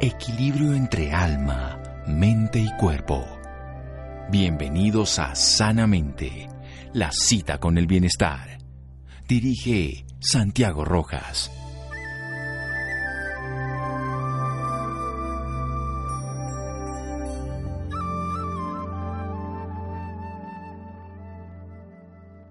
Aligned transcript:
Equilibrio 0.00 0.74
entre 0.74 1.12
alma, 1.12 1.80
mente 2.06 2.58
y 2.58 2.68
cuerpo. 2.76 3.24
Bienvenidos 4.28 5.20
a 5.20 5.36
Sanamente, 5.36 6.48
la 6.92 7.12
cita 7.12 7.58
con 7.58 7.78
el 7.78 7.86
bienestar. 7.86 8.58
Dirige 9.28 10.04
Santiago 10.18 10.84
Rojas. 10.84 11.50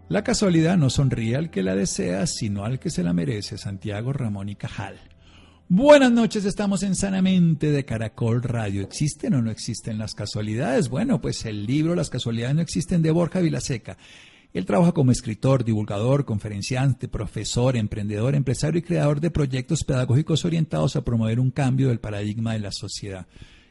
La 0.07 0.23
casualidad 0.23 0.77
no 0.77 0.89
sonríe 0.89 1.35
al 1.35 1.49
que 1.49 1.61
la 1.61 1.75
desea, 1.75 2.25
sino 2.25 2.63
al 2.63 2.79
que 2.79 2.89
se 2.89 3.03
la 3.03 3.13
merece. 3.13 3.57
Santiago 3.57 4.13
Ramón 4.13 4.47
y 4.47 4.55
Cajal. 4.55 5.12
Buenas 5.69 6.11
noches, 6.11 6.43
estamos 6.43 6.83
en 6.83 6.93
Sanamente 6.93 7.71
de 7.71 7.85
Caracol 7.85 8.43
Radio. 8.43 8.81
¿Existen 8.81 9.33
o 9.33 9.41
no 9.41 9.49
existen 9.49 9.97
las 9.97 10.13
casualidades? 10.13 10.89
Bueno, 10.89 11.21
pues 11.21 11.45
el 11.45 11.65
libro 11.65 11.95
Las 11.95 12.09
casualidades 12.09 12.55
no 12.55 12.61
existen 12.61 13.01
de 13.01 13.11
Borja 13.11 13.39
Vilaseca. 13.39 13.97
Él 14.53 14.65
trabaja 14.65 14.91
como 14.91 15.11
escritor, 15.11 15.63
divulgador, 15.63 16.25
conferenciante, 16.25 17.07
profesor, 17.07 17.77
emprendedor, 17.77 18.35
empresario 18.35 18.79
y 18.79 18.83
creador 18.83 19.21
de 19.21 19.31
proyectos 19.31 19.83
pedagógicos 19.85 20.43
orientados 20.43 20.95
a 20.97 21.03
promover 21.03 21.39
un 21.39 21.49
cambio 21.49 21.87
del 21.87 21.99
paradigma 21.99 22.53
de 22.53 22.59
la 22.59 22.71
sociedad. 22.71 23.25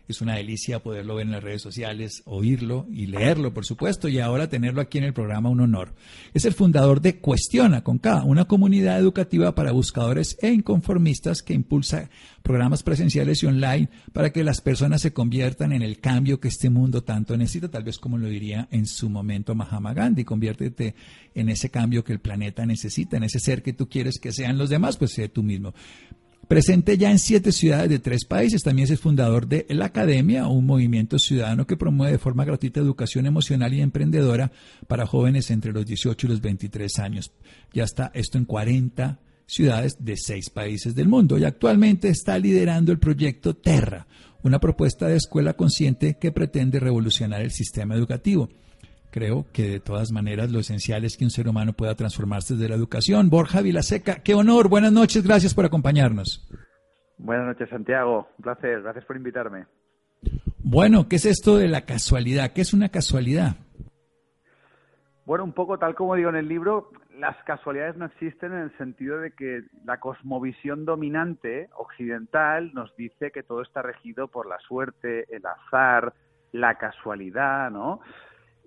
Es 0.09 0.20
una 0.20 0.34
delicia 0.34 0.83
poderlo 0.83 1.15
ver 1.15 1.27
en 1.27 1.33
las 1.33 1.42
redes 1.42 1.62
sociales, 1.62 2.23
oírlo 2.27 2.87
y 2.91 3.06
leerlo, 3.06 3.55
por 3.55 3.65
supuesto, 3.65 4.09
y 4.09 4.19
ahora 4.19 4.48
tenerlo 4.48 4.80
aquí 4.80 4.98
en 4.98 5.05
el 5.05 5.12
programa 5.12 5.48
un 5.48 5.60
honor. 5.60 5.95
Es 6.34 6.45
el 6.45 6.52
fundador 6.52 7.01
de 7.01 7.19
Cuestiona 7.19 7.83
con 7.83 7.98
K, 7.98 8.24
una 8.24 8.46
comunidad 8.46 8.98
educativa 8.98 9.55
para 9.55 9.73
buscadores 9.73 10.37
e 10.43 10.51
inconformistas 10.51 11.43
que 11.43 11.55
impulsa 11.55 12.10
programas 12.43 12.83
presenciales 12.83 13.43
y 13.43 13.46
online 13.46 13.88
para 14.13 14.30
que 14.30 14.45
las 14.45 14.60
personas 14.60 15.02
se 15.02 15.13
conviertan 15.13 15.73
en 15.73 15.82
el 15.82 16.01
cambio 16.01 16.41
que 16.41 16.48
este 16.48 16.69
mundo 16.69 17.04
tanto 17.04 17.37
necesita, 17.37 17.71
tal 17.71 17.85
vez 17.85 17.98
como 17.98 18.19
lo 18.19 18.29
diría 18.29 18.69
en 18.71 18.87
su 18.87 19.09
momento 19.09 19.54
Mahatma 19.54 19.95
Gandhi, 19.95 20.24
conviértete 20.24 20.95
en 21.35 21.48
ese 21.48 21.71
cambio 21.71 22.04
que 22.04 22.13
el 22.13 22.21
planeta 22.21 22.66
necesita, 22.66 23.16
en 23.16 23.24
ese 23.24 23.38
ser 23.38 23.63
que 23.63 23.73
tú 23.73 23.88
quieres 23.88 24.19
que 24.19 24.32
sean 24.32 24.59
los 24.59 24.69
demás, 24.69 24.96
pues 24.96 25.13
sé 25.13 25.29
tú 25.29 25.43
mismo. 25.43 25.74
Presente 26.48 26.98
ya 26.98 27.10
en 27.10 27.18
siete 27.18 27.52
ciudades 27.52 27.88
de 27.88 27.98
tres 27.98 28.24
países, 28.24 28.62
también 28.62 28.93
es 28.93 29.01
fundador 29.01 29.46
de 29.46 29.65
La 29.71 29.87
Academia, 29.87 30.48
un 30.48 30.66
movimiento 30.66 31.18
ciudadano 31.18 31.66
que 31.66 31.76
promueve 31.76 32.12
de 32.12 32.18
forma 32.18 32.45
gratuita 32.45 32.80
educación 32.80 33.26
emocional 33.26 33.73
y 33.73 33.80
emprendedora 33.80 34.52
para 34.87 35.07
jóvenes 35.07 35.51
entre 35.51 35.73
los 35.73 35.87
18 35.87 36.26
y 36.26 36.30
los 36.30 36.40
23 36.40 36.98
años. 36.98 37.32
Ya 37.73 37.85
está 37.85 38.10
esto 38.13 38.37
en 38.38 38.45
40 38.45 39.18
ciudades 39.46 39.96
de 39.98 40.16
seis 40.16 40.51
países 40.51 40.95
del 40.95 41.09
mundo 41.09 41.38
y 41.38 41.45
actualmente 41.45 42.09
está 42.09 42.38
liderando 42.38 42.93
el 42.93 42.98
proyecto 42.98 43.54
Terra, 43.54 44.07
una 44.43 44.59
propuesta 44.59 45.09
de 45.09 45.16
escuela 45.16 45.54
consciente 45.54 46.18
que 46.18 46.32
pretende 46.32 46.80
revolucionar 46.80 47.40
el 47.43 47.52
sistema 47.52 47.95
educativo 47.95 48.51
creo 49.13 49.46
que 49.52 49.68
de 49.68 49.80
todas 49.80 50.10
maneras 50.10 50.51
lo 50.51 50.59
esencial 50.59 51.05
es 51.05 51.16
que 51.16 51.24
un 51.24 51.30
ser 51.30 51.46
humano 51.46 51.74
pueda 51.74 51.95
transformarse 51.95 52.55
desde 52.55 52.71
la 52.71 52.74
educación. 52.74 53.30
Borja 53.30 53.60
Vilaseca, 53.60 54.23
qué 54.24 54.35
honor, 54.35 54.69
buenas 54.69 54.91
noches, 54.91 55.23
gracias 55.23 55.54
por 55.54 55.65
acompañarnos. 55.65 56.49
Buenas 57.19 57.46
noches, 57.46 57.69
Santiago, 57.69 58.29
un 58.38 58.43
placer, 58.43 58.82
gracias 58.82 59.04
por 59.04 59.16
invitarme. 59.16 59.66
Bueno, 60.59 61.09
¿qué 61.09 61.16
es 61.16 61.27
esto 61.27 61.57
de 61.57 61.69
la 61.69 61.82
casualidad? 61.82 62.52
¿Qué 62.52 62.63
es 62.63 62.73
una 62.73 62.88
casualidad? 62.88 63.57
Bueno, 65.25 65.44
un 65.44 65.53
poco 65.53 65.78
tal 65.78 65.94
como 65.94 66.16
digo 66.16 66.31
en 66.31 66.37
el 66.37 66.49
libro, 66.49 66.91
las 67.19 67.37
casualidades 67.44 67.97
no 67.97 68.06
existen 68.06 68.53
en 68.53 68.60
el 68.60 68.78
sentido 68.78 69.19
de 69.19 69.32
que 69.32 69.62
la 69.84 70.00
cosmovisión 70.00 70.84
dominante 70.84 71.69
occidental 71.76 72.72
nos 72.75 72.97
dice 72.97 73.31
que 73.31 73.43
todo 73.43 73.62
está 73.62 73.82
regido 73.82 74.28
por 74.28 74.49
la 74.49 74.59
suerte, 74.60 75.26
el 75.34 75.44
azar, 75.47 76.15
la 76.53 76.76
casualidad, 76.76 77.71
¿no? 77.71 78.00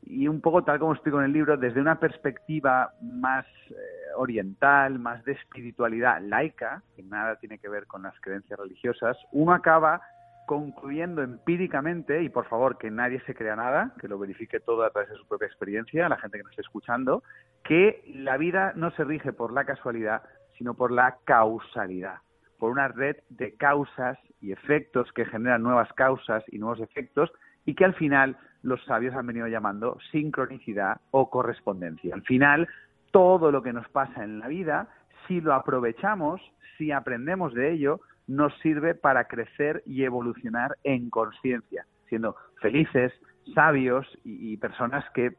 Y 0.05 0.27
un 0.27 0.41
poco 0.41 0.63
tal 0.63 0.79
como 0.79 0.93
explico 0.93 1.19
en 1.19 1.25
el 1.25 1.33
libro, 1.33 1.57
desde 1.57 1.81
una 1.81 1.99
perspectiva 1.99 2.93
más 3.01 3.45
eh, 3.69 3.73
oriental, 4.15 4.99
más 4.99 5.23
de 5.25 5.33
espiritualidad 5.33 6.21
laica, 6.21 6.83
que 6.95 7.03
nada 7.03 7.37
tiene 7.37 7.57
que 7.59 7.69
ver 7.69 7.87
con 7.87 8.03
las 8.03 8.19
creencias 8.21 8.59
religiosas, 8.59 9.17
uno 9.31 9.53
acaba 9.53 10.01
concluyendo 10.45 11.23
empíricamente, 11.23 12.21
y 12.21 12.29
por 12.29 12.45
favor 12.45 12.77
que 12.77 12.91
nadie 12.91 13.19
se 13.21 13.33
crea 13.33 13.55
nada, 13.55 13.93
que 13.99 14.07
lo 14.07 14.19
verifique 14.19 14.59
todo 14.59 14.83
a 14.83 14.91
través 14.91 15.09
de 15.09 15.17
su 15.17 15.27
propia 15.27 15.47
experiencia, 15.47 16.07
la 16.07 16.17
gente 16.17 16.37
que 16.37 16.43
nos 16.43 16.51
esté 16.51 16.61
escuchando, 16.61 17.23
que 17.63 18.03
la 18.13 18.37
vida 18.37 18.73
no 18.75 18.91
se 18.91 19.03
rige 19.03 19.33
por 19.33 19.51
la 19.51 19.65
casualidad, 19.65 20.21
sino 20.57 20.75
por 20.75 20.91
la 20.91 21.17
causalidad, 21.25 22.19
por 22.59 22.71
una 22.71 22.87
red 22.87 23.17
de 23.29 23.55
causas 23.55 24.19
y 24.39 24.51
efectos 24.51 25.11
que 25.13 25.25
generan 25.25 25.63
nuevas 25.63 25.91
causas 25.93 26.43
y 26.47 26.59
nuevos 26.59 26.79
efectos 26.79 27.31
y 27.65 27.73
que 27.73 27.85
al 27.85 27.95
final 27.95 28.37
los 28.65 28.83
sabios 28.85 29.15
han 29.15 29.27
venido 29.27 29.47
llamando 29.47 29.97
sincronicidad 30.11 30.99
o 31.11 31.29
correspondencia. 31.29 32.15
Al 32.15 32.23
final, 32.23 32.67
todo 33.11 33.51
lo 33.51 33.61
que 33.61 33.71
nos 33.71 33.87
pasa 33.89 34.23
en 34.23 34.39
la 34.39 34.47
vida, 34.47 34.87
si 35.27 35.39
lo 35.39 35.53
aprovechamos, 35.53 36.41
si 36.77 36.91
aprendemos 36.91 37.53
de 37.53 37.71
ello, 37.71 38.01
nos 38.27 38.53
sirve 38.59 38.95
para 38.95 39.25
crecer 39.25 39.83
y 39.85 40.03
evolucionar 40.03 40.77
en 40.83 41.11
conciencia, 41.11 41.85
siendo 42.09 42.35
felices, 42.59 43.13
sabios 43.53 44.07
y, 44.23 44.57
personas 44.57 45.05
que 45.13 45.35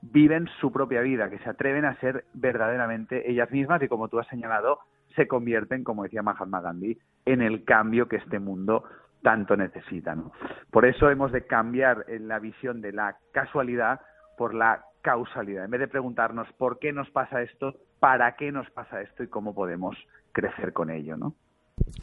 viven 0.00 0.48
su 0.60 0.70
propia 0.70 1.00
vida, 1.00 1.28
que 1.28 1.40
se 1.40 1.50
atreven 1.50 1.84
a 1.84 1.98
ser 1.98 2.24
verdaderamente 2.32 3.28
ellas 3.28 3.50
mismas 3.50 3.82
y, 3.82 3.88
como 3.88 4.08
tú 4.08 4.20
has 4.20 4.28
señalado, 4.28 4.78
se 5.16 5.26
convierten, 5.26 5.82
como 5.82 6.04
decía 6.04 6.22
Mahatma 6.22 6.60
Gandhi, 6.60 6.96
en 7.24 7.42
el 7.42 7.64
cambio 7.64 8.06
que 8.06 8.16
este 8.16 8.38
mundo 8.38 8.84
tanto 9.22 9.56
necesitan. 9.56 10.24
Por 10.70 10.86
eso 10.86 11.10
hemos 11.10 11.32
de 11.32 11.46
cambiar 11.46 12.04
la 12.08 12.38
visión 12.38 12.80
de 12.80 12.92
la 12.92 13.16
casualidad 13.32 14.00
por 14.36 14.54
la 14.54 14.84
causalidad. 15.02 15.64
En 15.64 15.70
vez 15.70 15.80
de 15.80 15.88
preguntarnos 15.88 16.46
por 16.56 16.78
qué 16.78 16.92
nos 16.92 17.10
pasa 17.10 17.42
esto, 17.42 17.74
para 17.98 18.36
qué 18.36 18.52
nos 18.52 18.70
pasa 18.70 19.00
esto 19.00 19.22
y 19.22 19.28
cómo 19.28 19.54
podemos 19.54 19.96
crecer 20.32 20.72
con 20.72 20.90
ello, 20.90 21.16
¿no? 21.16 21.34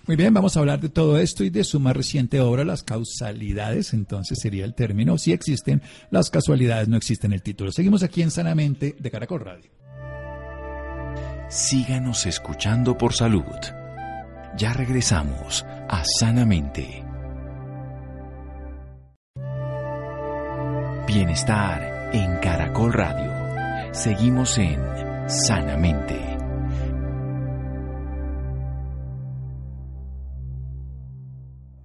Muy 0.07 0.15
bien, 0.15 0.33
vamos 0.33 0.55
a 0.55 0.59
hablar 0.59 0.79
de 0.79 0.89
todo 0.89 1.17
esto 1.17 1.43
y 1.43 1.49
de 1.49 1.63
su 1.63 1.79
más 1.79 1.95
reciente 1.95 2.39
obra, 2.39 2.63
las 2.63 2.83
causalidades, 2.83 3.93
entonces 3.93 4.39
sería 4.39 4.65
el 4.65 4.73
término. 4.73 5.17
Si 5.17 5.33
existen 5.33 5.81
las 6.11 6.29
casualidades, 6.29 6.87
no 6.87 6.97
existen 6.97 7.33
el 7.33 7.41
título. 7.41 7.71
Seguimos 7.71 8.03
aquí 8.03 8.21
en 8.21 8.31
Sanamente 8.31 8.95
de 8.97 9.11
Caracol 9.11 9.41
Radio. 9.41 9.71
Síganos 11.49 12.25
escuchando 12.25 12.97
por 12.97 13.13
salud. 13.13 13.43
Ya 14.57 14.73
regresamos 14.73 15.65
a 15.89 16.03
Sanamente. 16.19 17.04
Bienestar 21.15 22.11
en 22.11 22.39
Caracol 22.39 22.91
Radio. 22.91 23.31
Seguimos 23.93 24.57
en 24.57 24.77
Sanamente. 25.29 26.19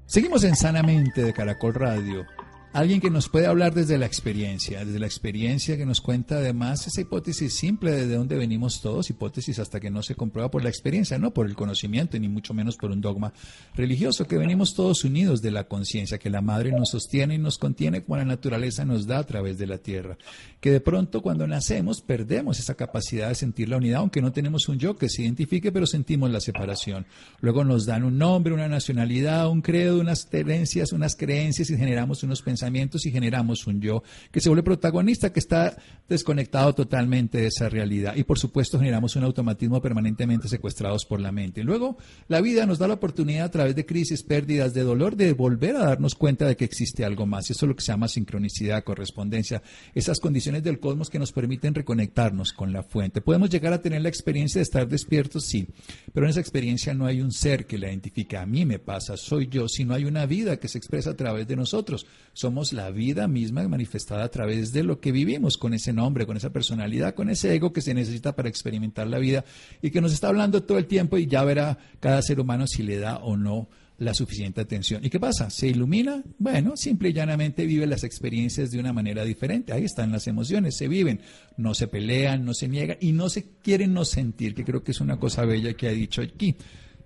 Seguimos 0.06 0.42
en 0.42 0.56
Sanamente 0.56 1.22
de 1.22 1.32
Caracol 1.32 1.74
Radio. 1.74 2.26
Alguien 2.72 3.00
que 3.00 3.10
nos 3.10 3.28
puede 3.28 3.48
hablar 3.48 3.74
desde 3.74 3.98
la 3.98 4.06
experiencia, 4.06 4.84
desde 4.84 5.00
la 5.00 5.06
experiencia 5.06 5.76
que 5.76 5.84
nos 5.84 6.00
cuenta 6.00 6.36
además 6.36 6.86
esa 6.86 7.00
hipótesis 7.00 7.52
simple 7.52 7.90
de 7.90 8.14
dónde 8.14 8.36
venimos 8.36 8.80
todos, 8.80 9.10
hipótesis 9.10 9.58
hasta 9.58 9.80
que 9.80 9.90
no 9.90 10.04
se 10.04 10.14
comprueba 10.14 10.52
por 10.52 10.62
la 10.62 10.68
experiencia, 10.68 11.18
no 11.18 11.32
por 11.32 11.48
el 11.48 11.56
conocimiento, 11.56 12.16
ni 12.16 12.28
mucho 12.28 12.54
menos 12.54 12.76
por 12.76 12.92
un 12.92 13.00
dogma 13.00 13.32
religioso, 13.74 14.24
que 14.28 14.38
venimos 14.38 14.76
todos 14.76 15.02
unidos 15.02 15.42
de 15.42 15.50
la 15.50 15.64
conciencia, 15.64 16.18
que 16.18 16.30
la 16.30 16.42
madre 16.42 16.70
nos 16.70 16.90
sostiene 16.90 17.34
y 17.34 17.38
nos 17.38 17.58
contiene 17.58 18.04
como 18.04 18.18
la 18.18 18.24
naturaleza 18.24 18.84
nos 18.84 19.04
da 19.04 19.18
a 19.18 19.26
través 19.26 19.58
de 19.58 19.66
la 19.66 19.78
tierra, 19.78 20.16
que 20.60 20.70
de 20.70 20.80
pronto 20.80 21.22
cuando 21.22 21.48
nacemos 21.48 22.00
perdemos 22.00 22.60
esa 22.60 22.76
capacidad 22.76 23.30
de 23.30 23.34
sentir 23.34 23.68
la 23.68 23.78
unidad, 23.78 23.98
aunque 23.98 24.22
no 24.22 24.30
tenemos 24.30 24.68
un 24.68 24.78
yo 24.78 24.96
que 24.96 25.08
se 25.08 25.22
identifique, 25.22 25.72
pero 25.72 25.88
sentimos 25.88 26.30
la 26.30 26.40
separación. 26.40 27.04
Luego 27.40 27.64
nos 27.64 27.84
dan 27.84 28.04
un 28.04 28.16
nombre, 28.16 28.54
una 28.54 28.68
nacionalidad, 28.68 29.48
un 29.48 29.60
credo, 29.60 29.98
unas 29.98 30.24
creencias, 30.24 30.92
unas 30.92 31.16
creencias 31.16 31.68
y 31.68 31.76
generamos 31.76 32.22
unos 32.22 32.42
pensamientos 32.42 32.59
y 32.62 33.10
generamos 33.10 33.66
un 33.66 33.80
yo 33.80 34.02
que 34.30 34.40
se 34.40 34.48
vuelve 34.48 34.62
protagonista, 34.62 35.32
que 35.32 35.40
está 35.40 35.76
desconectado 36.08 36.74
totalmente 36.74 37.38
de 37.38 37.46
esa 37.46 37.68
realidad. 37.68 38.16
Y 38.16 38.24
por 38.24 38.38
supuesto 38.38 38.78
generamos 38.78 39.16
un 39.16 39.24
automatismo 39.24 39.80
permanentemente 39.80 40.48
secuestrados 40.48 41.04
por 41.04 41.20
la 41.20 41.32
mente. 41.32 41.62
Luego, 41.62 41.96
la 42.28 42.40
vida 42.40 42.66
nos 42.66 42.78
da 42.78 42.88
la 42.88 42.94
oportunidad 42.94 43.46
a 43.46 43.50
través 43.50 43.74
de 43.76 43.86
crisis, 43.86 44.22
pérdidas, 44.22 44.74
de 44.74 44.82
dolor, 44.82 45.16
de 45.16 45.32
volver 45.32 45.76
a 45.76 45.86
darnos 45.86 46.14
cuenta 46.14 46.46
de 46.46 46.56
que 46.56 46.64
existe 46.64 47.04
algo 47.04 47.26
más. 47.26 47.50
Eso 47.50 47.66
es 47.66 47.68
lo 47.68 47.76
que 47.76 47.82
se 47.82 47.92
llama 47.92 48.08
sincronicidad, 48.08 48.84
correspondencia, 48.84 49.62
esas 49.94 50.20
condiciones 50.20 50.62
del 50.62 50.80
cosmos 50.80 51.10
que 51.10 51.18
nos 51.18 51.32
permiten 51.32 51.74
reconectarnos 51.74 52.52
con 52.52 52.72
la 52.72 52.82
fuente. 52.82 53.20
Podemos 53.20 53.50
llegar 53.50 53.72
a 53.72 53.82
tener 53.82 54.02
la 54.02 54.08
experiencia 54.08 54.58
de 54.58 54.64
estar 54.64 54.88
despiertos, 54.88 55.46
sí, 55.46 55.68
pero 56.12 56.26
en 56.26 56.30
esa 56.30 56.40
experiencia 56.40 56.94
no 56.94 57.06
hay 57.06 57.20
un 57.20 57.32
ser 57.32 57.66
que 57.66 57.78
la 57.78 57.88
identifique. 57.88 58.36
A 58.36 58.46
mí 58.46 58.64
me 58.64 58.78
pasa, 58.78 59.16
soy 59.16 59.48
yo, 59.48 59.68
sino 59.68 59.94
hay 59.94 60.04
una 60.04 60.26
vida 60.26 60.58
que 60.58 60.68
se 60.68 60.78
expresa 60.78 61.10
a 61.10 61.16
través 61.16 61.46
de 61.46 61.56
nosotros. 61.56 62.06
Somos 62.32 62.49
la 62.72 62.90
vida 62.90 63.28
misma 63.28 63.66
manifestada 63.68 64.24
a 64.24 64.30
través 64.30 64.72
de 64.72 64.82
lo 64.82 65.00
que 65.00 65.12
vivimos, 65.12 65.56
con 65.56 65.74
ese 65.74 65.92
nombre, 65.92 66.26
con 66.26 66.36
esa 66.36 66.50
personalidad, 66.50 67.14
con 67.14 67.30
ese 67.30 67.54
ego 67.54 67.72
que 67.72 67.80
se 67.80 67.94
necesita 67.94 68.34
para 68.34 68.48
experimentar 68.48 69.06
la 69.06 69.18
vida 69.18 69.44
y 69.82 69.90
que 69.90 70.00
nos 70.00 70.12
está 70.12 70.28
hablando 70.28 70.62
todo 70.62 70.78
el 70.78 70.86
tiempo 70.86 71.18
y 71.18 71.26
ya 71.26 71.44
verá 71.44 71.78
cada 72.00 72.22
ser 72.22 72.40
humano 72.40 72.66
si 72.66 72.82
le 72.82 72.98
da 72.98 73.18
o 73.18 73.36
no 73.36 73.68
la 74.00 74.14
suficiente 74.14 74.62
atención. 74.62 75.04
¿Y 75.04 75.10
qué 75.10 75.20
pasa? 75.20 75.50
¿Se 75.50 75.68
ilumina? 75.68 76.22
Bueno, 76.38 76.76
simple 76.76 77.10
y 77.10 77.12
llanamente 77.12 77.66
vive 77.66 77.86
las 77.86 78.02
experiencias 78.02 78.70
de 78.70 78.80
una 78.80 78.94
manera 78.94 79.24
diferente. 79.24 79.74
Ahí 79.74 79.84
están 79.84 80.10
las 80.10 80.26
emociones, 80.26 80.76
se 80.76 80.88
viven, 80.88 81.20
no 81.58 81.74
se 81.74 81.86
pelean, 81.86 82.44
no 82.44 82.54
se 82.54 82.66
niegan 82.66 82.96
y 83.00 83.12
no 83.12 83.28
se 83.28 83.44
quieren 83.62 83.92
no 83.92 84.06
sentir, 84.06 84.54
que 84.54 84.64
creo 84.64 84.82
que 84.82 84.92
es 84.92 85.00
una 85.02 85.18
cosa 85.18 85.44
bella 85.44 85.74
que 85.74 85.86
ha 85.86 85.92
dicho 85.92 86.22
aquí. 86.22 86.56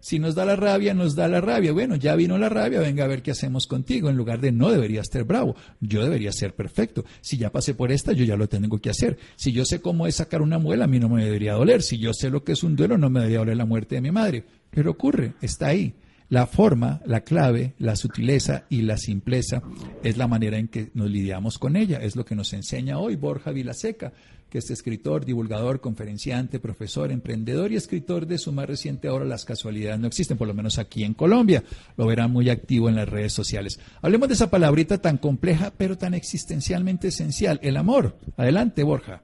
Si 0.05 0.19
nos 0.19 0.35
da 0.35 0.45
la 0.45 0.55
rabia, 0.55 0.93
nos 0.93 1.15
da 1.15 1.29
la 1.29 1.41
rabia. 1.41 1.73
Bueno, 1.73 1.97
ya 1.97 2.15
vino 2.15 2.37
la 2.37 2.51
rabia, 2.51 2.79
venga 2.79 3.05
a 3.05 3.09
ver 3.09 3.23
qué 3.23 3.31
hacemos 3.31 3.67
contigo. 3.67 4.11
En 4.11 4.19
lugar 4.19 4.39
de 4.39 4.53
no 4.53 4.71
debería 4.71 5.01
estar 5.01 5.25
bravo, 5.25 5.57
yo 5.81 6.03
debería 6.03 6.31
ser 6.31 6.55
perfecto. 6.55 7.07
Si 7.23 7.39
ya 7.39 7.51
pasé 7.51 7.73
por 7.73 7.91
esta, 7.91 8.13
yo 8.13 8.27
ya 8.27 8.37
lo 8.37 8.47
tengo 8.47 8.79
que 8.79 8.91
hacer. 8.91 9.17
Si 9.37 9.51
yo 9.53 9.65
sé 9.65 9.81
cómo 9.81 10.07
es 10.07 10.17
sacar 10.17 10.43
una 10.43 10.59
muela, 10.59 10.85
a 10.85 10.89
mí 10.89 11.01
no 11.01 11.09
me 11.09 11.25
debería 11.25 11.55
doler. 11.55 11.81
Si 11.81 11.97
yo 11.97 12.13
sé 12.13 12.29
lo 12.29 12.45
que 12.45 12.53
es 12.53 12.63
un 12.63 12.77
duelo, 12.77 12.99
no 12.99 13.09
me 13.09 13.21
debería 13.21 13.39
doler 13.39 13.57
la 13.57 13.65
muerte 13.65 13.95
de 13.95 14.03
mi 14.03 14.11
madre. 14.11 14.45
Pero 14.69 14.91
ocurre, 14.91 15.33
está 15.41 15.69
ahí. 15.69 15.95
La 16.31 16.47
forma, 16.47 17.01
la 17.05 17.21
clave, 17.21 17.75
la 17.79 17.97
sutileza 17.97 18.65
y 18.71 18.83
la 18.83 18.97
simpleza 18.97 19.63
es 20.03 20.17
la 20.17 20.27
manera 20.27 20.57
en 20.57 20.69
que 20.69 20.91
nos 20.95 21.11
lidiamos 21.11 21.59
con 21.59 21.77
ella. 21.77 21.99
Es 21.99 22.17
lo 22.17 22.25
que 22.25 22.35
nos 22.35 22.55
enseña 22.55 22.99
hoy 22.99 23.17
Borja 23.17 23.51
Vilaseca, 23.51 24.13
que 24.49 24.59
es 24.59 24.71
escritor, 24.71 25.25
divulgador, 25.27 25.81
conferenciante, 25.81 26.61
profesor, 26.61 27.11
emprendedor 27.11 27.73
y 27.73 27.77
escritor 27.77 28.27
de 28.27 28.39
su 28.39 28.53
más 28.53 28.67
reciente 28.67 29.11
obra 29.11 29.27
Las 29.27 29.45
casualidades 29.45 30.01
no 30.01 30.07
existen, 30.07 30.39
por 30.39 30.49
lo 30.49 30.55
menos 30.55 30.79
aquí 30.79 31.05
en 31.05 31.13
Colombia. 31.13 31.63
Lo 31.99 32.07
verán 32.07 32.31
muy 32.31 32.49
activo 32.49 32.89
en 32.89 32.97
las 32.97 33.09
redes 33.09 33.35
sociales. 33.35 33.79
Hablemos 34.01 34.29
de 34.29 34.35
esa 34.35 34.51
palabrita 34.51 35.03
tan 35.03 35.19
compleja, 35.19 35.73
pero 35.77 35.99
tan 35.99 36.15
existencialmente 36.15 37.09
esencial, 37.09 37.61
el 37.63 37.77
amor. 37.77 38.15
Adelante, 38.39 38.83
Borja. 38.83 39.21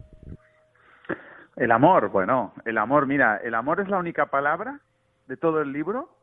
El 1.57 1.73
amor, 1.73 2.11
bueno, 2.11 2.53
el 2.65 2.77
amor, 2.77 3.07
mira, 3.07 3.39
el 3.39 3.55
amor 3.55 3.81
es 3.81 3.89
la 3.89 3.99
única 3.99 4.27
palabra 4.27 4.81
de 5.29 5.37
todo 5.37 5.61
el 5.61 5.73
libro 5.73 6.20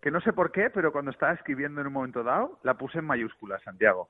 que 0.00 0.10
no 0.10 0.20
sé 0.20 0.32
por 0.32 0.52
qué, 0.52 0.70
pero 0.70 0.92
cuando 0.92 1.10
estaba 1.10 1.32
escribiendo 1.32 1.80
en 1.80 1.88
un 1.88 1.92
momento 1.92 2.22
dado, 2.22 2.58
la 2.62 2.74
puse 2.74 2.98
en 2.98 3.04
mayúsculas, 3.04 3.62
Santiago. 3.62 4.08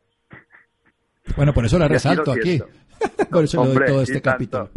Bueno, 1.37 1.53
por 1.53 1.65
eso 1.65 1.79
la 1.79 1.89
resalto 1.89 2.33
aquí. 2.33 2.61
por 3.31 3.45
eso 3.45 3.65
doy 3.65 3.87
todo 3.87 4.03
este 4.03 4.21
capítulo. 4.23 4.71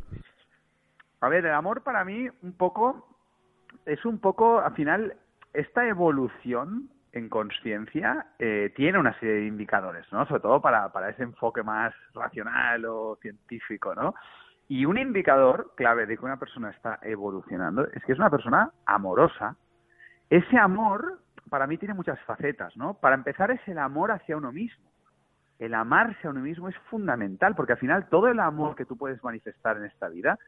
A 1.21 1.29
ver, 1.29 1.45
el 1.45 1.53
amor 1.53 1.81
para 1.83 2.03
mí 2.03 2.27
un 2.41 2.53
poco 2.53 3.07
es 3.85 4.03
un 4.05 4.19
poco, 4.19 4.59
al 4.59 4.73
final, 4.73 5.15
esta 5.53 5.87
evolución 5.87 6.89
en 7.13 7.29
conciencia 7.29 8.27
eh, 8.39 8.71
tiene 8.75 8.97
una 8.97 9.17
serie 9.19 9.35
de 9.35 9.47
indicadores, 9.47 10.05
¿no? 10.11 10.25
Sobre 10.27 10.41
todo 10.41 10.61
para, 10.61 10.91
para 10.91 11.09
ese 11.09 11.23
enfoque 11.23 11.61
más 11.61 11.93
racional 12.13 12.85
o 12.85 13.17
científico, 13.21 13.93
¿no? 13.93 14.15
Y 14.67 14.85
un 14.85 14.97
indicador 14.97 15.73
clave 15.75 16.05
de 16.05 16.17
que 16.17 16.23
una 16.23 16.39
persona 16.39 16.69
está 16.69 16.99
evolucionando 17.01 17.85
es 17.87 18.03
que 18.05 18.13
es 18.13 18.19
una 18.19 18.29
persona 18.29 18.71
amorosa, 18.85 19.57
ese 20.31 20.57
amor, 20.57 21.19
para 21.49 21.67
mí, 21.67 21.77
tiene 21.77 21.93
muchas 21.93 22.17
facetas, 22.21 22.75
¿no? 22.77 22.93
Para 22.93 23.15
empezar, 23.15 23.51
es 23.51 23.59
el 23.67 23.77
amor 23.77 24.11
hacia 24.11 24.37
uno 24.37 24.53
mismo. 24.53 24.89
El 25.59 25.73
amarse 25.73 26.25
a 26.25 26.31
uno 26.31 26.39
mismo 26.39 26.69
es 26.69 26.77
fundamental, 26.89 27.53
porque 27.53 27.73
al 27.73 27.79
final 27.79 28.07
todo 28.07 28.29
el 28.29 28.39
amor 28.39 28.75
que 28.77 28.85
tú 28.85 28.97
puedes 28.97 29.21
manifestar 29.25 29.75
en 29.75 29.83
esta 29.83 30.07
vida, 30.07 30.39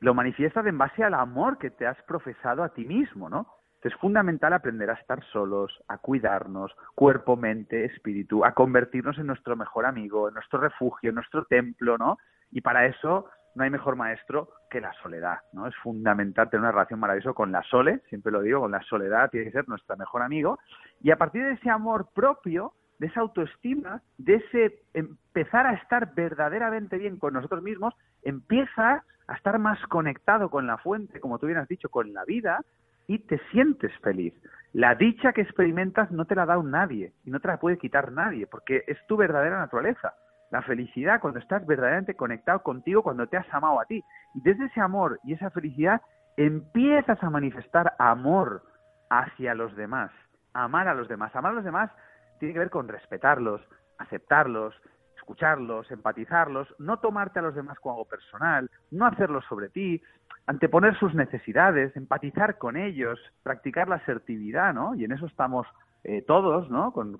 lo 0.00 0.14
manifiestas 0.14 0.64
en 0.66 0.78
base 0.78 1.04
al 1.04 1.12
amor 1.12 1.58
que 1.58 1.70
te 1.70 1.86
has 1.86 2.00
profesado 2.04 2.62
a 2.64 2.70
ti 2.70 2.86
mismo, 2.86 3.28
¿no? 3.28 3.46
Es 3.82 3.94
fundamental 3.96 4.52
aprender 4.54 4.90
a 4.90 4.94
estar 4.94 5.22
solos, 5.26 5.80
a 5.86 5.98
cuidarnos, 5.98 6.74
cuerpo, 6.94 7.36
mente, 7.36 7.84
espíritu, 7.84 8.44
a 8.44 8.52
convertirnos 8.52 9.18
en 9.18 9.26
nuestro 9.26 9.54
mejor 9.54 9.84
amigo, 9.84 10.28
en 10.28 10.34
nuestro 10.34 10.58
refugio, 10.58 11.10
en 11.10 11.14
nuestro 11.14 11.44
templo, 11.44 11.96
¿no? 11.98 12.16
Y 12.50 12.62
para 12.62 12.86
eso 12.86 13.26
no 13.56 13.64
hay 13.64 13.70
mejor 13.70 13.96
maestro 13.96 14.50
que 14.70 14.82
la 14.82 14.92
soledad, 15.02 15.38
¿no? 15.52 15.66
Es 15.66 15.74
fundamental 15.76 16.50
tener 16.50 16.60
una 16.60 16.72
relación 16.72 17.00
maravillosa 17.00 17.32
con 17.32 17.50
la 17.50 17.62
sole, 17.62 18.02
siempre 18.10 18.30
lo 18.30 18.42
digo, 18.42 18.60
con 18.60 18.70
la 18.70 18.82
soledad 18.82 19.30
tiene 19.30 19.46
que 19.46 19.52
ser 19.52 19.66
nuestro 19.66 19.96
mejor 19.96 20.22
amigo, 20.22 20.58
y 21.00 21.10
a 21.10 21.16
partir 21.16 21.42
de 21.42 21.52
ese 21.52 21.70
amor 21.70 22.08
propio, 22.14 22.74
de 22.98 23.06
esa 23.06 23.20
autoestima, 23.20 24.02
de 24.18 24.34
ese 24.34 24.82
empezar 24.92 25.66
a 25.66 25.72
estar 25.72 26.14
verdaderamente 26.14 26.98
bien 26.98 27.18
con 27.18 27.32
nosotros 27.32 27.62
mismos, 27.62 27.94
empieza 28.22 29.02
a 29.26 29.34
estar 29.34 29.58
más 29.58 29.80
conectado 29.86 30.50
con 30.50 30.66
la 30.66 30.76
fuente, 30.76 31.18
como 31.18 31.38
tú 31.38 31.46
bien 31.46 31.58
has 31.58 31.68
dicho, 31.68 31.88
con 31.88 32.12
la 32.12 32.24
vida, 32.24 32.60
y 33.06 33.20
te 33.20 33.40
sientes 33.50 33.92
feliz. 34.00 34.34
La 34.74 34.94
dicha 34.94 35.32
que 35.32 35.40
experimentas 35.40 36.10
no 36.10 36.26
te 36.26 36.34
la 36.34 36.44
da 36.44 36.58
un 36.58 36.70
nadie, 36.70 37.14
y 37.24 37.30
no 37.30 37.40
te 37.40 37.48
la 37.48 37.58
puede 37.58 37.78
quitar 37.78 38.12
nadie, 38.12 38.46
porque 38.46 38.84
es 38.86 38.98
tu 39.06 39.16
verdadera 39.16 39.58
naturaleza 39.58 40.12
la 40.50 40.62
felicidad 40.62 41.20
cuando 41.20 41.40
estás 41.40 41.66
verdaderamente 41.66 42.14
conectado 42.14 42.62
contigo, 42.62 43.02
cuando 43.02 43.26
te 43.26 43.36
has 43.36 43.52
amado 43.52 43.80
a 43.80 43.84
ti. 43.84 44.02
Y 44.34 44.40
desde 44.40 44.66
ese 44.66 44.80
amor 44.80 45.20
y 45.24 45.32
esa 45.32 45.50
felicidad 45.50 46.00
empiezas 46.36 47.22
a 47.22 47.30
manifestar 47.30 47.94
amor 47.98 48.62
hacia 49.10 49.54
los 49.54 49.74
demás, 49.76 50.10
amar 50.52 50.88
a 50.88 50.94
los 50.94 51.08
demás. 51.08 51.34
Amar 51.34 51.52
a 51.52 51.56
los 51.56 51.64
demás 51.64 51.90
tiene 52.38 52.52
que 52.52 52.60
ver 52.60 52.70
con 52.70 52.88
respetarlos, 52.88 53.60
aceptarlos, 53.98 54.74
escucharlos, 55.16 55.90
empatizarlos, 55.90 56.68
no 56.78 56.98
tomarte 56.98 57.38
a 57.38 57.42
los 57.42 57.54
demás 57.54 57.78
como 57.80 57.94
algo 57.94 58.08
personal, 58.08 58.70
no 58.90 59.06
hacerlo 59.06 59.40
sobre 59.42 59.68
ti, 59.68 60.02
anteponer 60.46 60.96
sus 60.98 61.14
necesidades, 61.14 61.96
empatizar 61.96 62.58
con 62.58 62.76
ellos, 62.76 63.18
practicar 63.42 63.88
la 63.88 63.96
asertividad, 63.96 64.72
¿no? 64.72 64.94
Y 64.94 65.04
en 65.04 65.12
eso 65.12 65.26
estamos 65.26 65.66
eh, 66.08 66.22
todos, 66.22 66.70
¿no? 66.70 66.92
Con, 66.92 67.16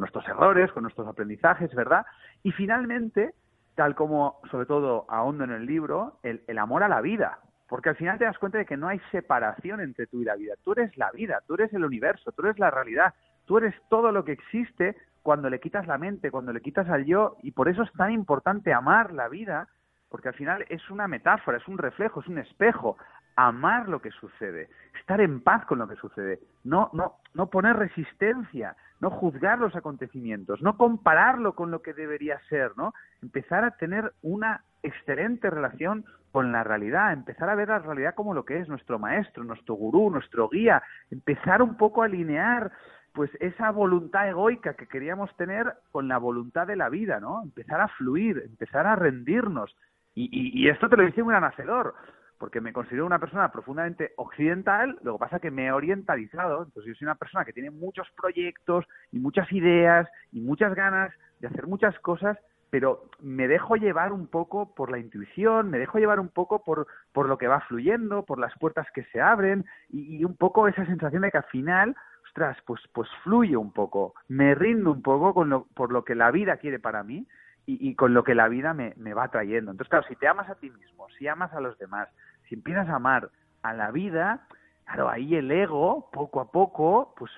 nuestros 0.00 0.26
errores, 0.26 0.72
con 0.72 0.84
nuestros 0.84 1.06
aprendizajes, 1.06 1.74
¿verdad? 1.74 2.06
Y 2.42 2.52
finalmente, 2.52 3.34
tal 3.74 3.94
como 3.94 4.40
sobre 4.50 4.64
todo 4.64 5.04
ahondo 5.10 5.44
en 5.44 5.50
el 5.50 5.66
libro, 5.66 6.18
el, 6.22 6.42
el 6.46 6.58
amor 6.58 6.82
a 6.82 6.88
la 6.88 7.02
vida, 7.02 7.40
porque 7.68 7.90
al 7.90 7.96
final 7.96 8.16
te 8.16 8.24
das 8.24 8.38
cuenta 8.38 8.56
de 8.56 8.64
que 8.64 8.78
no 8.78 8.88
hay 8.88 8.98
separación 9.10 9.80
entre 9.80 10.06
tú 10.06 10.22
y 10.22 10.24
la 10.24 10.36
vida. 10.36 10.54
Tú 10.64 10.72
eres 10.72 10.96
la 10.96 11.10
vida, 11.10 11.42
tú 11.46 11.54
eres 11.54 11.70
el 11.74 11.84
universo, 11.84 12.32
tú 12.32 12.46
eres 12.46 12.58
la 12.58 12.70
realidad, 12.70 13.12
tú 13.44 13.58
eres 13.58 13.74
todo 13.90 14.10
lo 14.10 14.24
que 14.24 14.32
existe 14.32 14.96
cuando 15.22 15.50
le 15.50 15.60
quitas 15.60 15.86
la 15.86 15.98
mente, 15.98 16.30
cuando 16.30 16.54
le 16.54 16.62
quitas 16.62 16.88
al 16.88 17.04
yo, 17.04 17.36
y 17.42 17.50
por 17.50 17.68
eso 17.68 17.82
es 17.82 17.92
tan 17.92 18.10
importante 18.10 18.72
amar 18.72 19.12
la 19.12 19.28
vida, 19.28 19.68
porque 20.08 20.28
al 20.28 20.34
final 20.34 20.64
es 20.70 20.90
una 20.90 21.08
metáfora, 21.08 21.58
es 21.58 21.68
un 21.68 21.76
reflejo, 21.76 22.20
es 22.20 22.28
un 22.28 22.38
espejo 22.38 22.96
amar 23.36 23.88
lo 23.88 24.00
que 24.00 24.10
sucede, 24.10 24.68
estar 24.98 25.20
en 25.20 25.40
paz 25.40 25.64
con 25.66 25.78
lo 25.78 25.88
que 25.88 25.96
sucede, 25.96 26.40
no, 26.64 26.90
no, 26.92 27.16
no 27.34 27.46
poner 27.48 27.76
resistencia, 27.76 28.76
no 29.00 29.10
juzgar 29.10 29.58
los 29.58 29.74
acontecimientos, 29.76 30.62
no 30.62 30.76
compararlo 30.76 31.54
con 31.54 31.70
lo 31.70 31.82
que 31.82 31.92
debería 31.92 32.40
ser, 32.48 32.72
¿no? 32.76 32.94
Empezar 33.22 33.64
a 33.64 33.72
tener 33.72 34.12
una 34.22 34.62
excelente 34.82 35.50
relación 35.50 36.04
con 36.32 36.52
la 36.52 36.64
realidad, 36.64 37.12
empezar 37.12 37.48
a 37.48 37.54
ver 37.54 37.68
la 37.68 37.78
realidad 37.78 38.14
como 38.14 38.34
lo 38.34 38.44
que 38.44 38.58
es 38.58 38.68
nuestro 38.68 38.98
maestro, 38.98 39.44
nuestro 39.44 39.74
gurú, 39.74 40.10
nuestro 40.10 40.48
guía, 40.48 40.82
empezar 41.10 41.62
un 41.62 41.76
poco 41.76 42.02
a 42.02 42.06
alinear 42.06 42.72
pues 43.12 43.30
esa 43.38 43.70
voluntad 43.70 44.28
egoica 44.28 44.74
que 44.74 44.88
queríamos 44.88 45.34
tener 45.36 45.72
con 45.92 46.08
la 46.08 46.18
voluntad 46.18 46.66
de 46.66 46.74
la 46.74 46.88
vida, 46.88 47.20
¿no? 47.20 47.42
Empezar 47.42 47.80
a 47.80 47.88
fluir, 47.88 48.42
empezar 48.44 48.86
a 48.86 48.96
rendirnos. 48.96 49.76
Y, 50.16 50.28
y, 50.32 50.68
esto 50.68 50.88
te 50.88 50.96
lo 50.96 51.04
dice 51.04 51.22
un 51.22 51.28
gran 51.28 51.44
hacedor 51.44 51.94
porque 52.38 52.60
me 52.60 52.72
considero 52.72 53.06
una 53.06 53.18
persona 53.18 53.50
profundamente 53.50 54.12
occidental, 54.16 54.98
lo 55.02 55.14
que 55.14 55.18
pasa 55.18 55.38
que 55.38 55.50
me 55.50 55.66
he 55.66 55.72
orientalizado, 55.72 56.64
entonces 56.64 56.92
yo 56.92 56.98
soy 56.98 57.06
una 57.06 57.14
persona 57.14 57.44
que 57.44 57.52
tiene 57.52 57.70
muchos 57.70 58.08
proyectos 58.16 58.84
y 59.12 59.18
muchas 59.18 59.50
ideas 59.52 60.08
y 60.32 60.40
muchas 60.40 60.74
ganas 60.74 61.12
de 61.40 61.48
hacer 61.48 61.66
muchas 61.66 61.98
cosas, 62.00 62.38
pero 62.70 63.04
me 63.20 63.46
dejo 63.46 63.76
llevar 63.76 64.12
un 64.12 64.26
poco 64.26 64.74
por 64.74 64.90
la 64.90 64.98
intuición, 64.98 65.70
me 65.70 65.78
dejo 65.78 65.98
llevar 65.98 66.18
un 66.18 66.28
poco 66.28 66.64
por, 66.64 66.86
por 67.12 67.28
lo 67.28 67.38
que 67.38 67.46
va 67.46 67.60
fluyendo, 67.60 68.24
por 68.24 68.38
las 68.38 68.52
puertas 68.58 68.86
que 68.92 69.04
se 69.04 69.20
abren 69.20 69.64
y, 69.88 70.16
y 70.16 70.24
un 70.24 70.36
poco 70.36 70.66
esa 70.66 70.84
sensación 70.86 71.22
de 71.22 71.30
que 71.30 71.38
al 71.38 71.44
final 71.44 71.94
ostras, 72.24 72.56
pues, 72.66 72.80
pues 72.92 73.08
fluye 73.22 73.56
un 73.56 73.72
poco, 73.72 74.14
me 74.28 74.54
rindo 74.56 74.90
un 74.90 75.02
poco 75.02 75.32
con 75.34 75.50
lo, 75.50 75.66
por 75.74 75.92
lo 75.92 76.04
que 76.04 76.16
la 76.16 76.32
vida 76.32 76.56
quiere 76.56 76.80
para 76.80 77.04
mí 77.04 77.26
y, 77.66 77.94
con 77.94 78.12
lo 78.12 78.24
que 78.24 78.34
la 78.34 78.48
vida 78.48 78.74
me, 78.74 78.92
me, 78.96 79.14
va 79.14 79.28
trayendo. 79.28 79.70
Entonces, 79.70 79.90
claro, 79.90 80.06
si 80.06 80.16
te 80.16 80.28
amas 80.28 80.48
a 80.50 80.56
ti 80.56 80.70
mismo, 80.70 81.08
si 81.18 81.26
amas 81.26 81.52
a 81.54 81.60
los 81.60 81.78
demás, 81.78 82.08
si 82.48 82.56
empiezas 82.56 82.88
a 82.88 82.96
amar 82.96 83.30
a 83.62 83.72
la 83.72 83.90
vida, 83.90 84.46
claro, 84.84 85.08
ahí 85.08 85.34
el 85.34 85.50
ego, 85.50 86.10
poco 86.12 86.40
a 86.40 86.50
poco, 86.50 87.14
pues 87.16 87.30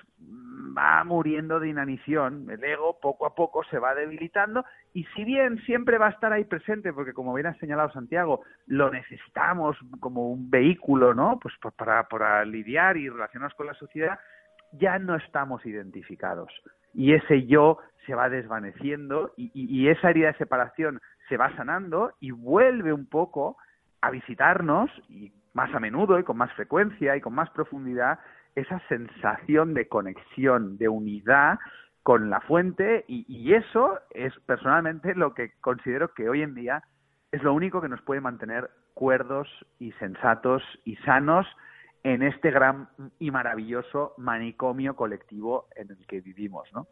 va 0.77 1.03
muriendo 1.03 1.59
de 1.59 1.69
inanición. 1.69 2.49
El 2.49 2.63
ego, 2.63 2.99
poco 2.99 3.25
a 3.25 3.35
poco, 3.35 3.63
se 3.65 3.79
va 3.79 3.95
debilitando 3.95 4.65
y 4.93 5.05
si 5.15 5.23
bien 5.23 5.59
siempre 5.59 5.97
va 5.97 6.07
a 6.07 6.11
estar 6.11 6.33
ahí 6.33 6.43
presente, 6.43 6.93
porque 6.93 7.13
como 7.13 7.33
bien 7.33 7.47
ha 7.47 7.57
señalado 7.59 7.91
Santiago, 7.91 8.41
lo 8.67 8.91
necesitamos 8.91 9.77
como 9.99 10.29
un 10.29 10.49
vehículo, 10.49 11.13
¿no? 11.13 11.39
Pues 11.39 11.55
para, 11.75 12.07
para 12.07 12.43
lidiar 12.45 12.97
y 12.97 13.09
relacionarnos 13.09 13.55
con 13.55 13.67
la 13.67 13.73
sociedad, 13.75 14.19
ya 14.73 14.99
no 14.99 15.15
estamos 15.15 15.65
identificados. 15.65 16.51
Y 16.93 17.13
ese 17.13 17.45
yo 17.45 17.79
se 18.05 18.15
va 18.15 18.29
desvaneciendo 18.29 19.33
y, 19.35 19.89
esa 19.89 20.09
herida 20.09 20.27
de 20.27 20.37
separación 20.37 20.99
se 21.27 21.37
va 21.37 21.55
sanando 21.57 22.13
y 22.21 22.31
vuelve 22.31 22.93
un 22.93 23.05
poco 23.05 23.57
a 24.01 24.09
visitarnos 24.09 24.89
y 25.09 25.33
más 25.53 25.73
a 25.75 25.79
menudo 25.79 26.17
y 26.17 26.23
con 26.23 26.37
más 26.37 26.51
frecuencia 26.53 27.17
y 27.17 27.21
con 27.21 27.35
más 27.35 27.49
profundidad 27.49 28.19
esa 28.55 28.79
sensación 28.87 29.73
de 29.73 29.87
conexión, 29.87 30.77
de 30.77 30.87
unidad 30.87 31.59
con 32.03 32.29
la 32.29 32.39
fuente 32.39 33.03
y, 33.07 33.25
y, 33.27 33.53
eso 33.53 33.99
es 34.11 34.33
personalmente 34.45 35.13
lo 35.13 35.33
que 35.33 35.51
considero 35.59 36.13
que 36.13 36.29
hoy 36.29 36.41
en 36.41 36.55
día 36.55 36.83
es 37.31 37.43
lo 37.43 37.53
único 37.53 37.81
que 37.81 37.89
nos 37.89 38.01
puede 38.01 38.21
mantener 38.21 38.69
cuerdos 38.93 39.47
y 39.79 39.91
sensatos 39.93 40.63
y 40.85 40.95
sanos 40.97 41.45
en 42.13 42.23
este 42.23 42.51
gran 42.51 42.87
y 43.19 43.31
maravilloso 43.31 44.13
manicomio 44.17 44.95
colectivo 44.95 45.67
en 45.75 45.91
el 45.91 46.05
que 46.07 46.21
vivimos, 46.21 46.65
¿no? 46.73 46.87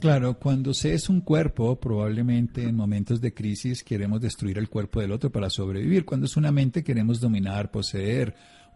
Claro, 0.00 0.38
cuando 0.38 0.72
se 0.74 0.94
es 0.94 1.08
un 1.08 1.20
cuerpo, 1.22 1.78
probablemente 1.78 2.62
en 2.62 2.76
momentos 2.76 3.20
de 3.20 3.34
crisis 3.34 3.82
queremos 3.82 4.20
destruir 4.20 4.58
el 4.58 4.68
cuerpo 4.68 5.00
del 5.00 5.10
otro 5.10 5.30
para 5.30 5.50
sobrevivir. 5.50 6.04
Cuando 6.04 6.26
es 6.26 6.36
una 6.36 6.52
mente, 6.52 6.84
queremos 6.84 7.20
dominar, 7.20 7.72
poseer. 7.72 8.34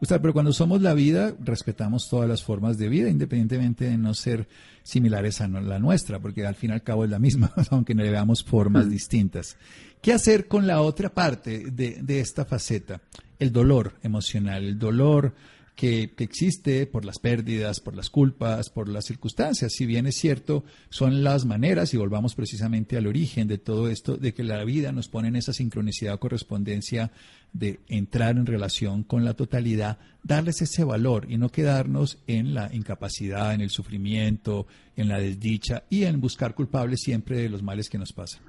pero 0.08 0.32
cuando 0.32 0.52
somos 0.52 0.82
la 0.82 0.94
vida, 0.94 1.32
respetamos 1.38 2.08
todas 2.08 2.28
las 2.28 2.42
formas 2.42 2.76
de 2.76 2.88
vida, 2.88 3.08
independientemente 3.08 3.84
de 3.84 3.98
no 3.98 4.14
ser 4.14 4.48
similares 4.82 5.40
a 5.40 5.46
la 5.48 5.78
nuestra, 5.78 6.18
porque 6.18 6.44
al 6.44 6.56
fin 6.56 6.70
y 6.70 6.72
al 6.74 6.82
cabo 6.82 7.04
es 7.04 7.10
la 7.10 7.20
misma, 7.20 7.52
aunque 7.70 7.94
no 7.94 8.02
le 8.02 8.10
veamos 8.10 8.42
formas 8.42 8.86
mm. 8.86 8.90
distintas. 8.90 9.56
¿Qué 10.02 10.12
hacer 10.12 10.48
con 10.48 10.66
la 10.66 10.80
otra 10.80 11.08
parte 11.08 11.70
de, 11.70 12.02
de 12.02 12.20
esta 12.20 12.44
faceta? 12.44 13.00
El 13.38 13.52
dolor 13.52 13.94
emocional, 14.02 14.64
el 14.64 14.78
dolor 14.78 15.34
que, 15.76 16.10
existe 16.18 16.86
por 16.86 17.04
las 17.04 17.18
pérdidas, 17.18 17.80
por 17.80 17.94
las 17.94 18.08
culpas, 18.10 18.70
por 18.70 18.88
las 18.88 19.04
circunstancias. 19.04 19.72
Si 19.72 19.84
bien 19.86 20.06
es 20.06 20.16
cierto, 20.16 20.64
son 20.88 21.22
las 21.22 21.44
maneras, 21.44 21.92
y 21.92 21.98
volvamos 21.98 22.34
precisamente 22.34 22.96
al 22.96 23.06
origen 23.06 23.46
de 23.46 23.58
todo 23.58 23.88
esto, 23.88 24.16
de 24.16 24.32
que 24.32 24.42
la 24.42 24.64
vida 24.64 24.90
nos 24.90 25.08
pone 25.08 25.28
en 25.28 25.36
esa 25.36 25.52
sincronicidad 25.52 26.14
o 26.14 26.20
correspondencia 26.20 27.10
de 27.52 27.80
entrar 27.88 28.36
en 28.36 28.46
relación 28.46 29.04
con 29.04 29.24
la 29.24 29.34
totalidad, 29.34 29.98
darles 30.22 30.62
ese 30.62 30.82
valor 30.82 31.26
y 31.28 31.36
no 31.36 31.50
quedarnos 31.50 32.22
en 32.26 32.54
la 32.54 32.70
incapacidad, 32.72 33.54
en 33.54 33.60
el 33.60 33.70
sufrimiento, 33.70 34.66
en 34.96 35.08
la 35.08 35.18
desdicha 35.18 35.82
y 35.90 36.04
en 36.04 36.20
buscar 36.20 36.54
culpables 36.54 37.00
siempre 37.02 37.36
de 37.36 37.50
los 37.50 37.62
males 37.62 37.90
que 37.90 37.98
nos 37.98 38.12
pasan. 38.12 38.42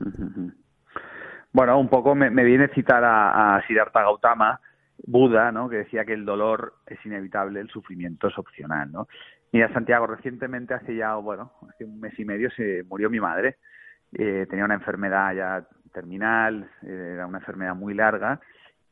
Bueno, 1.51 1.79
un 1.79 1.89
poco 1.89 2.15
me, 2.15 2.29
viene 2.29 2.65
a 2.65 2.73
citar 2.73 3.03
a, 3.03 3.55
a 3.55 3.67
Siddhartha 3.67 4.01
Gautama, 4.01 4.59
Buda, 5.05 5.51
¿no? 5.51 5.69
que 5.69 5.77
decía 5.77 6.05
que 6.05 6.13
el 6.13 6.25
dolor 6.25 6.75
es 6.85 7.03
inevitable, 7.05 7.59
el 7.59 7.69
sufrimiento 7.69 8.27
es 8.27 8.37
opcional. 8.37 8.91
¿no? 8.91 9.07
Mira, 9.51 9.71
Santiago, 9.73 10.07
recientemente, 10.07 10.73
hace 10.73 10.95
ya, 10.95 11.15
bueno, 11.15 11.51
hace 11.69 11.85
un 11.85 11.99
mes 11.99 12.17
y 12.19 12.25
medio 12.25 12.49
se 12.51 12.83
murió 12.83 13.09
mi 13.09 13.19
madre. 13.19 13.57
Eh, 14.13 14.45
tenía 14.49 14.65
una 14.65 14.75
enfermedad 14.75 15.33
ya 15.33 15.67
terminal, 15.93 16.69
eh, 16.83 17.11
era 17.13 17.27
una 17.27 17.39
enfermedad 17.39 17.75
muy 17.75 17.93
larga 17.93 18.39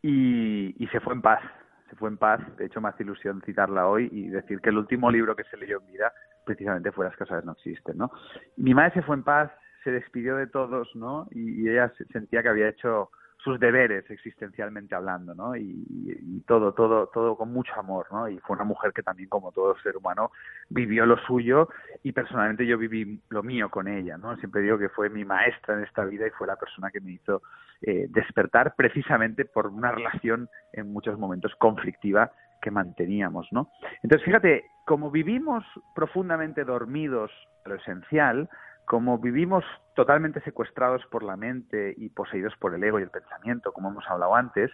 y, 0.01 0.87
se 0.91 0.99
fue 0.99 1.13
en 1.13 1.21
paz. 1.21 1.41
Se 1.89 1.95
fue 1.95 2.09
en 2.09 2.17
paz. 2.17 2.41
De 2.57 2.65
hecho, 2.65 2.81
me 2.81 2.89
hace 2.89 3.03
ilusión 3.03 3.41
citarla 3.45 3.87
hoy 3.87 4.09
y 4.11 4.27
decir 4.27 4.59
que 4.61 4.69
el 4.69 4.77
último 4.77 5.11
libro 5.11 5.35
que 5.35 5.43
se 5.45 5.57
leyó 5.57 5.79
en 5.79 5.87
vida 5.87 6.13
precisamente 6.45 6.91
fue 6.91 7.05
Las 7.05 7.15
casas 7.15 7.43
no 7.43 7.53
existen. 7.53 7.97
¿no? 7.97 8.11
Mi 8.57 8.73
madre 8.73 8.93
se 8.93 9.01
fue 9.01 9.15
en 9.15 9.23
paz, 9.23 9.51
se 9.83 9.91
despidió 9.91 10.35
de 10.37 10.47
todos 10.47 10.95
¿no? 10.95 11.27
y, 11.31 11.63
y 11.63 11.69
ella 11.69 11.91
sentía 12.11 12.43
que 12.43 12.49
había 12.49 12.69
hecho 12.69 13.09
sus 13.45 13.59
deberes 13.59 14.09
existencialmente 14.09 14.95
hablando, 14.95 15.35
¿no? 15.35 15.55
Y, 15.55 16.43
todo, 16.47 16.73
todo, 16.73 17.07
todo 17.07 17.37
con 17.37 17.53
mucho 17.53 17.71
amor, 17.77 18.07
¿no? 18.11 18.27
Y 18.27 18.39
fue 18.39 18.55
una 18.55 18.65
mujer 18.65 18.91
que 18.91 19.03
también, 19.03 19.29
como 19.29 19.51
todo 19.51 19.77
ser 19.77 19.95
humano, 19.95 20.31
vivió 20.69 21.05
lo 21.05 21.17
suyo 21.19 21.69
y 22.03 22.11
personalmente 22.11 22.65
yo 22.65 22.77
viví 22.77 23.21
lo 23.29 23.43
mío 23.43 23.69
con 23.69 23.87
ella, 23.87 24.17
¿no? 24.17 24.35
Siempre 24.37 24.61
digo 24.61 24.79
que 24.79 24.89
fue 24.89 25.09
mi 25.09 25.23
maestra 25.23 25.75
en 25.75 25.83
esta 25.83 26.03
vida 26.05 26.25
y 26.25 26.31
fue 26.31 26.47
la 26.47 26.55
persona 26.55 26.89
que 26.89 26.99
me 26.99 27.11
hizo 27.11 27.43
eh, 27.83 28.07
despertar 28.09 28.73
precisamente 28.75 29.45
por 29.45 29.67
una 29.67 29.91
relación 29.91 30.49
en 30.73 30.91
muchos 30.91 31.17
momentos 31.19 31.53
conflictiva 31.57 32.31
que 32.61 32.71
manteníamos, 32.71 33.47
¿no? 33.51 33.69
Entonces, 34.01 34.25
fíjate, 34.25 34.65
como 34.85 35.11
vivimos 35.11 35.63
profundamente 35.93 36.63
dormidos 36.63 37.31
lo 37.65 37.75
esencial, 37.75 38.49
como 38.85 39.17
vivimos 39.17 39.63
totalmente 39.95 40.41
secuestrados 40.41 41.05
por 41.07 41.23
la 41.23 41.35
mente 41.35 41.93
y 41.97 42.09
poseídos 42.09 42.55
por 42.57 42.73
el 42.73 42.83
ego 42.83 42.99
y 42.99 43.03
el 43.03 43.09
pensamiento, 43.09 43.71
como 43.71 43.89
hemos 43.89 44.07
hablado 44.07 44.35
antes, 44.35 44.71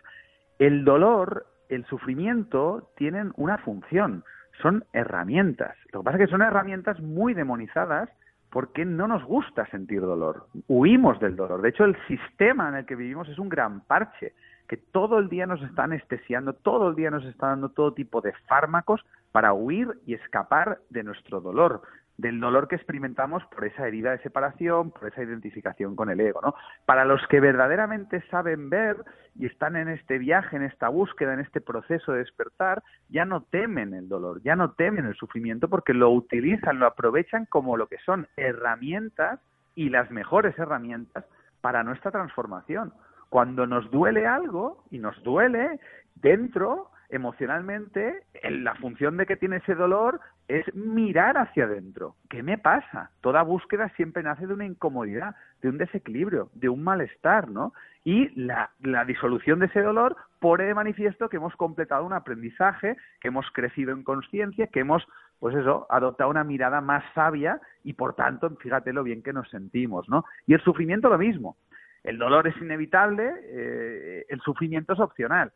el 0.60 0.84
dolor, 0.84 1.46
el 1.70 1.86
sufrimiento 1.86 2.92
tienen 2.98 3.32
una 3.38 3.58
función, 3.60 4.24
son 4.62 4.84
herramientas. 4.94 5.76
Lo 5.92 6.02
que 6.02 6.06
pasa 6.06 6.18
es 6.18 6.26
que 6.26 6.32
son 6.32 6.42
herramientas 6.42 7.00
muy 7.00 7.34
demonizadas 7.34 8.10
porque 8.50 8.84
no 8.84 9.08
nos 9.08 9.24
gusta 9.24 9.66
sentir 9.68 10.02
dolor, 10.02 10.48
huimos 10.68 11.20
del 11.22 11.38
dolor. 11.38 11.62
De 11.62 11.70
hecho, 11.70 11.86
el 11.86 11.96
sistema 12.08 12.68
en 12.68 12.76
el 12.76 12.86
que 12.86 12.98
vivimos 12.98 13.30
es 13.30 13.40
un 13.40 13.48
gran 13.48 13.80
parche, 13.82 14.34
que 14.68 14.76
todo 14.76 15.20
el 15.20 15.30
día 15.30 15.46
nos 15.46 15.62
está 15.64 15.86
anestesiando, 15.86 16.54
todo 16.54 16.90
el 16.90 16.96
día 16.96 17.10
nos 17.10 17.24
está 17.26 17.48
dando 17.48 17.70
todo 17.70 17.94
tipo 17.94 18.20
de 18.20 18.34
fármacos 18.48 19.02
para 19.32 19.54
huir 19.54 19.88
y 20.06 20.14
escapar 20.14 20.80
de 20.90 21.04
nuestro 21.04 21.40
dolor 21.40 21.82
del 22.22 22.40
dolor 22.40 22.68
que 22.68 22.76
experimentamos 22.76 23.44
por 23.46 23.66
esa 23.66 23.88
herida 23.88 24.12
de 24.12 24.20
separación, 24.20 24.92
por 24.92 25.08
esa 25.08 25.24
identificación 25.24 25.96
con 25.96 26.12
el 26.12 26.20
ego, 26.20 26.40
¿no? 26.42 26.54
Para 26.86 27.04
los 27.04 27.20
que 27.28 27.40
verdaderamente 27.40 28.22
saben 28.30 28.70
ver 28.70 28.96
y 29.36 29.48
están 29.48 29.76
en 29.76 29.90
este 29.90 30.20
viaje, 30.20 30.56
en 30.56 30.62
esta 30.62 30.88
búsqueda, 30.90 31.34
en 31.34 31.40
este 31.40 31.62
proceso 31.62 32.12
de 32.12 32.20
despertar, 32.20 32.84
ya 33.10 33.26
no 33.26 33.42
temen 33.42 33.96
el 33.96 34.08
dolor, 34.08 34.40
ya 34.44 34.56
no 34.56 34.74
temen 34.74 35.06
el 35.06 35.16
sufrimiento 35.16 35.68
porque 35.68 35.96
lo 35.96 36.12
utilizan, 36.12 36.78
lo 36.78 36.86
aprovechan 36.86 37.46
como 37.48 37.76
lo 37.76 37.88
que 37.88 37.98
son 38.06 38.28
herramientas 38.38 39.40
y 39.74 39.90
las 39.90 40.12
mejores 40.12 40.58
herramientas 40.60 41.26
para 41.60 41.84
nuestra 41.84 42.12
transformación. 42.12 42.94
Cuando 43.30 43.66
nos 43.66 43.90
duele 43.90 44.28
algo 44.28 44.84
y 44.92 45.00
nos 45.00 45.22
duele 45.24 45.80
dentro, 46.16 46.92
emocionalmente, 47.10 48.24
la 48.44 48.76
función 48.76 49.18
de 49.18 49.26
que 49.26 49.38
tiene 49.38 49.58
ese 49.58 49.74
dolor 49.74 50.20
es 50.60 50.76
mirar 50.76 51.38
hacia 51.38 51.64
adentro. 51.64 52.16
¿Qué 52.30 52.44
me 52.44 52.58
pasa? 52.58 53.12
Toda 53.22 53.42
búsqueda 53.42 53.90
siempre 53.96 54.22
nace 54.22 54.48
de 54.48 54.54
una 54.54 54.66
incomodidad, 54.66 55.36
de 55.62 55.70
un 55.70 55.78
desequilibrio, 55.78 56.50
de 56.54 56.68
un 56.68 56.84
malestar, 56.84 57.50
¿no? 57.50 57.74
Y 58.04 58.30
la, 58.40 58.72
la 58.82 59.06
disolución 59.06 59.60
de 59.60 59.68
ese 59.68 59.82
dolor 59.82 60.18
pone 60.40 60.66
de 60.66 60.74
manifiesto 60.74 61.30
que 61.30 61.38
hemos 61.38 61.56
completado 61.56 62.06
un 62.06 62.14
aprendizaje, 62.14 62.98
que 63.22 63.30
hemos 63.30 63.46
crecido 63.52 63.94
en 63.94 64.04
conciencia, 64.04 64.68
que 64.68 64.82
hemos, 64.82 65.08
pues 65.40 65.56
eso, 65.56 65.88
adoptado 65.90 66.30
una 66.30 66.44
mirada 66.44 66.82
más 66.82 67.04
sabia 67.16 67.62
y 67.84 67.94
por 67.94 68.16
tanto, 68.16 68.50
fíjate 68.58 68.92
lo 68.92 69.04
bien 69.04 69.24
que 69.24 69.34
nos 69.34 69.50
sentimos, 69.50 70.10
¿no? 70.10 70.26
Y 70.48 70.54
el 70.54 70.62
sufrimiento 70.62 71.10
lo 71.10 71.18
mismo. 71.18 71.56
El 72.04 72.18
dolor 72.18 72.48
es 72.48 72.58
inevitable, 72.58 73.32
eh, 73.44 74.26
el 74.28 74.42
sufrimiento 74.42 74.94
es 74.94 75.00
opcional 75.00 75.54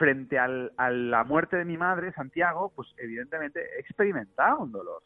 frente 0.00 0.38
al, 0.38 0.72
a 0.78 0.88
la 0.90 1.24
muerte 1.24 1.58
de 1.58 1.66
mi 1.66 1.76
madre, 1.76 2.10
Santiago, 2.12 2.72
pues 2.74 2.88
evidentemente 2.96 3.60
he 3.76 3.80
experimentado 3.80 4.60
un 4.60 4.72
dolor. 4.72 5.02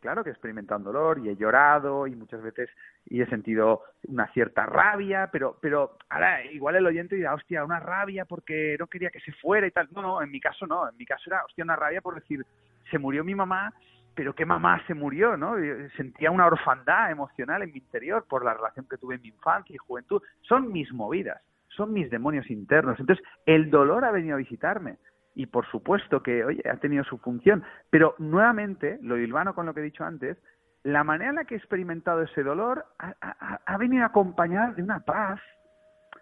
Claro 0.00 0.22
que 0.22 0.28
he 0.28 0.34
experimentado 0.34 0.80
un 0.80 0.84
dolor 0.84 1.18
y 1.18 1.30
he 1.30 1.36
llorado 1.36 2.06
y 2.06 2.14
muchas 2.14 2.42
veces 2.42 2.68
y 3.06 3.22
he 3.22 3.26
sentido 3.26 3.84
una 4.06 4.30
cierta 4.34 4.66
rabia, 4.66 5.30
pero, 5.32 5.56
pero 5.62 5.96
ahora 6.10 6.44
igual 6.44 6.76
el 6.76 6.86
oyente 6.86 7.16
dirá, 7.16 7.32
hostia, 7.32 7.64
una 7.64 7.80
rabia 7.80 8.26
porque 8.26 8.76
no 8.78 8.86
quería 8.86 9.08
que 9.08 9.20
se 9.20 9.32
fuera 9.32 9.66
y 9.66 9.70
tal. 9.70 9.88
No, 9.92 10.02
no, 10.02 10.20
en 10.20 10.30
mi 10.30 10.40
caso 10.40 10.66
no, 10.66 10.86
en 10.86 10.96
mi 10.98 11.06
caso 11.06 11.22
era, 11.28 11.42
hostia, 11.42 11.64
una 11.64 11.76
rabia 11.76 12.02
por 12.02 12.16
decir, 12.16 12.44
se 12.90 12.98
murió 12.98 13.24
mi 13.24 13.34
mamá, 13.34 13.72
pero 14.14 14.34
qué 14.34 14.44
mamá 14.44 14.86
se 14.86 14.92
murió, 14.92 15.38
¿no? 15.38 15.54
Sentía 15.96 16.30
una 16.30 16.48
orfandad 16.48 17.10
emocional 17.10 17.62
en 17.62 17.72
mi 17.72 17.78
interior 17.78 18.26
por 18.28 18.44
la 18.44 18.52
relación 18.52 18.86
que 18.90 18.98
tuve 18.98 19.14
en 19.14 19.22
mi 19.22 19.28
infancia 19.28 19.74
y 19.74 19.78
juventud. 19.78 20.20
Son 20.42 20.70
mis 20.70 20.92
movidas 20.92 21.40
son 21.76 21.92
mis 21.92 22.10
demonios 22.10 22.50
internos. 22.50 22.98
Entonces, 22.98 23.24
el 23.46 23.70
dolor 23.70 24.04
ha 24.04 24.10
venido 24.10 24.34
a 24.34 24.38
visitarme. 24.38 24.96
Y 25.34 25.46
por 25.46 25.66
supuesto 25.66 26.22
que, 26.22 26.44
oye, 26.44 26.62
ha 26.68 26.76
tenido 26.76 27.04
su 27.04 27.18
función. 27.18 27.64
Pero 27.90 28.14
nuevamente, 28.18 28.98
lo 29.02 29.18
hilvano 29.18 29.54
con 29.54 29.66
lo 29.66 29.74
que 29.74 29.80
he 29.80 29.84
dicho 29.84 30.04
antes, 30.04 30.38
la 30.84 31.02
manera 31.02 31.30
en 31.30 31.36
la 31.36 31.44
que 31.44 31.54
he 31.54 31.58
experimentado 31.58 32.22
ese 32.22 32.42
dolor 32.42 32.84
ha, 32.98 33.78
venido 33.78 34.04
acompañada 34.04 34.72
de 34.72 34.82
una 34.82 35.00
paz, 35.00 35.40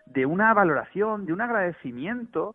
de 0.06 0.24
una 0.24 0.54
valoración, 0.54 1.26
de 1.26 1.32
un 1.32 1.40
agradecimiento 1.40 2.54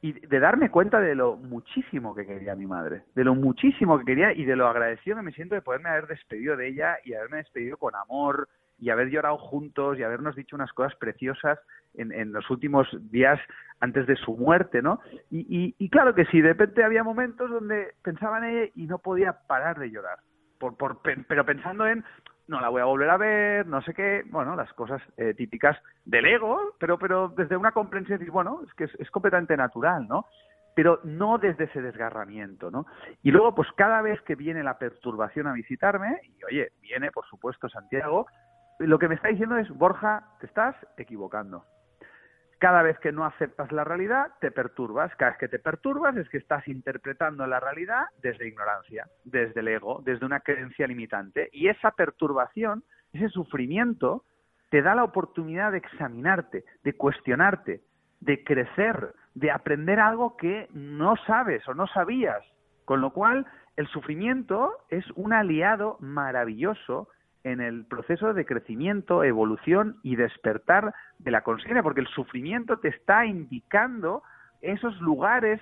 y 0.00 0.12
de 0.12 0.38
darme 0.38 0.70
cuenta 0.70 1.00
de 1.00 1.16
lo 1.16 1.36
muchísimo 1.36 2.14
que 2.14 2.24
quería 2.24 2.54
mi 2.54 2.66
madre, 2.66 3.02
de 3.16 3.24
lo 3.24 3.34
muchísimo 3.34 3.98
que 3.98 4.04
quería 4.04 4.32
y 4.32 4.44
de 4.44 4.54
lo 4.54 4.68
agradecido 4.68 5.16
que 5.16 5.22
me 5.24 5.32
siento 5.32 5.56
de 5.56 5.62
poderme 5.62 5.88
haber 5.88 6.06
despedido 6.06 6.56
de 6.56 6.68
ella 6.68 6.98
y 7.04 7.14
haberme 7.14 7.38
despedido 7.38 7.76
con 7.76 7.96
amor 7.96 8.48
y 8.78 8.90
haber 8.90 9.08
llorado 9.08 9.38
juntos 9.38 9.98
y 9.98 10.02
habernos 10.02 10.36
dicho 10.36 10.56
unas 10.56 10.72
cosas 10.72 10.94
preciosas 10.96 11.58
en, 11.94 12.32
los 12.32 12.48
últimos 12.50 12.86
días 13.10 13.40
antes 13.80 14.06
de 14.06 14.16
su 14.16 14.36
muerte, 14.36 14.82
¿no? 14.82 15.00
Y, 15.30 15.88
claro 15.90 16.14
que 16.14 16.26
sí, 16.26 16.40
de 16.40 16.50
repente 16.50 16.84
había 16.84 17.02
momentos 17.02 17.50
donde 17.50 17.94
pensaba 18.02 18.38
en 18.38 18.44
ella 18.44 18.72
y 18.74 18.86
no 18.86 18.98
podía 18.98 19.32
parar 19.46 19.78
de 19.78 19.90
llorar, 19.90 20.18
por, 20.58 20.76
por, 20.76 21.00
pero 21.02 21.44
pensando 21.44 21.86
en, 21.86 22.04
no 22.46 22.60
la 22.60 22.68
voy 22.68 22.80
a 22.80 22.86
volver 22.86 23.10
a 23.10 23.16
ver, 23.16 23.66
no 23.66 23.82
sé 23.82 23.94
qué, 23.94 24.24
bueno, 24.30 24.56
las 24.56 24.72
cosas 24.72 25.02
eh, 25.16 25.34
típicas 25.34 25.76
del 26.04 26.26
ego, 26.26 26.74
pero, 26.78 26.98
pero 26.98 27.28
desde 27.36 27.56
una 27.56 27.72
comprensión, 27.72 28.18
decir, 28.18 28.32
bueno, 28.32 28.62
es 28.66 28.74
que 28.74 28.84
es, 28.84 29.10
completamente 29.10 29.56
natural, 29.56 30.06
¿no? 30.08 30.26
pero 30.74 31.00
no 31.02 31.38
desde 31.38 31.64
ese 31.64 31.82
desgarramiento, 31.82 32.70
¿no? 32.70 32.86
Y 33.24 33.32
luego, 33.32 33.52
pues 33.52 33.66
cada 33.76 34.00
vez 34.00 34.22
que 34.22 34.36
viene 34.36 34.62
la 34.62 34.78
perturbación 34.78 35.48
a 35.48 35.52
visitarme, 35.52 36.20
y 36.22 36.44
oye, 36.44 36.70
viene, 36.80 37.10
por 37.10 37.26
supuesto, 37.26 37.68
Santiago, 37.68 38.28
lo 38.78 38.98
que 38.98 39.08
me 39.08 39.14
está 39.14 39.28
diciendo 39.28 39.56
es, 39.56 39.68
Borja, 39.70 40.24
te 40.40 40.46
estás 40.46 40.76
equivocando. 40.96 41.64
Cada 42.58 42.82
vez 42.82 42.98
que 42.98 43.12
no 43.12 43.24
aceptas 43.24 43.70
la 43.70 43.84
realidad, 43.84 44.32
te 44.40 44.50
perturbas. 44.50 45.14
Cada 45.16 45.30
vez 45.30 45.38
que 45.38 45.48
te 45.48 45.60
perturbas 45.60 46.16
es 46.16 46.28
que 46.28 46.38
estás 46.38 46.66
interpretando 46.66 47.46
la 47.46 47.60
realidad 47.60 48.06
desde 48.20 48.48
ignorancia, 48.48 49.06
desde 49.24 49.60
el 49.60 49.68
ego, 49.68 50.02
desde 50.04 50.26
una 50.26 50.40
creencia 50.40 50.86
limitante. 50.86 51.50
Y 51.52 51.68
esa 51.68 51.92
perturbación, 51.92 52.82
ese 53.12 53.28
sufrimiento, 53.28 54.24
te 54.70 54.82
da 54.82 54.94
la 54.96 55.04
oportunidad 55.04 55.72
de 55.72 55.78
examinarte, 55.78 56.64
de 56.82 56.92
cuestionarte. 56.94 57.82
de 58.20 58.42
crecer, 58.42 59.14
de 59.34 59.52
aprender 59.52 60.00
algo 60.00 60.36
que 60.36 60.68
no 60.72 61.14
sabes 61.26 61.66
o 61.68 61.74
no 61.74 61.86
sabías. 61.86 62.42
Con 62.84 63.00
lo 63.00 63.12
cual, 63.12 63.46
el 63.76 63.86
sufrimiento 63.86 64.72
es 64.88 65.04
un 65.14 65.32
aliado 65.32 65.98
maravilloso 66.00 67.08
en 67.44 67.60
el 67.60 67.84
proceso 67.86 68.34
de 68.34 68.44
crecimiento, 68.44 69.24
evolución 69.24 69.98
y 70.02 70.16
despertar 70.16 70.94
de 71.18 71.30
la 71.30 71.42
conciencia, 71.42 71.82
porque 71.82 72.00
el 72.00 72.08
sufrimiento 72.08 72.78
te 72.78 72.88
está 72.88 73.26
indicando 73.26 74.22
esos 74.60 75.00
lugares 75.00 75.60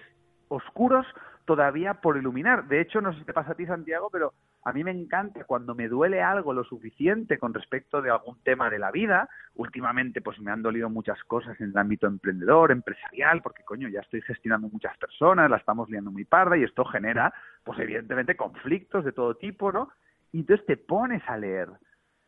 oscuros 0.49 1.06
todavía 1.45 1.95
por 1.95 2.16
iluminar. 2.16 2.66
De 2.66 2.80
hecho, 2.80 3.00
no 3.00 3.12
sé 3.12 3.21
si 3.21 3.25
te 3.25 3.33
pasa 3.33 3.52
a 3.52 3.54
ti, 3.54 3.66
Santiago, 3.66 4.11
pero 4.11 4.33
a 4.64 4.73
mí 4.73 4.83
me 4.83 4.90
encanta 4.90 5.45
cuando 5.45 5.76
me 5.76 5.88
duele 5.88 6.21
algo 6.21 6.52
lo 6.52 6.64
suficiente 6.64 7.38
con 7.38 7.54
respecto 7.54 8.02
de 8.02 8.11
algún 8.11 8.42
tema 8.42 8.68
de 8.68 8.80
la 8.80 8.90
vida. 8.90 9.28
Últimamente, 9.54 10.21
pues 10.21 10.40
me 10.40 10.50
han 10.50 10.62
dolido 10.62 10.90
muchas 10.90 11.23
cosas 11.25 11.59
en 11.61 11.71
el 11.71 11.78
ámbito 11.78 12.09
emprendedor, 12.09 12.73
empresarial, 12.73 13.42
porque 13.42 13.62
coño, 13.62 13.88
ya 13.88 14.00
estoy 14.00 14.23
gestionando 14.23 14.68
muchas 14.68 14.97
personas, 14.99 15.49
la 15.49 15.56
estamos 15.56 15.88
liando 15.88 16.11
muy 16.11 16.25
parda 16.25 16.56
y 16.56 16.64
esto 16.64 16.85
genera, 16.85 17.33
pues 17.62 17.78
evidentemente, 17.78 18.37
conflictos 18.37 19.04
de 19.04 19.12
todo 19.12 19.37
tipo, 19.37 19.71
¿no? 19.71 19.90
Y 20.36 20.40
entonces 20.40 20.66
te 20.66 20.76
pones 20.76 21.22
a 21.30 21.38
leer, 21.38 21.70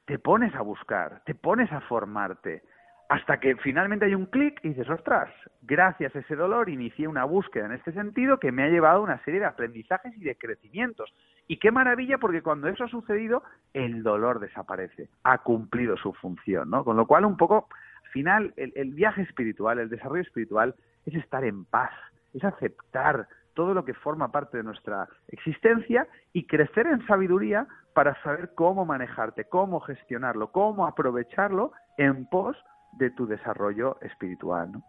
te 0.07 0.19
pones 0.19 0.55
a 0.55 0.63
buscar, 0.63 1.21
te 1.27 1.35
pones 1.35 1.71
a 1.71 1.83
formarte, 1.83 2.63
hasta 3.11 3.39
que 3.39 3.55
finalmente 3.57 4.07
hay 4.07 4.15
un 4.15 4.25
clic 4.25 4.59
y 4.63 4.71
dices, 4.71 4.89
ostras, 4.89 5.29
gracias 5.61 6.17
a 6.17 6.21
ese 6.21 6.35
dolor 6.35 6.71
inicié 6.71 7.07
una 7.07 7.27
búsqueda 7.27 7.67
en 7.67 7.73
este 7.73 7.93
sentido 7.93 8.39
que 8.39 8.51
me 8.51 8.63
ha 8.63 8.69
llevado 8.69 9.01
a 9.01 9.03
una 9.03 9.23
serie 9.25 9.41
de 9.41 9.47
aprendizajes 9.47 10.17
y 10.17 10.25
de 10.25 10.39
crecimientos. 10.39 11.13
Y 11.49 11.59
qué 11.59 11.71
maravilla 11.71 12.17
porque 12.17 12.41
cuando 12.41 12.69
eso 12.69 12.85
ha 12.85 12.89
sucedido, 12.89 13.43
el 13.75 14.03
dolor 14.03 14.41
desaparece, 14.41 15.11
ha 15.25 15.37
cumplido 15.43 15.99
su 15.99 16.15
función, 16.15 16.71
¿no? 16.71 16.85
Con 16.85 16.97
lo 16.97 17.07
cual, 17.07 17.27
un 17.27 17.37
poco, 17.37 17.69
al 18.05 18.11
final, 18.11 18.55
el, 18.57 18.73
el 18.75 18.95
viaje 18.95 19.21
espiritual, 19.21 19.81
el 19.81 19.91
desarrollo 19.91 20.23
espiritual, 20.23 20.75
es 21.05 21.15
estar 21.15 21.45
en 21.45 21.67
paz, 21.67 21.93
es 22.33 22.43
aceptar 22.43 23.29
todo 23.59 23.75
lo 23.75 23.85
que 23.85 23.93
forma 23.93 24.31
parte 24.31 24.59
de 24.59 24.63
nuestra 24.63 25.09
existencia 25.27 26.07
y 26.33 26.47
crecer 26.47 26.87
en 26.87 27.05
sabiduría 27.09 27.67
para 27.93 28.15
saber 28.23 28.53
cómo 28.55 28.85
manejarte, 28.85 29.49
cómo 29.49 29.81
gestionarlo, 29.81 30.53
cómo 30.53 30.87
aprovecharlo 30.87 31.73
en 31.97 32.27
pos 32.27 32.57
de 33.01 33.11
tu 33.11 33.27
desarrollo 33.27 33.99
espiritual, 34.01 34.71
¿no? 34.71 34.85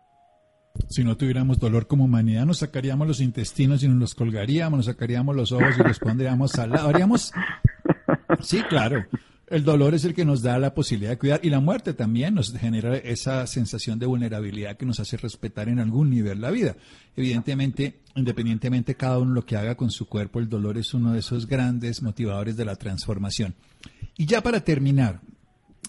Si 0.88 1.03
no 1.03 1.17
tuviéramos 1.17 1.59
dolor 1.59 1.88
como 1.88 2.03
humanidad, 2.05 2.45
nos 2.45 2.59
sacaríamos 2.59 3.07
los 3.07 3.21
intestinos 3.21 3.81
y 3.81 3.88
nos 3.88 3.97
los 3.97 4.13
colgaríamos, 4.13 4.77
nos 4.77 4.85
sacaríamos 4.85 5.35
los 5.35 5.51
ojos 5.51 5.75
y 5.75 5.83
los 5.88 5.97
pondríamos 5.97 6.53
al 6.59 6.69
lado. 6.69 6.89
Haríamos... 6.89 7.33
Sí, 8.39 8.61
claro. 8.69 9.03
El 9.50 9.63
dolor 9.63 9.96
es 9.96 10.06
el 10.06 10.13
que 10.13 10.25
nos 10.25 10.44
da 10.44 10.60
la 10.60 10.75
posibilidad 10.75 11.10
de 11.10 11.18
cuidar 11.18 11.39
y 11.41 11.50
la 11.50 11.60
muerte 11.60 11.94
también 11.94 12.36
nos 12.36 12.56
genera 12.56 12.96
esa 12.98 13.48
sensación 13.48 13.98
de 13.98 14.06
vulnerabilidad 14.06 14.77
que 14.77 14.86
nos 14.86 15.00
hace 15.00 15.18
respetar 15.18 15.70
en 15.70 15.79
algún 15.79 16.12
nivel 16.12 16.39
la 16.39 16.51
vida. 16.51 16.75
Evidentemente, 17.15 18.01
independientemente 18.15 18.94
cada 18.94 19.18
uno 19.18 19.34
lo 19.34 19.46
que 19.46 19.58
haga 19.58 19.75
con 19.75 19.89
su 19.89 20.08
cuerpo, 20.08 20.39
el 20.39 20.50
dolor 20.50 20.77
es 20.77 20.94
uno 20.94 21.13
de 21.13 21.20
esos 21.20 21.48
grandes 21.48 22.03
motivadores 22.03 22.58
de 22.58 22.65
la 22.65 22.75
transformación. 22.75 23.56
Y 24.18 24.27
ya 24.27 24.44
para 24.44 24.60
terminar, 24.60 25.20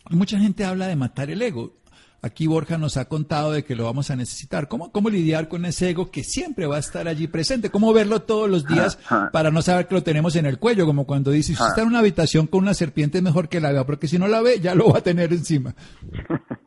mucha 0.09 0.39
gente 0.39 0.65
habla 0.65 0.87
de 0.87 0.97
matar 0.97 1.31
el 1.31 1.43
ego. 1.43 1.80
Aquí 2.23 2.47
Borja 2.47 2.77
nos 2.77 2.97
ha 2.97 3.09
contado 3.09 3.53
de 3.53 3.65
que 3.65 3.75
lo 3.75 3.85
vamos 3.85 4.11
a 4.11 4.17
necesitar. 4.17 4.69
¿Cómo, 4.69 4.93
¿Cómo 4.93 5.09
lidiar 5.09 5.49
con 5.49 5.65
ese 5.65 5.91
ego 5.91 6.11
que 6.11 6.23
siempre 6.23 6.67
va 6.67 6.77
a 6.77 6.81
estar 6.81 7.09
allí 7.09 7.29
presente? 7.29 7.71
¿Cómo 7.71 7.95
verlo 7.95 8.23
todos 8.23 8.49
los 8.49 8.67
días 8.67 8.97
para 9.33 9.51
no 9.51 9.63
saber 9.63 9.87
que 9.87 9.95
lo 9.95 10.03
tenemos 10.03 10.37
en 10.37 10.47
el 10.47 10.59
cuello? 10.59 10.85
Como 10.85 11.07
cuando 11.07 11.31
dice, 11.31 11.55
si 11.55 11.63
está 11.63 11.83
en 11.83 11.89
una 11.89 12.01
habitación 12.01 12.47
con 12.47 12.61
una 12.61 12.75
serpiente 12.75 13.19
es 13.19 13.25
mejor 13.25 13.49
que 13.49 13.61
la 13.61 13.73
vea, 13.73 13.85
porque 13.85 14.07
si 14.07 14.19
no 14.19 14.29
la 14.29 14.43
ve 14.43 14.61
ya 14.61 14.75
lo 14.75 14.91
va 14.91 14.99
a 14.99 15.03
tener 15.03 15.33
encima. 15.33 15.75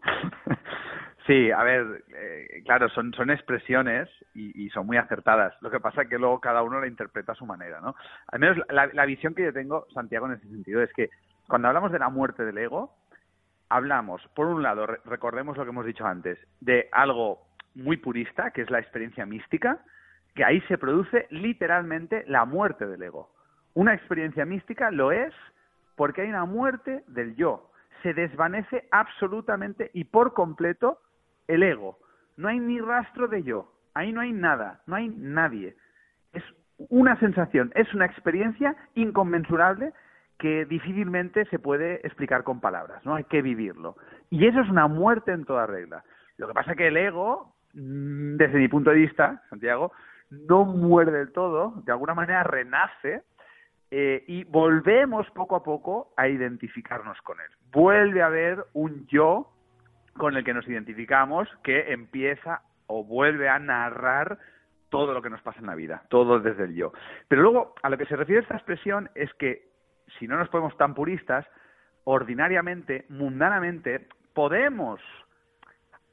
Sí, 1.25 1.51
a 1.51 1.63
ver, 1.63 2.03
eh, 2.09 2.63
claro, 2.65 2.89
son, 2.89 3.13
son 3.13 3.29
expresiones 3.29 4.09
y, 4.35 4.69
son 4.71 4.85
muy 4.85 4.97
acertadas. 4.97 5.53
Lo 5.61 5.71
que 5.71 5.79
pasa 5.79 6.01
es 6.01 6.09
que 6.09 6.17
luego 6.17 6.41
cada 6.41 6.63
uno 6.63 6.81
la 6.81 6.87
interpreta 6.87 7.31
a 7.31 7.35
su 7.35 7.45
manera, 7.45 7.79
¿no? 7.79 7.95
Al 8.27 8.39
menos 8.39 8.57
la, 8.69 8.87
la 8.87 9.05
visión 9.05 9.33
que 9.33 9.45
yo 9.45 9.53
tengo, 9.53 9.87
Santiago, 9.93 10.25
en 10.25 10.33
ese 10.33 10.49
sentido, 10.49 10.81
es 10.81 10.91
que 10.93 11.09
cuando 11.47 11.69
hablamos 11.69 11.91
de 11.91 11.99
la 11.99 12.09
muerte 12.09 12.43
del 12.43 12.57
ego, 12.57 12.95
hablamos, 13.69 14.25
por 14.35 14.47
un 14.47 14.61
lado, 14.63 14.85
recordemos 15.05 15.57
lo 15.57 15.63
que 15.63 15.69
hemos 15.69 15.85
dicho 15.85 16.05
antes, 16.05 16.37
de 16.61 16.89
algo 16.91 17.47
muy 17.75 17.97
purista, 17.97 18.51
que 18.51 18.61
es 18.61 18.69
la 18.69 18.79
experiencia 18.79 19.25
mística, 19.25 19.79
que 20.35 20.43
ahí 20.43 20.61
se 20.61 20.77
produce 20.77 21.27
literalmente 21.29 22.23
la 22.27 22.45
muerte 22.45 22.85
del 22.85 23.01
ego. 23.03 23.29
Una 23.73 23.93
experiencia 23.93 24.45
mística 24.45 24.91
lo 24.91 25.11
es 25.11 25.33
porque 25.95 26.21
hay 26.21 26.29
una 26.29 26.45
muerte 26.45 27.03
del 27.07 27.35
yo. 27.35 27.71
Se 28.01 28.13
desvanece 28.13 28.87
absolutamente 28.91 29.91
y 29.93 30.05
por 30.05 30.33
completo 30.33 30.99
el 31.47 31.63
ego. 31.63 31.99
No 32.37 32.47
hay 32.47 32.59
ni 32.59 32.79
rastro 32.79 33.27
de 33.27 33.43
yo. 33.43 33.71
Ahí 33.93 34.11
no 34.11 34.21
hay 34.21 34.31
nada, 34.31 34.81
no 34.87 34.95
hay 34.95 35.09
nadie. 35.09 35.75
Es 36.33 36.43
una 36.89 37.17
sensación, 37.19 37.71
es 37.75 37.93
una 37.93 38.05
experiencia 38.05 38.75
inconmensurable 38.95 39.93
que 40.37 40.65
difícilmente 40.65 41.45
se 41.45 41.59
puede 41.59 42.05
explicar 42.05 42.43
con 42.43 42.59
palabras, 42.59 43.05
¿no? 43.05 43.15
Hay 43.15 43.23
que 43.25 43.41
vivirlo. 43.41 43.95
Y 44.29 44.47
eso 44.47 44.61
es 44.61 44.69
una 44.69 44.87
muerte 44.87 45.31
en 45.31 45.45
toda 45.45 45.67
regla. 45.67 46.03
Lo 46.37 46.47
que 46.47 46.53
pasa 46.53 46.71
es 46.71 46.77
que 46.77 46.87
el 46.87 46.97
ego, 46.97 47.55
mm, 47.73 48.35
desde 48.37 48.59
mi 48.59 48.67
punto 48.67 48.89
de 48.89 48.97
vista, 48.97 49.41
Santiago, 49.49 49.91
no 50.29 50.65
muere 50.65 51.11
del 51.11 51.31
todo, 51.31 51.81
de 51.85 51.91
alguna 51.91 52.13
manera 52.13 52.43
renace 52.43 53.23
eh, 53.91 54.23
y 54.27 54.43
volvemos 54.45 55.29
poco 55.31 55.55
a 55.55 55.63
poco 55.63 56.13
a 56.17 56.27
identificarnos 56.27 57.21
con 57.21 57.39
él. 57.39 57.49
Vuelve 57.71 58.23
a 58.23 58.27
haber 58.27 58.65
un 58.73 59.05
yo 59.07 59.51
con 60.17 60.35
el 60.35 60.43
que 60.43 60.53
nos 60.53 60.67
identificamos 60.67 61.47
que 61.63 61.93
empieza 61.93 62.61
o 62.87 63.03
vuelve 63.03 63.49
a 63.49 63.59
narrar 63.59 64.39
todo 64.89 65.13
lo 65.13 65.21
que 65.21 65.29
nos 65.29 65.41
pasa 65.41 65.59
en 65.59 65.65
la 65.65 65.75
vida, 65.75 66.03
todo 66.09 66.39
desde 66.39 66.65
el 66.65 66.75
yo. 66.75 66.93
Pero 67.27 67.41
luego, 67.41 67.73
a 67.81 67.89
lo 67.89 67.97
que 67.97 68.05
se 68.05 68.15
refiere 68.15 68.41
esta 68.41 68.55
expresión 68.55 69.09
es 69.15 69.33
que 69.35 69.72
si 70.19 70.27
no 70.27 70.37
nos 70.37 70.49
podemos 70.49 70.75
tan 70.77 70.93
puristas, 70.93 71.45
ordinariamente, 72.03 73.05
mundanamente, 73.09 74.07
podemos 74.33 74.99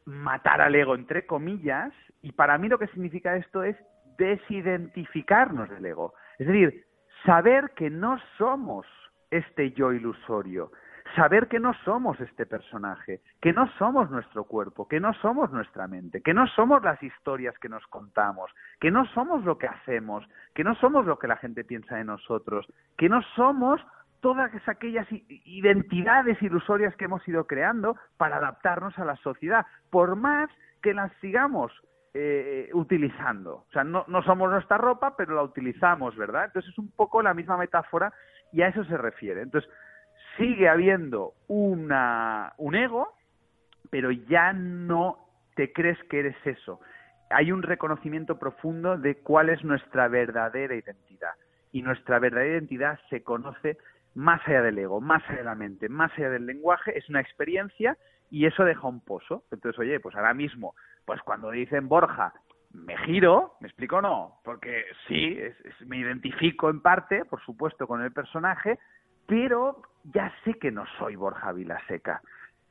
matar 0.04 0.60
al 0.60 0.74
ego, 0.74 0.94
entre 0.94 1.26
comillas, 1.26 1.92
y 2.22 2.32
para 2.32 2.58
mí 2.58 2.68
lo 2.68 2.78
que 2.78 2.88
significa 2.88 3.36
esto 3.36 3.62
es 3.62 3.76
desidentificarnos 4.18 5.68
del 5.70 5.86
ego. 5.86 6.14
Es 6.38 6.46
decir, 6.46 6.84
saber 7.24 7.70
que 7.76 7.90
no 7.90 8.18
somos 8.36 8.86
este 9.30 9.72
yo 9.72 9.92
ilusorio, 9.92 10.72
saber 11.14 11.48
que 11.48 11.60
no 11.60 11.72
somos 11.84 12.20
este 12.20 12.46
personaje, 12.46 13.20
que 13.40 13.52
no 13.52 13.68
somos 13.78 14.10
nuestro 14.10 14.44
cuerpo, 14.44 14.88
que 14.88 15.00
no 15.00 15.12
somos 15.14 15.50
nuestra 15.50 15.86
mente, 15.86 16.22
que 16.22 16.34
no 16.34 16.46
somos 16.48 16.82
las 16.82 17.02
historias 17.02 17.58
que 17.58 17.68
nos 17.68 17.86
contamos, 17.86 18.50
que 18.80 18.90
no 18.90 19.06
somos 19.06 19.44
lo 19.44 19.58
que 19.58 19.66
hacemos, 19.66 20.24
que 20.54 20.64
no 20.64 20.74
somos 20.76 21.06
lo 21.06 21.18
que 21.18 21.28
la 21.28 21.36
gente 21.36 21.64
piensa 21.64 21.96
de 21.96 22.04
nosotros, 22.04 22.66
que 22.96 23.08
no 23.08 23.22
somos 23.34 23.80
todas 24.20 24.50
aquellas 24.68 25.06
identidades 25.10 26.40
ilusorias 26.42 26.94
que 26.96 27.06
hemos 27.06 27.26
ido 27.26 27.46
creando 27.46 27.96
para 28.16 28.36
adaptarnos 28.36 28.98
a 28.98 29.04
la 29.04 29.16
sociedad, 29.16 29.66
por 29.90 30.16
más 30.16 30.50
que 30.82 30.94
las 30.94 31.12
sigamos 31.20 31.72
eh, 32.12 32.68
utilizando. 32.72 33.64
O 33.68 33.72
sea, 33.72 33.84
no, 33.84 34.04
no 34.08 34.22
somos 34.22 34.50
nuestra 34.50 34.76
ropa, 34.78 35.16
pero 35.16 35.34
la 35.34 35.42
utilizamos, 35.42 36.16
¿verdad? 36.16 36.46
Entonces 36.46 36.72
es 36.72 36.78
un 36.78 36.90
poco 36.90 37.22
la 37.22 37.34
misma 37.34 37.56
metáfora 37.56 38.12
y 38.52 38.62
a 38.62 38.68
eso 38.68 38.84
se 38.84 38.96
refiere. 38.96 39.42
Entonces, 39.42 39.70
sigue 40.40 40.68
habiendo 40.68 41.34
una, 41.48 42.54
un 42.56 42.74
ego, 42.74 43.14
pero 43.90 44.10
ya 44.10 44.52
no 44.54 45.18
te 45.54 45.72
crees 45.72 45.98
que 46.04 46.20
eres 46.20 46.36
eso. 46.44 46.80
Hay 47.28 47.52
un 47.52 47.62
reconocimiento 47.62 48.38
profundo 48.38 48.96
de 48.96 49.16
cuál 49.16 49.50
es 49.50 49.62
nuestra 49.62 50.08
verdadera 50.08 50.74
identidad. 50.74 51.34
Y 51.72 51.82
nuestra 51.82 52.18
verdadera 52.18 52.54
identidad 52.54 52.98
se 53.10 53.22
conoce 53.22 53.76
más 54.14 54.40
allá 54.48 54.62
del 54.62 54.78
ego, 54.78 55.00
más 55.00 55.22
allá 55.28 55.38
de 55.38 55.44
la 55.44 55.54
mente, 55.54 55.88
más 55.88 56.10
allá 56.16 56.30
del 56.30 56.46
lenguaje, 56.46 56.96
es 56.98 57.08
una 57.08 57.20
experiencia 57.20 57.96
y 58.30 58.46
eso 58.46 58.64
deja 58.64 58.88
un 58.88 59.00
pozo. 59.00 59.44
Entonces, 59.52 59.78
oye, 59.78 60.00
pues 60.00 60.16
ahora 60.16 60.34
mismo, 60.34 60.74
pues 61.04 61.20
cuando 61.22 61.50
dicen 61.50 61.86
Borja, 61.88 62.32
me 62.72 62.96
giro, 62.98 63.56
¿me 63.60 63.68
explico 63.68 64.00
no? 64.00 64.40
Porque 64.44 64.84
sí, 65.06 65.38
me 65.86 65.98
identifico 65.98 66.70
en 66.70 66.80
parte, 66.80 67.24
por 67.24 67.40
supuesto, 67.44 67.86
con 67.86 68.02
el 68.02 68.12
personaje, 68.12 68.78
pero 69.30 69.80
ya 70.12 70.34
sé 70.44 70.54
que 70.54 70.72
no 70.72 70.84
soy 70.98 71.14
Borja 71.14 71.52
Vilaseca, 71.52 72.20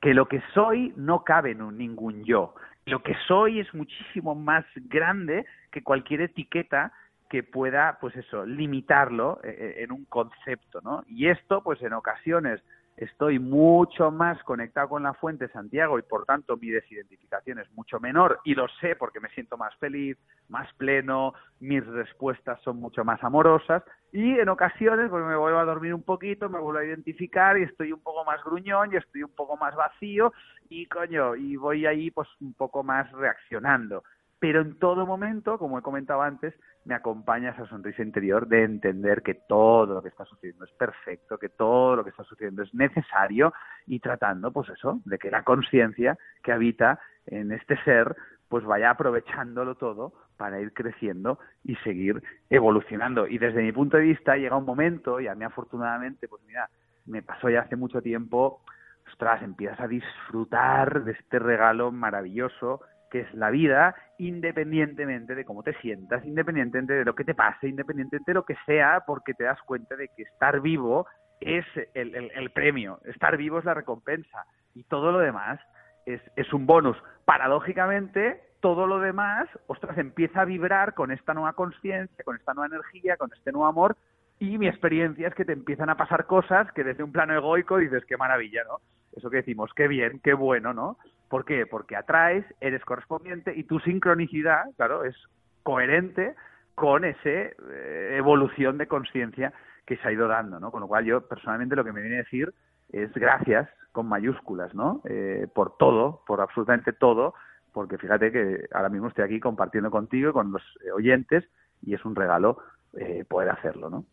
que 0.01 0.13
lo 0.13 0.27
que 0.27 0.43
soy 0.53 0.93
no 0.97 1.23
cabe 1.23 1.51
en 1.51 1.77
ningún 1.77 2.25
yo. 2.25 2.53
Lo 2.85 3.01
que 3.01 3.15
soy 3.27 3.61
es 3.61 3.73
muchísimo 3.73 4.35
más 4.35 4.65
grande 4.75 5.45
que 5.71 5.81
cualquier 5.81 6.19
etiqueta 6.19 6.91
que 7.29 7.43
pueda, 7.43 7.97
pues 8.01 8.13
eso, 8.17 8.45
limitarlo 8.45 9.39
eh, 9.41 9.55
eh, 9.57 9.83
en 9.83 9.93
un 9.93 10.03
concepto, 10.03 10.81
¿no? 10.81 11.05
Y 11.07 11.29
esto, 11.29 11.63
pues 11.63 11.81
en 11.81 11.93
ocasiones 11.93 12.61
estoy 12.99 13.39
mucho 13.39 14.11
más 14.11 14.43
conectado 14.43 14.89
con 14.89 15.03
la 15.03 15.13
fuente 15.13 15.47
Santiago 15.49 15.97
y 15.97 16.01
por 16.01 16.25
tanto 16.25 16.57
mi 16.57 16.69
desidentificación 16.69 17.59
es 17.59 17.71
mucho 17.71 17.99
menor 17.99 18.41
y 18.43 18.55
lo 18.55 18.67
sé 18.81 18.97
porque 18.97 19.21
me 19.21 19.29
siento 19.29 19.57
más 19.57 19.73
feliz, 19.77 20.17
más 20.49 20.71
pleno, 20.73 21.33
mis 21.61 21.85
respuestas 21.85 22.61
son 22.61 22.77
mucho 22.77 23.05
más 23.05 23.23
amorosas 23.23 23.83
y 24.11 24.37
en 24.37 24.49
ocasiones 24.49 25.09
pues 25.09 25.23
me 25.23 25.37
vuelvo 25.37 25.59
a 25.59 25.65
dormir 25.65 25.93
un 25.93 26.03
poquito, 26.03 26.49
me 26.49 26.59
vuelvo 26.59 26.79
a 26.79 26.85
identificar 26.85 27.57
y 27.57 27.63
estoy 27.63 27.93
un 27.93 28.01
poco 28.01 28.25
más 28.25 28.43
gruñón 28.43 28.91
y 28.91 28.97
estoy 28.97 29.23
un 29.23 29.33
poco 29.33 29.55
más 29.55 29.73
vacío 29.75 30.33
y 30.67 30.85
coño, 30.87 31.35
y 31.35 31.55
voy 31.55 31.85
ahí 31.85 32.11
pues 32.11 32.27
un 32.41 32.53
poco 32.53 32.83
más 32.83 33.09
reaccionando 33.13 34.03
pero 34.39 34.61
en 34.61 34.79
todo 34.79 35.05
momento, 35.05 35.57
como 35.57 35.77
he 35.77 35.81
comentado 35.81 36.21
antes, 36.21 36.53
me 36.85 36.95
acompaña 36.95 37.51
esa 37.51 37.67
sonrisa 37.67 38.01
interior 38.01 38.47
de 38.47 38.63
entender 38.63 39.21
que 39.21 39.33
todo 39.33 39.95
lo 39.95 40.01
que 40.01 40.09
está 40.09 40.23
sucediendo 40.25 40.63
es 40.63 40.71
perfecto, 40.71 41.37
que 41.37 41.49
todo 41.49 41.97
lo 41.97 42.03
que 42.03 42.11
está 42.11 42.23
sucediendo 42.23 42.63
es 42.63 42.73
necesario 42.73 43.53
y 43.85 43.99
tratando, 43.99 44.51
pues 44.51 44.69
eso, 44.69 45.01
de 45.03 45.17
que 45.19 45.29
la 45.29 45.43
conciencia 45.43 46.17
que 46.41 46.53
habita 46.53 46.99
en 47.25 47.51
este 47.51 47.77
ser, 47.83 48.15
pues 48.47 48.63
vaya 48.63 48.91
aprovechándolo 48.91 49.75
todo 49.75 50.13
para 50.37 50.61
ir 50.61 50.73
creciendo 50.73 51.37
y 51.65 51.75
seguir 51.77 52.23
evolucionando. 52.49 53.27
Y 53.27 53.37
desde 53.37 53.61
mi 53.61 53.73
punto 53.73 53.97
de 53.97 54.03
vista 54.03 54.37
llega 54.37 54.55
un 54.55 54.65
momento, 54.65 55.19
y 55.19 55.27
a 55.27 55.35
mí 55.35 55.43
afortunadamente, 55.43 56.29
pues 56.29 56.41
mira, 56.47 56.69
me 57.05 57.21
pasó 57.21 57.49
ya 57.49 57.61
hace 57.61 57.75
mucho 57.75 58.01
tiempo, 58.01 58.61
ostras, 59.05 59.43
empiezas 59.43 59.81
a 59.81 59.87
disfrutar 59.87 61.03
de 61.03 61.11
este 61.11 61.39
regalo 61.39 61.91
maravilloso 61.91 62.81
que 63.09 63.21
es 63.21 63.33
la 63.33 63.49
vida, 63.49 63.95
independientemente 64.17 65.35
de 65.35 65.45
cómo 65.45 65.63
te 65.63 65.73
sientas, 65.81 66.25
independientemente 66.25 66.93
de 66.93 67.05
lo 67.05 67.15
que 67.15 67.23
te 67.23 67.35
pase, 67.35 67.67
independientemente 67.67 68.31
de 68.31 68.35
lo 68.35 68.45
que 68.45 68.55
sea, 68.65 69.03
porque 69.05 69.33
te 69.33 69.43
das 69.45 69.61
cuenta 69.63 69.95
de 69.95 70.09
que 70.09 70.23
estar 70.23 70.61
vivo 70.61 71.07
es 71.39 71.65
el, 71.93 72.15
el, 72.15 72.49
premio, 72.51 72.99
estar 73.05 73.37
vivo 73.37 73.59
es 73.59 73.65
la 73.65 73.73
recompensa 73.73 74.45
y 74.75 74.83
todo 74.83 75.11
lo 75.11 75.19
demás 75.19 75.59
es, 76.05 76.21
es 76.35 76.51
un 76.53 76.65
bonus. 76.65 76.97
Paradójicamente, 77.25 78.41
todo 78.59 78.87
lo 78.87 78.99
demás, 78.99 79.47
ostras, 79.67 79.97
empieza 79.97 80.41
a 80.41 80.45
vibrar 80.45 80.93
con 80.93 81.11
esta 81.11 81.33
nueva 81.33 81.53
conciencia, 81.53 82.23
con 82.25 82.35
esta 82.35 82.53
nueva 82.53 82.75
energía, 82.75 83.15
con 83.17 83.31
este 83.33 83.51
nuevo 83.51 83.67
amor 83.67 83.95
y 84.39 84.57
mi 84.57 84.67
experiencia 84.67 85.27
es 85.27 85.35
que 85.35 85.45
te 85.45 85.51
empiezan 85.51 85.89
a 85.89 85.97
pasar 85.97 86.25
cosas 86.25 86.71
que 86.71 86.83
desde 86.83 87.03
un 87.03 87.11
plano 87.11 87.33
egoico 87.33 87.77
dices, 87.77 88.05
qué 88.05 88.15
maravilla, 88.15 88.63
¿no? 88.63 88.79
Eso 89.15 89.29
que 89.29 89.37
decimos, 89.37 89.71
qué 89.75 89.87
bien, 89.87 90.21
qué 90.23 90.33
bueno, 90.33 90.73
¿no? 90.73 90.97
¿Por 91.29 91.45
qué? 91.45 91.65
Porque 91.65 91.95
atraes, 91.95 92.43
eres 92.59 92.83
correspondiente 92.83 93.53
y 93.55 93.63
tu 93.63 93.79
sincronicidad, 93.79 94.63
claro, 94.75 95.03
es 95.03 95.15
coherente 95.63 96.35
con 96.75 97.05
esa 97.05 97.29
eh, 97.29 98.15
evolución 98.17 98.77
de 98.77 98.87
conciencia 98.87 99.53
que 99.85 99.97
se 99.97 100.07
ha 100.07 100.11
ido 100.11 100.27
dando, 100.27 100.59
¿no? 100.59 100.71
Con 100.71 100.81
lo 100.81 100.87
cual 100.87 101.05
yo 101.05 101.27
personalmente 101.27 101.75
lo 101.75 101.83
que 101.83 101.91
me 101.91 102.01
viene 102.01 102.17
a 102.17 102.23
decir 102.23 102.53
es 102.91 103.13
gracias 103.13 103.69
con 103.91 104.07
mayúsculas, 104.07 104.73
¿no? 104.73 105.01
Eh, 105.05 105.47
por 105.53 105.77
todo, 105.77 106.23
por 106.25 106.41
absolutamente 106.41 106.93
todo, 106.93 107.35
porque 107.73 107.97
fíjate 107.97 108.31
que 108.31 108.67
ahora 108.71 108.89
mismo 108.89 109.07
estoy 109.07 109.25
aquí 109.25 109.39
compartiendo 109.39 109.91
contigo 109.91 110.33
con 110.33 110.51
los 110.51 110.63
oyentes 110.93 111.43
y 111.81 111.93
es 111.93 112.03
un 112.05 112.15
regalo 112.15 112.57
eh, 112.93 113.23
poder 113.27 113.49
hacerlo, 113.49 113.89
¿no? 113.89 114.05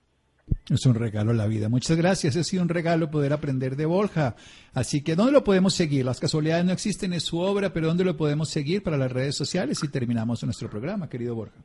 Es 0.69 0.85
un 0.85 0.95
regalo 0.95 1.33
la 1.33 1.47
vida. 1.47 1.69
Muchas 1.69 1.97
gracias. 1.97 2.37
Ha 2.37 2.43
sido 2.43 2.63
un 2.63 2.69
regalo 2.69 3.11
poder 3.11 3.33
aprender 3.33 3.77
de 3.77 3.87
Borja. 3.87 4.35
Así 4.75 5.03
que, 5.03 5.15
¿dónde 5.15 5.33
lo 5.33 5.45
podemos 5.45 5.75
seguir? 5.75 6.05
Las 6.05 6.19
casualidades 6.19 6.65
no 6.65 6.73
existen, 6.73 7.13
en 7.13 7.21
su 7.21 7.39
obra, 7.39 7.71
pero 7.71 7.87
¿dónde 7.87 8.05
lo 8.05 8.17
podemos 8.17 8.51
seguir 8.51 8.83
para 8.83 8.97
las 8.97 9.13
redes 9.13 9.37
sociales? 9.37 9.83
Y 9.85 9.89
terminamos 9.89 10.43
nuestro 10.43 10.69
programa, 10.69 11.09
querido 11.09 11.37
Borja. 11.37 11.61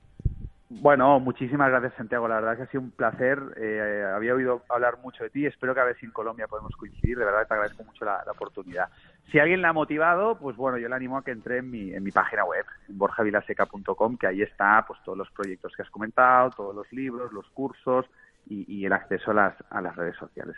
Bueno, 0.69 1.19
muchísimas 1.19 1.69
gracias, 1.69 1.95
Santiago. 1.95 2.27
La 2.27 2.35
verdad 2.35 2.57
que 2.57 2.63
ha 2.63 2.67
sido 2.67 2.81
un 2.81 2.91
placer. 2.91 3.39
Eh, 3.57 4.03
había 4.15 4.33
oído 4.33 4.63
hablar 4.69 4.99
mucho 5.03 5.23
de 5.23 5.29
ti. 5.29 5.45
Espero 5.45 5.73
que 5.73 5.81
a 5.81 5.83
ver 5.83 5.97
si 5.97 6.05
en 6.05 6.11
Colombia 6.11 6.47
podemos 6.47 6.75
coincidir. 6.77 7.17
De 7.17 7.25
verdad 7.25 7.45
te 7.47 7.53
agradezco 7.55 7.83
mucho 7.83 8.05
la, 8.05 8.23
oportunidad. 8.31 8.87
Si 9.31 9.39
alguien 9.39 9.61
la 9.61 9.69
ha 9.69 9.73
motivado, 9.73 10.37
pues 10.37 10.55
bueno, 10.55 10.77
yo 10.77 10.87
le 10.87 10.95
animo 10.95 11.17
a 11.17 11.23
que 11.23 11.31
entre 11.31 11.57
en 11.57 11.69
mi, 11.69 11.91
en 11.91 12.03
mi 12.03 12.11
página 12.11 12.45
web, 12.45 12.65
borjavilaseca.com, 12.87 14.17
que 14.17 14.27
ahí 14.27 14.41
está 14.43 14.85
pues 14.87 14.99
todos 15.03 15.17
los 15.17 15.29
proyectos 15.31 15.73
que 15.75 15.81
has 15.81 15.89
comentado, 15.89 16.51
todos 16.51 16.73
los 16.73 16.91
libros, 16.93 17.33
los 17.33 17.49
cursos, 17.49 18.05
y, 18.47 18.85
el 18.85 18.93
acceso 18.93 19.31
a 19.31 19.33
las, 19.33 19.55
a 19.69 19.81
las 19.81 19.95
redes 19.95 20.15
sociales. 20.17 20.55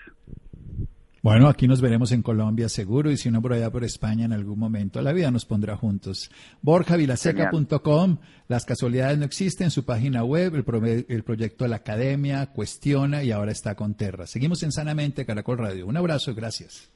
Bueno, 1.24 1.48
aquí 1.48 1.70
nos 1.70 1.80
veremos 1.80 2.12
en 2.12 2.22
Colombia 2.22 2.68
seguro 2.68 3.10
y 3.10 3.16
si 3.16 3.32
no 3.32 3.42
por 3.42 3.54
allá 3.54 3.72
por 3.72 3.86
España 3.86 4.26
en 4.26 4.34
algún 4.34 4.60
momento. 4.60 5.02
La 5.02 5.14
vida 5.14 5.32
nos 5.32 5.46
pondrá 5.46 5.78
juntos. 5.78 6.30
BorjaVilaseca.com, 6.62 8.18
las 8.50 8.66
casualidades 8.66 9.18
no 9.18 9.24
existen, 9.24 9.72
su 9.72 9.86
página 9.86 10.26
web, 10.26 10.54
el, 10.56 11.06
el 11.08 11.24
proyecto 11.24 11.64
de 11.64 11.70
la 11.70 11.78
academia, 11.78 12.48
cuestiona 12.48 13.24
y 13.24 13.32
ahora 13.32 13.54
está 13.54 13.76
con 13.76 13.96
Terra. 13.96 14.28
Seguimos 14.28 14.64
en 14.64 14.74
Sanamente, 14.74 15.26
Caracol 15.26 15.60
Radio. 15.60 15.88
Un 15.88 15.96
abrazo 15.96 16.32
y 16.32 16.34
gracias. 16.34 16.92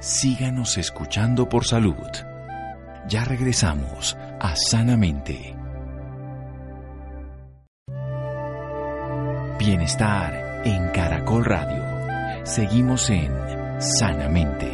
Síganos 0.00 0.78
escuchando 0.78 1.50
por 1.50 1.64
salud. 1.64 1.96
Ya 3.08 3.24
regresamos 3.24 4.16
a 4.40 4.54
Sanamente. 4.54 5.57
Bienestar 9.58 10.62
en 10.64 10.88
Caracol 10.90 11.44
Radio. 11.44 11.84
Seguimos 12.46 13.10
en 13.10 13.32
Sanamente. 13.80 14.72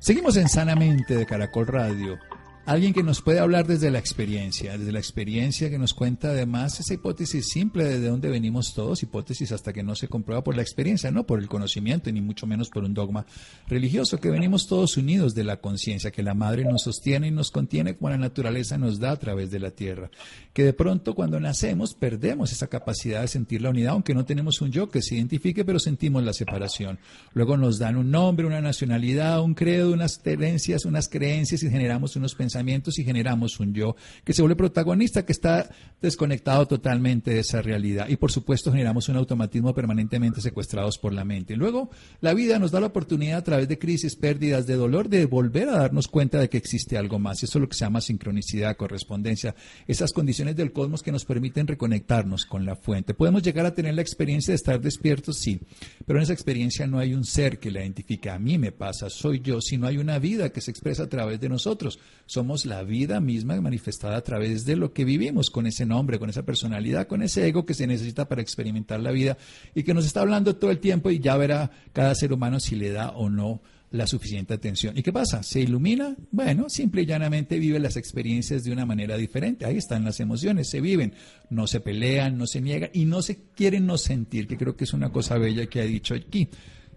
Seguimos 0.00 0.36
en 0.36 0.48
Sanamente 0.48 1.16
de 1.16 1.26
Caracol 1.26 1.68
Radio. 1.68 2.18
Alguien 2.66 2.94
que 2.94 3.02
nos 3.02 3.20
puede 3.20 3.40
hablar 3.40 3.66
desde 3.66 3.90
la 3.90 3.98
experiencia, 3.98 4.78
desde 4.78 4.90
la 4.90 4.98
experiencia 4.98 5.68
que 5.68 5.78
nos 5.78 5.92
cuenta 5.92 6.28
además 6.28 6.80
esa 6.80 6.94
hipótesis 6.94 7.50
simple 7.50 7.84
de 7.84 8.08
dónde 8.08 8.30
venimos 8.30 8.72
todos, 8.72 9.02
hipótesis 9.02 9.52
hasta 9.52 9.74
que 9.74 9.82
no 9.82 9.94
se 9.94 10.08
comprueba 10.08 10.42
por 10.42 10.56
la 10.56 10.62
experiencia, 10.62 11.10
no 11.10 11.26
por 11.26 11.40
el 11.40 11.48
conocimiento, 11.48 12.10
ni 12.10 12.22
mucho 12.22 12.46
menos 12.46 12.70
por 12.70 12.82
un 12.84 12.94
dogma 12.94 13.26
religioso, 13.68 14.18
que 14.18 14.30
venimos 14.30 14.66
todos 14.66 14.96
unidos 14.96 15.34
de 15.34 15.44
la 15.44 15.58
conciencia, 15.58 16.10
que 16.10 16.22
la 16.22 16.32
madre 16.32 16.64
nos 16.64 16.84
sostiene 16.84 17.28
y 17.28 17.32
nos 17.32 17.50
contiene 17.50 17.96
como 17.96 18.08
la 18.08 18.16
naturaleza 18.16 18.78
nos 18.78 18.98
da 18.98 19.10
a 19.10 19.18
través 19.18 19.50
de 19.50 19.60
la 19.60 19.70
tierra, 19.70 20.10
que 20.54 20.64
de 20.64 20.72
pronto 20.72 21.14
cuando 21.14 21.38
nacemos 21.38 21.92
perdemos 21.92 22.50
esa 22.50 22.68
capacidad 22.68 23.20
de 23.20 23.28
sentir 23.28 23.60
la 23.60 23.68
unidad, 23.68 23.92
aunque 23.92 24.14
no 24.14 24.24
tenemos 24.24 24.62
un 24.62 24.72
yo 24.72 24.88
que 24.88 25.02
se 25.02 25.16
identifique, 25.16 25.66
pero 25.66 25.78
sentimos 25.78 26.24
la 26.24 26.32
separación. 26.32 26.98
Luego 27.34 27.58
nos 27.58 27.78
dan 27.78 27.98
un 27.98 28.10
nombre, 28.10 28.46
una 28.46 28.62
nacionalidad, 28.62 29.42
un 29.42 29.52
credo, 29.52 29.92
unas 29.92 30.16
creencias, 30.16 30.86
unas 30.86 31.10
creencias 31.10 31.62
y 31.62 31.68
generamos 31.68 32.16
unos 32.16 32.34
pensamientos 32.34 32.53
y 32.98 33.04
generamos 33.04 33.58
un 33.60 33.74
yo 33.74 33.96
que 34.24 34.32
se 34.32 34.42
vuelve 34.42 34.56
protagonista, 34.56 35.24
que 35.24 35.32
está 35.32 35.68
desconectado 36.00 36.66
totalmente 36.66 37.32
de 37.32 37.40
esa 37.40 37.62
realidad. 37.62 38.08
Y 38.08 38.16
por 38.16 38.30
supuesto 38.30 38.70
generamos 38.70 39.08
un 39.08 39.16
automatismo 39.16 39.74
permanentemente 39.74 40.40
secuestrados 40.40 40.98
por 40.98 41.12
la 41.12 41.24
mente. 41.24 41.56
Luego 41.56 41.90
la 42.20 42.34
vida 42.34 42.58
nos 42.58 42.70
da 42.70 42.80
la 42.80 42.88
oportunidad 42.88 43.38
a 43.38 43.44
través 43.44 43.68
de 43.68 43.78
crisis, 43.78 44.16
pérdidas, 44.16 44.66
de 44.66 44.74
dolor, 44.74 45.08
de 45.08 45.26
volver 45.26 45.68
a 45.68 45.78
darnos 45.78 46.08
cuenta 46.08 46.38
de 46.38 46.48
que 46.48 46.58
existe 46.58 46.96
algo 46.96 47.18
más. 47.18 47.42
Y 47.42 47.46
eso 47.46 47.58
es 47.58 47.62
lo 47.62 47.68
que 47.68 47.76
se 47.76 47.84
llama 47.84 48.00
sincronicidad, 48.00 48.76
correspondencia, 48.76 49.54
esas 49.86 50.12
condiciones 50.12 50.56
del 50.56 50.72
cosmos 50.72 51.02
que 51.02 51.12
nos 51.12 51.24
permiten 51.24 51.66
reconectarnos 51.66 52.44
con 52.44 52.64
la 52.64 52.76
fuente. 52.76 53.14
Podemos 53.14 53.42
llegar 53.42 53.66
a 53.66 53.74
tener 53.74 53.94
la 53.94 54.02
experiencia 54.02 54.52
de 54.52 54.56
estar 54.56 54.80
despiertos, 54.80 55.38
sí, 55.38 55.60
pero 56.06 56.18
en 56.18 56.24
esa 56.24 56.32
experiencia 56.32 56.86
no 56.86 56.98
hay 56.98 57.14
un 57.14 57.24
ser 57.24 57.58
que 57.58 57.70
la 57.70 57.80
identifique. 57.80 58.30
A 58.30 58.38
mí 58.38 58.58
me 58.58 58.72
pasa, 58.72 59.10
soy 59.10 59.40
yo, 59.40 59.60
sino 59.60 59.86
hay 59.86 59.98
una 59.98 60.18
vida 60.18 60.50
que 60.50 60.60
se 60.60 60.70
expresa 60.70 61.04
a 61.04 61.08
través 61.08 61.40
de 61.40 61.48
nosotros. 61.48 61.98
Somos 62.44 62.66
la 62.66 62.82
vida 62.82 63.20
misma 63.20 63.58
manifestada 63.58 64.18
a 64.18 64.20
través 64.20 64.66
de 64.66 64.76
lo 64.76 64.92
que 64.92 65.06
vivimos, 65.06 65.48
con 65.48 65.66
ese 65.66 65.86
nombre, 65.86 66.18
con 66.18 66.28
esa 66.28 66.42
personalidad, 66.42 67.06
con 67.06 67.22
ese 67.22 67.48
ego 67.48 67.64
que 67.64 67.72
se 67.72 67.86
necesita 67.86 68.28
para 68.28 68.42
experimentar 68.42 69.00
la 69.00 69.12
vida 69.12 69.38
y 69.74 69.82
que 69.82 69.94
nos 69.94 70.04
está 70.04 70.20
hablando 70.20 70.54
todo 70.56 70.70
el 70.70 70.78
tiempo 70.78 71.10
y 71.10 71.20
ya 71.20 71.38
verá 71.38 71.70
cada 71.94 72.14
ser 72.14 72.34
humano 72.34 72.60
si 72.60 72.76
le 72.76 72.90
da 72.90 73.12
o 73.12 73.30
no 73.30 73.62
la 73.92 74.06
suficiente 74.06 74.52
atención. 74.52 74.94
¿Y 74.94 75.02
qué 75.02 75.10
pasa? 75.10 75.42
¿Se 75.42 75.60
ilumina? 75.60 76.16
Bueno, 76.32 76.68
simple 76.68 77.00
y 77.00 77.06
llanamente 77.06 77.58
vive 77.58 77.78
las 77.78 77.96
experiencias 77.96 78.62
de 78.62 78.72
una 78.72 78.84
manera 78.84 79.16
diferente. 79.16 79.64
Ahí 79.64 79.78
están 79.78 80.04
las 80.04 80.20
emociones, 80.20 80.68
se 80.68 80.82
viven, 80.82 81.14
no 81.48 81.66
se 81.66 81.80
pelean, 81.80 82.36
no 82.36 82.46
se 82.46 82.60
niegan 82.60 82.90
y 82.92 83.06
no 83.06 83.22
se 83.22 83.38
quieren 83.56 83.86
no 83.86 83.96
sentir, 83.96 84.46
que 84.46 84.58
creo 84.58 84.76
que 84.76 84.84
es 84.84 84.92
una 84.92 85.10
cosa 85.10 85.38
bella 85.38 85.64
que 85.64 85.80
ha 85.80 85.84
dicho 85.84 86.14
aquí. 86.14 86.50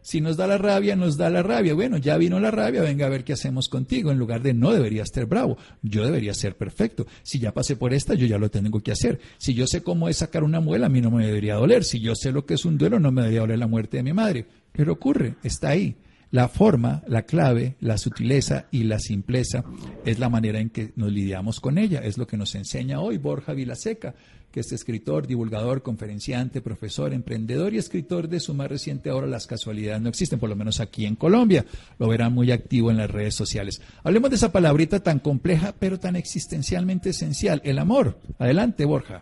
Si 0.07 0.21
nos 0.21 0.37
da 0.37 0.47
la 0.47 0.57
rabia, 0.57 0.95
nos 0.95 1.17
da 1.17 1.29
la 1.29 1.43
rabia. 1.43 1.73
Bueno, 1.73 1.97
ya 1.97 2.17
vino 2.17 2.39
la 2.39 2.49
rabia, 2.49 2.81
venga 2.81 3.05
a 3.05 3.09
ver 3.09 3.25
qué 3.25 3.33
hacemos 3.33 3.67
contigo. 3.67 4.09
En 4.09 4.17
lugar 4.17 4.41
de 4.41 4.53
no 4.53 4.71
deberías 4.71 5.09
ser 5.13 5.25
bravo, 5.25 5.57
yo 5.81 6.05
debería 6.05 6.33
ser 6.33 6.55
perfecto. 6.55 7.05
Si 7.23 7.39
ya 7.39 7.53
pasé 7.53 7.75
por 7.75 7.93
esta, 7.93 8.13
yo 8.13 8.25
ya 8.25 8.37
lo 8.37 8.49
tengo 8.49 8.79
que 8.79 8.93
hacer. 8.93 9.19
Si 9.37 9.53
yo 9.53 9.67
sé 9.67 9.83
cómo 9.83 10.07
es 10.07 10.15
sacar 10.15 10.45
una 10.45 10.61
muela, 10.61 10.85
a 10.85 10.89
mí 10.89 11.01
no 11.01 11.11
me 11.11 11.25
debería 11.25 11.55
doler. 11.55 11.83
Si 11.83 11.99
yo 11.99 12.15
sé 12.15 12.31
lo 12.31 12.45
que 12.45 12.53
es 12.53 12.63
un 12.63 12.77
duelo, 12.77 13.01
no 13.01 13.11
me 13.11 13.19
debería 13.21 13.41
doler 13.41 13.59
la 13.59 13.67
muerte 13.67 13.97
de 13.97 14.03
mi 14.03 14.13
madre. 14.13 14.45
Pero 14.71 14.93
ocurre, 14.93 15.35
está 15.43 15.71
ahí. 15.71 15.97
La 16.31 16.49
forma, 16.49 17.03
la 17.07 17.21
clave, 17.21 17.75
la 17.79 17.97
sutileza 17.97 18.65
y 18.71 18.83
la 18.83 18.99
simpleza 18.99 19.63
es 20.05 20.19
la 20.19 20.29
manera 20.29 20.59
en 20.59 20.69
que 20.69 20.91
nos 20.95 21.11
lidiamos 21.11 21.59
con 21.59 21.77
ella. 21.77 21.99
Es 22.03 22.17
lo 22.17 22.27
que 22.27 22.37
nos 22.37 22.53
enseña 22.55 22.99
hoy 22.99 23.17
Borja 23.17 23.53
Vilaseca 23.53 24.13
que 24.51 24.61
es 24.61 24.71
escritor, 24.71 25.27
divulgador, 25.27 25.83
conferenciante, 25.83 26.61
profesor, 26.61 27.13
emprendedor 27.13 27.73
y 27.73 27.77
escritor 27.77 28.27
de 28.27 28.39
su 28.39 28.53
más 28.53 28.69
reciente 28.69 29.11
obra 29.11 29.27
Las 29.27 29.47
casualidades 29.47 30.01
no 30.01 30.09
existen, 30.09 30.39
por 30.39 30.49
lo 30.49 30.55
menos 30.55 30.79
aquí 30.79 31.05
en 31.05 31.15
Colombia. 31.15 31.65
Lo 31.99 32.07
verán 32.07 32.33
muy 32.33 32.51
activo 32.51 32.89
en 32.89 32.97
las 32.97 33.11
redes 33.11 33.35
sociales. 33.35 33.81
Hablemos 34.03 34.29
de 34.29 34.37
esa 34.37 34.51
palabrita 34.51 35.01
tan 35.01 35.19
compleja, 35.19 35.73
pero 35.79 35.99
tan 35.99 36.15
existencialmente 36.15 37.09
esencial, 37.09 37.61
el 37.65 37.79
amor. 37.79 38.15
Adelante, 38.39 38.85
Borja. 38.85 39.21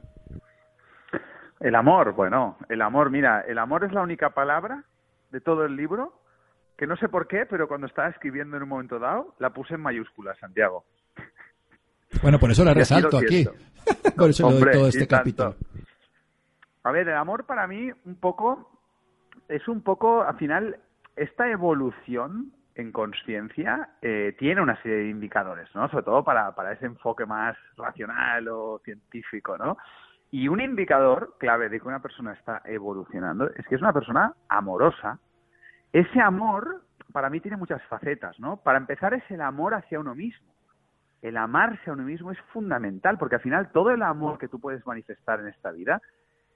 El 1.60 1.76
amor, 1.76 2.14
bueno, 2.14 2.58
el 2.70 2.82
amor, 2.82 3.10
mira, 3.10 3.42
el 3.42 3.58
amor 3.58 3.86
es 3.86 3.92
la 3.92 4.04
única 4.04 4.30
palabra 4.30 4.84
de 5.32 5.42
todo 5.42 5.66
el 5.66 5.76
libro 5.76 6.14
que 6.78 6.88
no 6.88 6.96
sé 6.98 7.10
por 7.10 7.28
qué, 7.28 7.46
pero 7.46 7.68
cuando 7.68 7.88
estaba 7.88 8.10
escribiendo 8.10 8.58
en 8.58 8.64
un 8.64 8.70
momento 8.70 9.00
dado, 9.00 9.36
la 9.40 9.52
puse 9.52 9.76
en 9.76 9.82
mayúsculas, 9.82 10.38
Santiago. 10.40 10.86
Bueno, 12.22 12.40
por 12.40 12.52
eso 12.52 12.64
la 12.64 12.74
resalto 12.74 13.18
aquí. 13.18 13.46
por 14.18 14.30
eso 14.30 14.50
doy 14.50 14.72
todo 14.72 14.88
este 14.88 15.08
capítulo. 15.08 15.56
A 16.84 16.92
ver, 16.92 17.08
el 17.08 17.16
amor 17.16 17.46
para 17.46 17.68
mí 17.68 17.92
un 18.06 18.16
poco 18.16 18.72
es 19.48 19.68
un 19.68 19.82
poco, 19.82 20.24
al 20.24 20.38
final, 20.38 20.78
esta 21.16 21.50
evolución 21.50 22.52
en 22.76 22.92
conciencia 22.92 23.90
eh, 24.02 24.36
tiene 24.38 24.62
una 24.62 24.82
serie 24.82 24.98
de 24.98 25.10
indicadores, 25.10 25.70
¿no? 25.74 25.90
Sobre 25.90 26.04
todo 26.04 26.24
para, 26.24 26.54
para 26.54 26.74
ese 26.74 26.86
enfoque 26.86 27.26
más 27.26 27.56
racional 27.78 28.48
o 28.50 28.82
científico, 28.84 29.58
¿no? 29.58 29.78
Y 30.32 30.48
un 30.50 30.60
indicador 30.60 31.36
clave 31.40 31.70
de 31.70 31.80
que 31.80 31.88
una 31.88 32.02
persona 32.02 32.34
está 32.34 32.62
evolucionando 32.66 33.50
es 33.56 33.66
que 33.68 33.76
es 33.76 33.82
una 33.82 33.94
persona 33.94 34.34
amorosa. 34.50 35.20
Ese 35.96 36.20
amor, 36.20 36.82
para 37.14 37.30
mí, 37.30 37.40
tiene 37.40 37.56
muchas 37.56 37.82
facetas, 37.84 38.38
¿no? 38.38 38.58
Para 38.58 38.80
empezar, 38.80 39.14
es 39.14 39.24
el 39.32 39.40
amor 39.40 39.74
hacia 39.74 39.98
uno 39.98 40.14
mismo. 40.14 40.54
El 41.22 41.38
amarse 41.38 41.90
a 41.90 41.94
uno 41.94 42.04
mismo 42.04 42.34
es 42.34 42.38
fundamental, 42.52 43.18
porque 43.18 43.36
al 43.36 43.42
final 43.42 43.72
todo 43.72 43.92
el 43.92 44.02
amor 44.02 44.38
que 44.38 44.50
tú 44.50 44.60
puedes 44.60 44.86
manifestar 44.86 45.40
en 45.40 45.48
esta 45.48 45.72
vida 45.72 46.02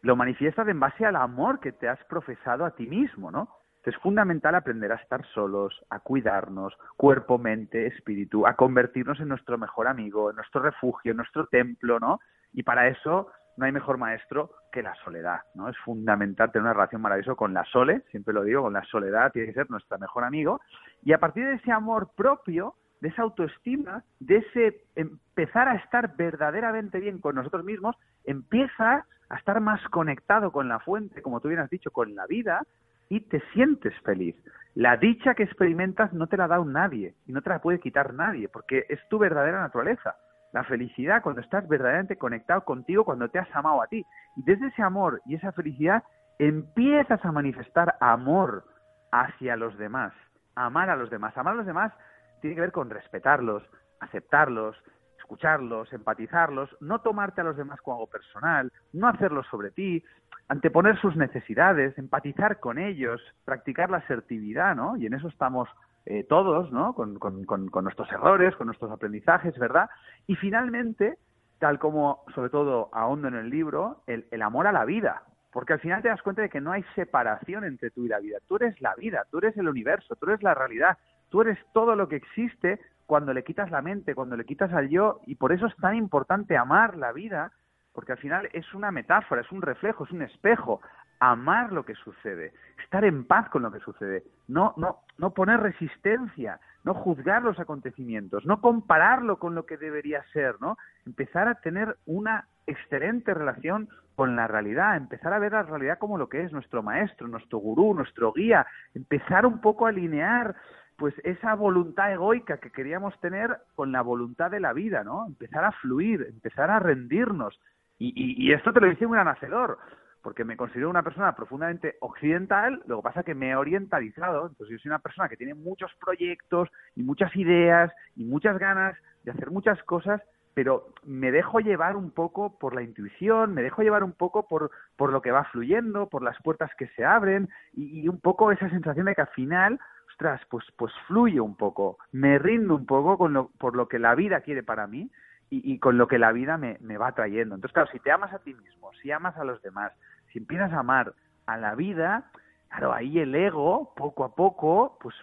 lo 0.02 0.18
manifiestas 0.18 0.68
en 0.68 0.82
base 0.82 1.06
al 1.06 1.16
amor 1.16 1.62
que 1.62 1.72
te 1.72 1.88
has 1.88 2.04
profesado 2.10 2.66
a 2.66 2.72
ti 2.72 2.86
mismo, 2.86 3.32
¿no? 3.32 3.48
Es 3.86 3.96
fundamental 4.00 4.56
aprender 4.56 4.92
a 4.92 4.96
estar 4.96 5.26
solos, 5.28 5.86
a 5.90 6.02
cuidarnos, 6.02 6.78
cuerpo, 6.98 7.38
mente, 7.38 7.88
espíritu, 7.88 8.46
a 8.46 8.58
convertirnos 8.58 9.22
en 9.22 9.30
nuestro 9.30 9.58
mejor 9.58 9.88
amigo, 9.88 10.32
en 10.32 10.36
nuestro 10.36 10.62
refugio, 10.62 11.12
en 11.12 11.18
nuestro 11.18 11.48
templo, 11.48 11.98
¿no? 11.98 12.20
Y 12.52 12.64
para 12.64 12.90
eso 12.90 13.30
no 13.60 13.66
hay 13.66 13.72
mejor 13.74 13.98
maestro 13.98 14.52
que 14.72 14.82
la 14.82 14.96
soledad, 15.04 15.42
¿no? 15.54 15.68
Es 15.68 15.78
fundamental 15.80 16.50
tener 16.52 16.64
una 16.64 16.74
relación 16.74 17.02
maravillosa 17.02 17.36
con 17.36 17.54
la 17.54 17.66
sole, 17.66 18.04
siempre 18.10 18.34
lo 18.34 18.44
digo, 18.44 18.64
con 18.64 18.74
la 18.74 18.84
soledad 18.86 19.34
tiene 19.34 19.50
que 19.50 19.54
ser 19.54 19.70
nuestro 19.70 20.00
mejor 20.00 20.24
amigo, 20.24 20.62
y 21.04 21.12
a 21.12 21.20
partir 21.20 21.46
de 21.46 21.56
ese 21.56 21.72
amor 21.72 22.10
propio, 22.16 22.76
de 23.02 23.10
esa 23.10 23.24
autoestima, 23.24 24.04
de 24.20 24.38
ese 24.38 24.82
empezar 24.96 25.68
a 25.68 25.76
estar 25.76 26.16
verdaderamente 26.16 27.00
bien 27.00 27.20
con 27.20 27.36
nosotros 27.36 27.66
mismos, 27.66 27.98
empieza 28.24 29.06
a 29.30 29.36
estar 29.36 29.60
más 29.60 29.82
conectado 29.90 30.52
con 30.52 30.70
la 30.70 30.80
fuente, 30.80 31.22
como 31.22 31.42
tú 31.42 31.50
bien 31.50 31.60
has 31.60 31.70
dicho, 31.70 31.92
con 31.92 32.16
la 32.16 32.26
vida, 32.28 32.66
y 33.10 33.22
te 33.22 33.42
sientes 33.54 33.94
feliz. 34.04 34.36
La 34.76 34.96
dicha 34.96 35.34
que 35.34 35.44
experimentas 35.44 36.14
no 36.14 36.28
te 36.28 36.38
la 36.38 36.48
da 36.48 36.60
un 36.60 36.72
nadie 36.72 37.16
y 37.26 37.34
no 37.34 37.42
te 37.42 37.50
la 37.50 37.60
puede 37.60 37.80
quitar 37.80 38.14
nadie, 38.14 38.48
porque 38.48 38.86
es 38.88 39.00
tu 39.10 39.18
verdadera 39.18 39.60
naturaleza 39.60 40.16
la 40.52 40.64
felicidad 40.64 41.22
cuando 41.22 41.42
estás 41.42 41.68
verdaderamente 41.68 42.18
conectado 42.18 42.64
contigo, 42.64 43.06
cuando 43.06 43.30
te 43.30 43.40
has 43.40 43.56
amado 43.56 43.82
a 43.82 43.88
ti. 43.88 44.06
Y 44.36 44.44
desde 44.44 44.68
ese 44.68 44.82
amor 44.82 45.22
y 45.26 45.36
esa 45.36 45.52
felicidad 45.52 46.04
empiezas 46.40 47.24
a 47.24 47.32
manifestar 47.32 47.96
amor 48.00 48.66
hacia 49.12 49.56
los 49.56 49.78
demás, 49.78 50.14
amar 50.56 50.90
a 50.90 50.96
los 50.96 51.10
demás. 51.10 51.38
Amar 51.38 51.54
a 51.54 51.58
los 51.58 51.66
demás 51.66 51.94
tiene 52.42 52.56
que 52.56 52.62
ver 52.62 52.72
con 52.72 52.90
respetarlos, 52.90 53.64
aceptarlos, 54.00 54.76
escucharlos, 55.18 55.92
empatizarlos, 55.94 56.76
no 56.80 57.02
tomarte 57.02 57.42
a 57.42 57.44
los 57.44 57.58
demás 57.58 57.80
como 57.82 57.98
algo 57.98 58.08
personal, 58.08 58.72
no 58.94 59.08
hacerlo 59.08 59.44
sobre 59.44 59.72
ti, 59.72 60.04
anteponer 60.48 61.00
sus 61.00 61.16
necesidades, 61.16 61.98
empatizar 61.98 62.60
con 62.60 62.80
ellos, 62.80 63.22
practicar 63.46 63.92
la 63.92 63.98
asertividad, 63.98 64.76
¿no? 64.76 64.98
Y 64.98 65.06
en 65.06 65.14
eso 65.14 65.28
estamos 65.28 65.70
eh, 66.06 66.24
todos, 66.24 66.72
¿no? 66.72 66.94
Con, 66.94 67.18
con, 67.20 67.84
nuestros 67.84 68.12
errores, 68.12 68.56
con 68.56 68.68
nuestros 68.68 68.92
aprendizajes, 68.92 69.58
¿verdad? 69.58 69.90
Y 70.28 70.36
finalmente, 70.36 71.18
tal 71.60 71.80
como 71.80 72.24
sobre 72.34 72.50
todo 72.50 72.90
ahondo 72.94 73.28
en 73.28 73.36
el 73.36 73.50
libro, 73.50 74.04
el, 74.08 74.28
el 74.32 74.42
amor 74.42 74.68
a 74.68 74.72
la 74.72 74.86
vida, 74.86 75.24
porque 75.52 75.74
al 75.74 75.80
final 75.80 76.02
te 76.02 76.10
das 76.10 76.22
cuenta 76.22 76.42
de 76.42 76.50
que 76.50 76.62
no 76.62 76.72
hay 76.72 76.84
separación 76.96 77.64
entre 77.64 77.92
tú 77.92 78.06
y 78.06 78.10
la 78.10 78.20
vida. 78.20 78.38
Tú 78.48 78.56
eres 78.56 78.80
la 78.82 78.96
vida, 78.96 79.26
tú 79.30 79.40
eres 79.40 79.58
el 79.58 79.68
universo, 79.68 80.16
tú 80.16 80.28
eres 80.28 80.44
la 80.44 80.54
realidad, 80.54 80.98
tú 81.30 81.42
eres 81.42 81.58
todo 81.74 81.96
lo 81.96 82.08
que 82.08 82.16
existe 82.16 82.80
cuando 83.06 83.34
le 83.34 83.44
quitas 83.44 83.72
la 83.72 83.82
mente, 83.82 84.14
cuando 84.14 84.38
le 84.38 84.46
quitas 84.46 84.72
al 84.72 84.90
yo, 84.90 85.22
y 85.26 85.36
por 85.36 85.52
eso 85.52 85.66
es 85.66 85.76
tan 85.78 85.96
importante 85.96 86.56
amar 86.56 86.96
la 86.96 87.12
vida, 87.12 87.52
porque 87.92 88.12
al 88.12 88.20
final 88.20 88.50
es 88.54 88.72
una 88.74 88.92
metáfora, 88.92 89.42
es 89.42 89.52
un 89.52 89.64
reflejo, 89.64 90.04
es 90.04 90.12
un 90.12 90.22
espejo 90.22 90.80
amar 91.20 91.72
lo 91.72 91.84
que 91.86 91.96
sucede, 91.96 92.54
estar 92.84 93.04
en 93.04 93.26
paz 93.26 93.50
con 93.50 93.64
lo 93.64 93.72
que 93.72 93.80
sucede, 93.80 94.24
no, 94.48 94.74
no, 94.78 95.00
no 95.18 95.34
poner 95.34 95.60
resistencia, 95.60 96.60
no 96.84 96.94
juzgar 96.94 97.44
los 97.44 97.60
acontecimientos, 97.60 98.46
no 98.46 98.62
compararlo 98.62 99.38
con 99.38 99.54
lo 99.54 99.66
que 99.66 99.78
debería 99.78 100.24
ser, 100.32 100.56
¿no? 100.62 100.78
Empezar 101.06 101.48
a 101.48 101.56
tener 101.56 101.98
una 102.06 102.48
excelente 102.68 103.34
relación 103.34 103.90
con 104.16 104.36
la 104.36 104.48
realidad, 104.48 104.98
empezar 104.98 105.34
a 105.34 105.40
ver 105.40 105.54
la 105.54 105.64
realidad 105.64 105.98
como 105.98 106.18
lo 106.18 106.30
que 106.30 106.44
es 106.44 106.52
nuestro 106.52 106.84
maestro, 106.84 107.28
nuestro 107.28 107.60
gurú, 107.60 107.94
nuestro 107.94 108.34
guía, 108.34 108.66
empezar 108.94 109.46
un 109.46 109.60
poco 109.62 109.86
a 109.86 109.90
alinear 109.90 110.56
pues 110.98 111.14
esa 111.24 111.56
voluntad 111.56 112.12
egoica 112.12 112.58
que 112.58 112.72
queríamos 112.72 113.18
tener 113.22 113.58
con 113.76 113.92
la 113.92 114.02
voluntad 114.02 114.52
de 114.52 114.60
la 114.60 114.74
vida, 114.74 115.04
¿no? 115.04 115.26
Empezar 115.26 115.64
a 115.64 115.72
fluir, 115.72 116.28
empezar 116.30 116.70
a 116.70 116.80
rendirnos. 116.80 117.58
Y, 117.98 118.14
y, 118.16 118.54
esto 118.54 118.72
te 118.72 118.80
lo 118.80 118.88
dice 118.88 119.06
un 119.06 119.14
gran 119.14 119.28
hacedor 119.28 119.78
porque 120.22 120.44
me 120.44 120.58
considero 120.58 120.90
una 120.90 121.04
persona 121.04 121.36
profundamente 121.36 121.96
occidental, 122.02 122.82
lo 122.88 122.98
que 122.98 123.04
pasa 123.04 123.20
es 123.22 123.26
que 123.26 123.36
me 123.36 123.52
he 123.52 123.56
orientalizado, 123.56 124.48
entonces 124.48 124.78
yo 124.78 124.80
soy 124.80 124.90
una 124.90 125.00
persona 125.00 125.30
que 125.30 125.38
tiene 125.38 125.54
muchos 125.54 125.92
proyectos 126.00 126.70
y 126.96 127.04
muchas 127.04 127.36
ideas 127.36 127.92
y 128.16 128.26
muchas 128.26 128.58
ganas 128.58 128.98
de 129.24 129.32
hacer 129.32 129.52
muchas 129.52 129.82
cosas, 129.84 130.22
pero 130.54 130.94
me 131.06 131.32
dejo 131.32 131.60
llevar 131.60 131.96
un 131.96 132.12
poco 132.12 132.58
por 132.60 132.76
la 132.76 132.82
intuición, 132.82 133.54
me 133.54 133.62
dejo 133.62 133.82
llevar 133.82 134.04
un 134.04 134.12
poco 134.12 134.48
por, 134.48 134.72
por 134.98 135.12
lo 135.14 135.22
que 135.22 135.32
va 135.32 135.46
fluyendo, 135.46 136.10
por 136.10 136.22
las 136.22 136.38
puertas 136.42 136.72
que 136.78 136.88
se 136.90 137.06
abren 137.06 137.48
y, 137.74 138.08
un 138.10 138.20
poco 138.20 138.52
esa 138.52 138.70
sensación 138.70 139.06
de 139.06 139.16
que 139.16 139.22
al 139.22 139.28
final, 139.30 139.80
ostras, 140.10 140.42
pues, 140.50 140.66
pues 140.76 140.92
fluye 141.08 141.40
un 141.40 141.56
poco, 141.56 141.98
me 142.12 142.40
rindo 142.40 142.76
un 142.76 142.86
poco 142.86 143.18
con 143.18 143.34
lo, 143.34 143.52
por 143.58 143.76
lo 143.76 143.88
que 143.88 144.00
la 144.00 144.16
vida 144.16 144.42
quiere 144.42 144.64
para 144.64 144.88
mí 144.88 145.10
y, 145.50 145.80
con 145.80 145.98
lo 145.98 146.08
que 146.08 146.20
la 146.20 146.32
vida 146.32 146.58
me, 146.58 146.78
me, 146.82 146.98
va 146.98 147.14
trayendo. 147.14 147.56
Entonces, 147.56 147.74
claro, 147.74 147.90
si 147.92 148.00
te 148.00 148.12
amas 148.12 148.34
a 148.34 148.40
ti 148.40 148.54
mismo, 148.54 148.92
si 149.02 149.12
amas 149.12 149.36
a 149.38 149.44
los 149.44 149.62
demás, 149.62 149.92
si 150.32 150.40
empiezas 150.40 150.72
a 150.74 150.80
amar 150.80 151.14
a 151.48 151.58
la 151.58 151.74
vida, 151.76 152.30
claro, 152.70 152.94
ahí 152.94 153.20
el 153.20 153.34
ego, 153.34 153.94
poco 153.96 154.24
a 154.24 154.36
poco, 154.36 154.98
pues 155.02 155.16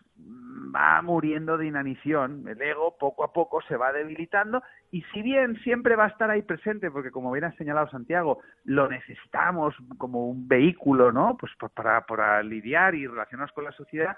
va 0.74 1.00
muriendo 1.02 1.56
de 1.56 1.66
inanición. 1.66 2.46
El 2.48 2.60
ego, 2.60 2.96
poco 2.98 3.24
a 3.24 3.32
poco, 3.32 3.62
se 3.62 3.76
va 3.76 3.92
debilitando 3.92 4.62
y 4.90 5.02
si 5.12 5.22
bien 5.22 5.56
siempre 5.62 5.96
va 5.96 6.04
a 6.04 6.08
estar 6.08 6.30
ahí 6.30 6.42
presente, 6.42 6.90
porque 6.90 7.10
como 7.10 7.30
bien 7.30 7.44
ha 7.44 7.52
señalado 7.52 7.88
Santiago, 7.88 8.40
lo 8.64 8.88
necesitamos 8.88 9.74
como 9.98 10.28
un 10.28 10.48
vehículo, 10.48 11.12
¿no? 11.12 11.36
Pues 11.36 11.52
para, 11.74 12.04
para 12.06 12.42
lidiar 12.42 12.94
y 12.94 13.06
relacionarnos 13.06 13.52
con 13.52 13.64
la 13.64 13.72
sociedad, 13.72 14.16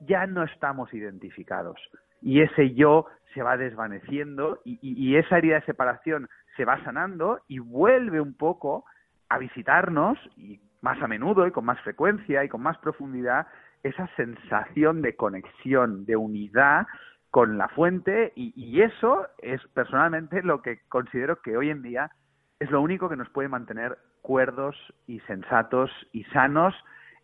ya 0.00 0.26
no 0.26 0.42
estamos 0.42 0.92
identificados. 0.92 1.80
Y 2.22 2.40
ese 2.40 2.74
yo 2.74 3.06
se 3.34 3.42
va 3.42 3.56
desvaneciendo 3.56 4.60
y, 4.64 5.16
esa 5.16 5.36
herida 5.36 5.56
de 5.56 5.66
separación 5.66 6.26
se 6.56 6.64
va 6.64 6.82
sanando 6.84 7.40
y 7.48 7.58
vuelve 7.58 8.20
un 8.20 8.32
poco 8.32 8.86
a 9.28 9.38
visitarnos 9.38 10.18
y 10.36 10.58
más 10.80 11.00
a 11.02 11.06
menudo 11.06 11.46
y 11.46 11.50
con 11.50 11.66
más 11.66 11.78
frecuencia 11.82 12.44
y 12.44 12.48
con 12.48 12.62
más 12.62 12.78
profundidad 12.78 13.46
esa 13.82 14.08
sensación 14.16 15.02
de 15.02 15.16
conexión, 15.16 16.06
de 16.06 16.16
unidad 16.16 16.86
con 17.30 17.58
la 17.58 17.68
fuente 17.68 18.32
y, 18.34 18.54
y, 18.56 18.80
eso 18.80 19.26
es 19.38 19.60
personalmente 19.74 20.42
lo 20.42 20.62
que 20.62 20.80
considero 20.88 21.42
que 21.42 21.58
hoy 21.58 21.68
en 21.68 21.82
día 21.82 22.10
es 22.58 22.70
lo 22.70 22.80
único 22.80 23.10
que 23.10 23.16
nos 23.16 23.28
puede 23.28 23.48
mantener 23.48 23.98
cuerdos 24.22 24.76
y 25.06 25.20
sensatos 25.20 25.90
y 26.12 26.24
sanos 26.24 26.74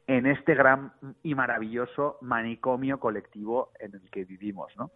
en 0.06 0.26
este 0.26 0.54
gran 0.54 0.92
y 1.22 1.34
maravilloso 1.34 2.18
manicomio 2.20 2.98
colectivo 2.98 3.70
en 3.78 3.94
el 3.94 4.10
que 4.10 4.24
vivimos, 4.24 4.72
¿no? 4.76 4.90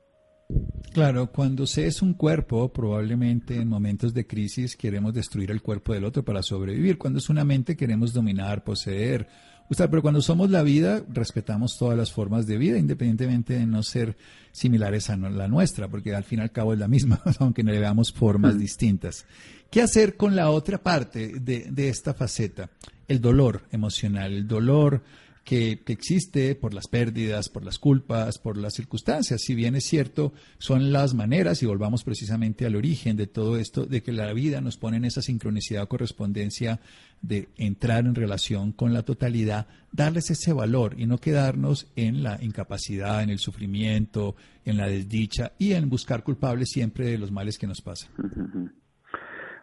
Claro, 0.97 1.31
cuando 1.31 1.67
se 1.67 1.87
es 1.87 2.01
un 2.01 2.15
cuerpo, 2.15 2.73
probablemente 2.73 3.57
en 3.57 3.69
momentos 3.69 4.15
de 4.15 4.27
crisis 4.27 4.77
queremos 4.77 5.13
destruir 5.13 5.51
el 5.51 5.61
cuerpo 5.61 5.93
del 5.93 6.07
otro 6.07 6.25
para 6.25 6.43
sobrevivir. 6.43 6.97
Cuando 6.97 7.19
es 7.19 7.29
una 7.29 7.45
mente, 7.45 7.77
queremos 7.77 8.15
dominar, 8.15 8.65
poseer. 8.65 9.29
pero 9.69 10.01
cuando 10.01 10.23
somos 10.23 10.49
la 10.49 10.63
vida, 10.63 11.05
respetamos 11.13 11.77
todas 11.77 11.99
las 11.99 12.13
formas 12.13 12.47
de 12.47 12.57
vida, 12.57 12.79
independientemente 12.79 13.59
de 13.59 13.67
no 13.67 13.83
ser 13.83 14.17
similares 14.53 15.11
a 15.11 15.19
la 15.19 15.49
nuestra, 15.49 15.87
porque 15.87 16.15
al 16.15 16.25
fin 16.25 16.39
y 16.39 16.43
al 16.43 16.51
cabo 16.51 16.73
es 16.73 16.79
la 16.79 16.89
misma, 16.89 17.21
aunque 17.41 17.63
no 17.63 17.73
le 17.73 17.81
veamos 17.81 18.11
formas 18.11 18.55
mm. 18.55 18.59
distintas. 18.59 19.27
¿Qué 19.71 19.83
hacer 19.83 20.17
con 20.17 20.35
la 20.35 20.49
otra 20.49 20.79
parte 20.79 21.41
de, 21.41 21.67
de 21.71 21.91
esta 21.91 22.15
faceta? 22.15 22.71
El 23.07 23.21
dolor 23.21 23.65
emocional, 23.71 24.33
el 24.33 24.49
dolor 24.49 25.03
que, 25.47 25.81
existe 25.87 26.57
por 26.57 26.75
las 26.75 26.89
pérdidas, 26.89 27.49
por 27.49 27.65
las 27.65 27.79
culpas, 27.79 28.39
por 28.39 28.57
las 28.57 28.75
circunstancias. 28.75 29.41
Si 29.43 29.55
bien 29.55 29.77
es 29.77 29.85
cierto, 29.85 30.33
son 30.59 30.93
las 30.93 31.15
maneras, 31.15 31.63
y 31.63 31.67
volvamos 31.67 32.03
precisamente 32.03 32.67
al 32.67 32.75
origen 32.75 33.17
de 33.17 33.29
todo 33.29 33.57
esto, 33.57 33.87
de 33.87 34.03
que 34.03 34.11
la 34.11 34.33
vida 34.33 34.61
nos 34.61 34.77
pone 34.77 34.97
en 34.97 35.05
esa 35.05 35.23
sincronicidad 35.23 35.85
o 35.85 35.89
correspondencia 35.89 36.81
de 37.23 37.49
entrar 37.57 38.07
en 38.07 38.17
relación 38.17 38.73
con 38.73 38.93
la 38.93 39.05
totalidad, 39.05 39.69
darles 39.93 40.31
ese 40.31 40.53
valor 40.53 40.95
y 40.99 41.07
no 41.07 41.19
quedarnos 41.19 41.93
en 41.95 42.25
la 42.25 42.39
incapacidad, 42.43 43.23
en 43.23 43.31
el 43.31 43.39
sufrimiento, 43.39 44.35
en 44.65 44.77
la 44.77 44.89
desdicha 44.89 45.53
y 45.59 45.75
en 45.75 45.89
buscar 45.89 46.25
culpables 46.25 46.71
siempre 46.71 47.07
de 47.07 47.19
los 47.19 47.31
males 47.31 47.57
que 47.57 47.69
nos 47.69 47.81
pasan. 47.81 48.11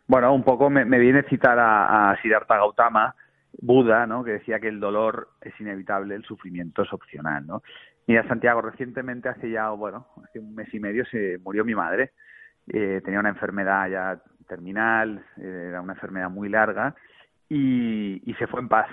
Bueno, 0.07 0.33
un 0.33 0.43
poco 0.43 0.69
me, 0.69 0.85
viene 0.97 1.19
a 1.19 1.29
citar 1.29 1.59
a 1.59 2.17
Siddhartha 2.21 2.55
Gautama, 2.55 3.15
Buda, 3.61 4.07
¿no? 4.07 4.23
Que 4.23 4.31
decía 4.31 4.59
que 4.59 4.67
el 4.67 4.79
dolor 4.79 5.29
es 5.41 5.59
inevitable, 5.59 6.15
el 6.15 6.23
sufrimiento 6.23 6.81
es 6.81 6.91
opcional, 6.91 7.45
¿no? 7.45 7.63
Mira, 8.07 8.27
Santiago, 8.27 8.61
recientemente, 8.61 9.29
hace 9.29 9.49
ya, 9.49 9.69
bueno, 9.69 10.07
hace 10.23 10.39
un 10.39 10.53
mes 10.55 10.73
y 10.73 10.79
medio 10.79 11.05
se 11.05 11.37
murió 11.43 11.63
mi 11.63 11.75
madre. 11.75 12.11
Eh, 12.67 13.01
tenía 13.03 13.19
una 13.19 13.29
enfermedad 13.29 13.89
ya 13.89 14.21
terminal, 14.47 15.23
eh, 15.37 15.67
era 15.69 15.81
una 15.81 15.93
enfermedad 15.93 16.29
muy 16.29 16.49
larga 16.49 16.95
y, 17.49 18.35
se 18.37 18.47
fue 18.47 18.61
en 18.61 18.67
paz. 18.67 18.87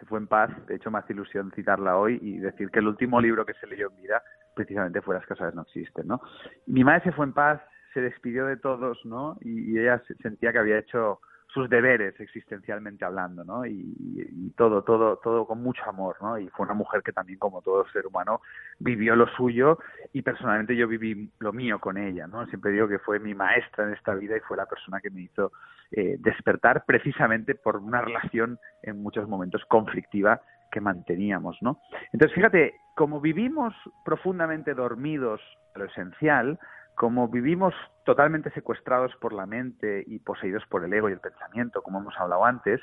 Se 0.00 0.06
fue 0.06 0.18
en 0.18 0.26
paz. 0.26 0.50
De 0.66 0.76
hecho, 0.76 0.90
me 0.90 0.98
hace 0.98 1.12
ilusión 1.12 1.52
citarla 1.54 1.96
hoy 1.96 2.18
y 2.20 2.38
decir 2.38 2.70
que 2.70 2.80
el 2.80 2.88
último 2.88 3.20
libro 3.20 3.46
que 3.46 3.54
se 3.54 3.66
leyó 3.66 3.90
en 3.90 4.02
vida 4.02 4.22
precisamente 4.54 5.00
fue 5.02 5.14
Las 5.14 5.26
casas 5.26 5.54
no 5.54 5.62
existen, 5.62 6.06
¿no? 6.06 6.20
Mi 6.66 6.82
madre 6.82 7.04
se 7.04 7.12
fue 7.12 7.26
en 7.26 7.32
paz, 7.32 7.60
se 7.94 8.00
despidió 8.00 8.46
de 8.46 8.56
todos, 8.56 9.04
¿no? 9.04 9.36
Y, 9.42 9.72
y 9.72 9.78
ella 9.78 10.02
sentía 10.22 10.52
que 10.52 10.58
había 10.58 10.78
hecho 10.78 11.20
sus 11.56 11.70
deberes 11.70 12.20
existencialmente 12.20 13.06
hablando, 13.06 13.42
¿no? 13.42 13.64
Y, 13.64 14.52
todo, 14.56 14.82
todo, 14.82 15.16
todo 15.16 15.46
con 15.46 15.62
mucho 15.62 15.82
amor, 15.88 16.16
¿no? 16.20 16.38
Y 16.38 16.48
fue 16.50 16.66
una 16.66 16.74
mujer 16.74 17.02
que 17.02 17.12
también, 17.12 17.38
como 17.38 17.62
todo 17.62 17.88
ser 17.88 18.06
humano, 18.06 18.42
vivió 18.78 19.16
lo 19.16 19.26
suyo 19.28 19.78
y 20.12 20.20
personalmente 20.20 20.76
yo 20.76 20.86
viví 20.86 21.30
lo 21.38 21.54
mío 21.54 21.78
con 21.78 21.96
ella, 21.96 22.26
¿no? 22.26 22.44
Siempre 22.48 22.72
digo 22.72 22.88
que 22.88 22.98
fue 22.98 23.18
mi 23.20 23.34
maestra 23.34 23.84
en 23.86 23.94
esta 23.94 24.14
vida 24.14 24.36
y 24.36 24.40
fue 24.40 24.58
la 24.58 24.66
persona 24.66 25.00
que 25.00 25.08
me 25.08 25.22
hizo 25.22 25.52
eh, 25.92 26.16
despertar 26.18 26.84
precisamente 26.86 27.54
por 27.54 27.76
una 27.76 28.02
relación 28.02 28.58
en 28.82 29.02
muchos 29.02 29.26
momentos 29.26 29.64
conflictiva 29.66 30.42
que 30.70 30.82
manteníamos, 30.82 31.56
¿no? 31.62 31.80
Entonces, 32.12 32.34
fíjate, 32.34 32.74
como 32.94 33.18
vivimos 33.18 33.74
profundamente 34.04 34.74
dormidos 34.74 35.40
lo 35.74 35.86
esencial, 35.86 36.58
como 36.96 37.28
vivimos 37.28 37.74
totalmente 38.04 38.50
secuestrados 38.50 39.14
por 39.20 39.32
la 39.32 39.46
mente 39.46 40.02
y 40.06 40.18
poseídos 40.18 40.64
por 40.66 40.82
el 40.82 40.92
ego 40.92 41.08
y 41.08 41.12
el 41.12 41.20
pensamiento, 41.20 41.82
como 41.82 42.00
hemos 42.00 42.18
hablado 42.18 42.44
antes, 42.44 42.80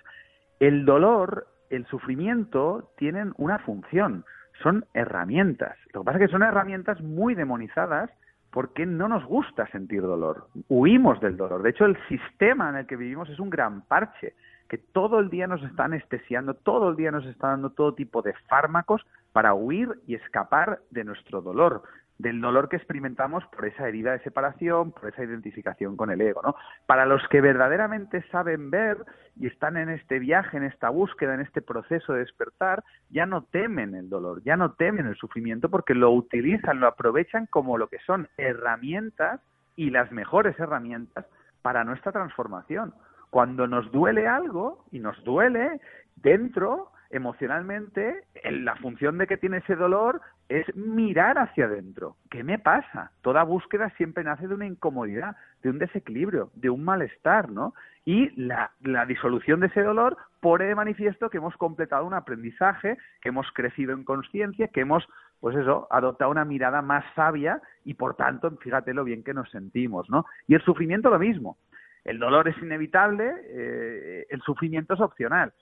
el 0.60 0.86
dolor, 0.86 1.48
el 1.72 1.86
sufrimiento 1.88 2.92
tienen 2.98 3.34
una 3.38 3.60
función, 3.60 4.24
son 4.62 4.86
herramientas. 4.94 5.76
Lo 5.94 6.02
que 6.02 6.06
pasa 6.06 6.20
es 6.20 6.28
que 6.28 6.32
son 6.32 6.44
herramientas 6.44 7.02
muy 7.02 7.34
demonizadas 7.34 8.12
porque 8.52 8.86
no 8.86 9.08
nos 9.08 9.26
gusta 9.26 9.66
sentir 9.72 10.04
dolor, 10.04 10.48
huimos 10.70 11.20
del 11.20 11.36
dolor. 11.36 11.64
De 11.64 11.72
hecho, 11.72 11.86
el 11.86 11.98
sistema 12.08 12.70
en 12.70 12.76
el 12.76 12.86
que 12.86 12.96
vivimos 12.96 13.28
es 13.30 13.40
un 13.40 13.50
gran 13.50 13.82
parche, 13.82 14.36
que 14.70 14.78
todo 14.78 15.20
el 15.20 15.32
día 15.32 15.48
nos 15.48 15.64
está 15.64 15.86
anestesiando, 15.86 16.54
todo 16.54 16.90
el 16.90 16.96
día 16.96 17.10
nos 17.10 17.26
está 17.26 17.48
dando 17.48 17.72
todo 17.72 17.96
tipo 17.96 18.22
de 18.22 18.34
fármacos 18.48 19.04
para 19.32 19.56
huir 19.56 19.90
y 20.06 20.14
escapar 20.14 20.82
de 20.92 21.04
nuestro 21.04 21.42
dolor 21.42 21.82
del 22.18 22.40
dolor 22.40 22.70
que 22.70 22.76
experimentamos 22.76 23.44
por 23.48 23.66
esa 23.66 23.88
herida 23.88 24.12
de 24.12 24.20
separación, 24.20 24.92
por 24.92 25.10
esa 25.10 25.24
identificación 25.24 25.98
con 25.98 26.12
el 26.12 26.22
ego, 26.22 26.42
¿no? 26.44 26.56
Para 26.86 27.06
los 27.06 27.28
que 27.30 27.42
verdaderamente 27.42 28.24
saben 28.30 28.70
ver 28.70 28.98
y 29.36 29.48
están 29.48 29.78
en 29.78 29.90
este 29.90 30.20
viaje, 30.20 30.58
en 30.58 30.64
esta 30.64 30.90
búsqueda, 30.90 31.34
en 31.34 31.42
este 31.42 31.62
proceso 31.62 32.14
de 32.14 32.20
despertar, 32.20 32.84
ya 33.10 33.26
no 33.26 33.44
temen 33.44 33.96
el 33.96 34.10
dolor, 34.10 34.42
ya 34.44 34.56
no 34.56 34.74
temen 34.74 35.08
el 35.08 35.16
sufrimiento 35.16 35.70
porque 35.70 35.96
lo 35.96 36.12
utilizan, 36.12 36.80
lo 36.80 36.88
aprovechan 36.88 37.48
como 37.48 37.78
lo 37.78 37.88
que 37.88 38.00
son 38.00 38.30
herramientas 38.38 39.42
y 39.76 39.90
las 39.90 40.12
mejores 40.12 40.58
herramientas 40.60 41.26
para 41.62 41.84
nuestra 41.84 42.12
transformación. 42.12 42.94
Cuando 43.32 43.68
nos 43.68 43.92
duele 43.92 44.28
algo 44.28 44.86
y 44.92 45.00
nos 45.00 45.22
duele 45.24 45.82
dentro, 46.16 46.93
emocionalmente, 47.14 48.24
la 48.44 48.76
función 48.76 49.20
de 49.20 49.28
que 49.28 49.38
tiene 49.38 49.58
ese 49.58 49.76
dolor 49.76 50.20
es 50.50 50.76
mirar 50.76 51.38
hacia 51.38 51.66
adentro. 51.66 52.18
¿Qué 52.30 52.44
me 52.44 52.58
pasa? 52.58 53.12
Toda 53.22 53.44
búsqueda 53.44 53.92
siempre 53.98 54.24
nace 54.24 54.48
de 54.48 54.56
una 54.56 54.66
incomodidad, 54.66 55.36
de 55.62 55.70
un 55.70 55.78
desequilibrio, 55.78 56.50
de 56.56 56.72
un 56.72 56.84
malestar, 56.84 57.50
¿no? 57.50 57.76
Y 58.04 58.30
la, 58.42 58.72
la 58.82 59.06
disolución 59.06 59.60
de 59.60 59.68
ese 59.68 59.84
dolor 59.84 60.18
pone 60.42 60.66
de 60.66 60.76
manifiesto 60.76 61.30
que 61.30 61.38
hemos 61.38 61.56
completado 61.56 62.06
un 62.06 62.16
aprendizaje, 62.16 62.98
que 63.22 63.30
hemos 63.30 63.48
crecido 63.54 63.94
en 63.94 64.04
conciencia, 64.04 64.68
que 64.68 64.82
hemos, 64.82 65.08
pues 65.40 65.56
eso, 65.56 65.88
adoptado 65.92 66.32
una 66.32 66.46
mirada 66.46 66.82
más 66.82 67.06
sabia 67.16 67.62
y 67.86 67.94
por 67.94 68.16
tanto, 68.16 68.50
fíjate 68.58 68.94
lo 68.94 69.04
bien 69.04 69.24
que 69.24 69.36
nos 69.36 69.52
sentimos, 69.52 70.10
¿no? 70.10 70.26
Y 70.48 70.56
el 70.56 70.62
sufrimiento 70.64 71.12
lo 71.12 71.20
mismo. 71.20 71.58
El 72.04 72.20
dolor 72.20 72.50
es 72.50 72.58
inevitable, 72.58 73.32
eh, 73.46 74.26
el 74.30 74.42
sufrimiento 74.42 74.96
es 74.96 75.00
opcional 75.00 75.54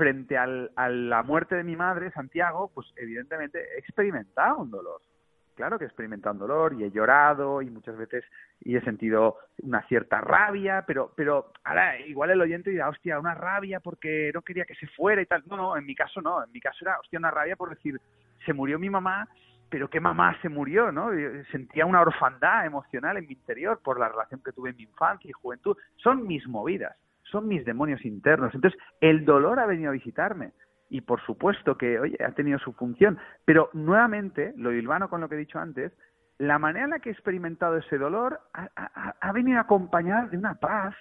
frente 0.00 0.38
al, 0.38 0.70
a 0.76 0.88
la 0.88 1.22
muerte 1.22 1.56
de 1.56 1.62
mi 1.62 1.76
madre, 1.76 2.10
Santiago, 2.12 2.70
pues 2.74 2.90
evidentemente 2.96 3.58
he 3.58 3.80
experimentado 3.80 4.56
un 4.56 4.70
dolor. 4.70 5.02
Claro 5.54 5.78
que 5.78 5.84
he 5.84 5.88
experimentado 5.88 6.32
un 6.32 6.38
dolor 6.38 6.72
y 6.72 6.84
he 6.84 6.90
llorado 6.90 7.60
y 7.60 7.68
muchas 7.68 7.98
veces 7.98 8.24
y 8.60 8.76
he 8.76 8.80
sentido 8.80 9.36
una 9.62 9.82
cierta 9.88 10.22
rabia, 10.22 10.84
pero, 10.86 11.12
pero 11.14 11.52
ahora 11.64 12.00
igual 12.00 12.30
el 12.30 12.40
oyente 12.40 12.70
dirá, 12.70 12.88
hostia, 12.88 13.18
una 13.18 13.34
rabia 13.34 13.80
porque 13.80 14.30
no 14.32 14.40
quería 14.40 14.64
que 14.64 14.74
se 14.74 14.86
fuera 14.86 15.20
y 15.20 15.26
tal. 15.26 15.42
No, 15.46 15.58
no, 15.58 15.76
en 15.76 15.84
mi 15.84 15.94
caso 15.94 16.22
no, 16.22 16.42
en 16.42 16.50
mi 16.50 16.60
caso 16.60 16.78
era, 16.80 16.98
hostia, 16.98 17.18
una 17.18 17.30
rabia 17.30 17.56
por 17.56 17.68
decir, 17.68 18.00
se 18.46 18.54
murió 18.54 18.78
mi 18.78 18.88
mamá, 18.88 19.28
pero 19.68 19.90
qué 19.90 20.00
mamá 20.00 20.34
se 20.40 20.48
murió, 20.48 20.90
¿no? 20.90 21.10
Sentía 21.52 21.84
una 21.84 22.00
orfandad 22.00 22.64
emocional 22.64 23.18
en 23.18 23.26
mi 23.26 23.34
interior 23.34 23.82
por 23.84 24.00
la 24.00 24.08
relación 24.08 24.40
que 24.42 24.52
tuve 24.52 24.70
en 24.70 24.76
mi 24.76 24.84
infancia 24.84 25.28
y 25.28 25.32
juventud. 25.32 25.76
Son 25.96 26.26
mis 26.26 26.48
movidas 26.48 26.96
son 27.30 27.48
mis 27.48 27.64
demonios 27.64 28.04
internos. 28.04 28.54
Entonces, 28.54 28.80
el 29.00 29.24
dolor 29.24 29.60
ha 29.60 29.66
venido 29.66 29.90
a 29.90 29.94
visitarme. 29.94 30.52
Y 30.88 31.02
por 31.02 31.20
supuesto 31.22 31.78
que, 31.78 32.00
oye, 32.00 32.16
ha 32.24 32.32
tenido 32.32 32.58
su 32.58 32.72
función. 32.72 33.18
Pero 33.44 33.70
nuevamente, 33.72 34.52
lo 34.56 34.72
hilvano 34.72 35.08
con 35.08 35.20
lo 35.20 35.28
que 35.28 35.36
he 35.36 35.38
dicho 35.38 35.58
antes, 35.58 35.92
la 36.40 36.58
manera 36.58 36.84
en 36.86 36.90
la 36.90 36.98
que 37.00 37.10
he 37.10 37.12
experimentado 37.12 37.76
ese 37.76 37.98
dolor 37.98 38.40
ha, 38.54 39.32
venido 39.32 39.60
acompañada 39.60 40.26
de 40.26 40.38
una 40.38 40.54
paz, 40.54 40.94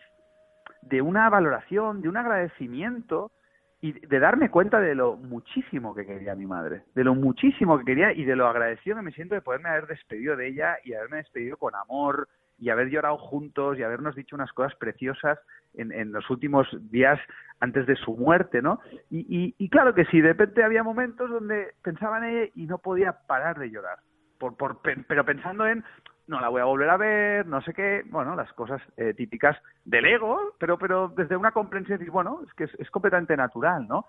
de 0.81 1.01
una 1.01 1.29
valoración, 1.29 2.01
de 2.01 2.09
un 2.09 2.17
agradecimiento 2.17 3.31
y 3.79 3.93
de 3.93 4.19
darme 4.19 4.51
cuenta 4.51 4.81
de 4.81 4.95
lo 4.95 5.15
muchísimo 5.15 5.95
que 5.95 6.05
quería 6.05 6.35
mi 6.35 6.45
madre, 6.45 6.83
de 6.93 7.05
lo 7.05 7.15
muchísimo 7.15 7.79
que 7.79 7.85
quería 7.85 8.11
y 8.11 8.25
de 8.25 8.35
lo 8.35 8.47
agradecido 8.47 8.97
que 8.97 9.01
me 9.01 9.13
siento 9.13 9.33
de 9.33 9.41
poderme 9.41 9.69
haber 9.69 9.87
despedido 9.87 10.35
de 10.35 10.47
ella 10.47 10.77
y 10.83 10.93
haberme 10.93 11.17
despedido 11.17 11.55
con 11.55 11.73
amor 11.73 12.27
y 12.57 12.69
haber 12.69 12.89
llorado 12.89 13.17
juntos 13.17 13.79
y 13.79 13.83
habernos 13.83 14.15
dicho 14.15 14.35
unas 14.35 14.51
cosas 14.51 14.75
preciosas 14.75 15.39
en, 15.75 16.11
los 16.11 16.29
últimos 16.29 16.67
días 16.91 17.19
antes 17.59 17.85
de 17.85 17.95
su 17.95 18.15
muerte, 18.15 18.61
¿no? 18.61 18.79
Y, 19.09 19.69
claro 19.69 19.93
que 19.93 20.05
sí, 20.05 20.21
de 20.21 20.29
repente 20.29 20.63
había 20.63 20.83
momentos 20.83 21.29
donde 21.29 21.73
pensaba 21.83 22.17
en 22.19 22.23
ella 22.23 22.51
y 22.55 22.65
no 22.65 22.77
podía 22.77 23.13
parar 23.27 23.59
de 23.59 23.69
llorar, 23.69 23.99
por, 24.37 24.55
por, 24.55 24.81
pero 24.81 25.25
pensando 25.25 25.67
en, 25.67 25.83
no 26.27 26.39
la 26.39 26.49
voy 26.49 26.61
a 26.61 26.65
volver 26.65 26.89
a 26.89 26.97
ver, 26.97 27.47
no 27.47 27.61
sé 27.61 27.73
qué, 27.73 28.03
bueno, 28.05 28.35
las 28.35 28.53
cosas 28.53 28.81
eh, 28.97 29.13
típicas 29.13 29.57
del 29.83 30.05
ego, 30.05 30.53
pero, 30.59 30.77
pero 30.77 31.09
desde 31.09 31.35
una 31.35 31.51
comprensión, 31.51 31.97
decir, 31.97 32.11
bueno, 32.11 32.41
es 32.45 32.53
que 32.53 32.63
es, 32.81 32.89
completamente 32.91 33.35
natural, 33.35 33.87
¿no? 33.87 34.05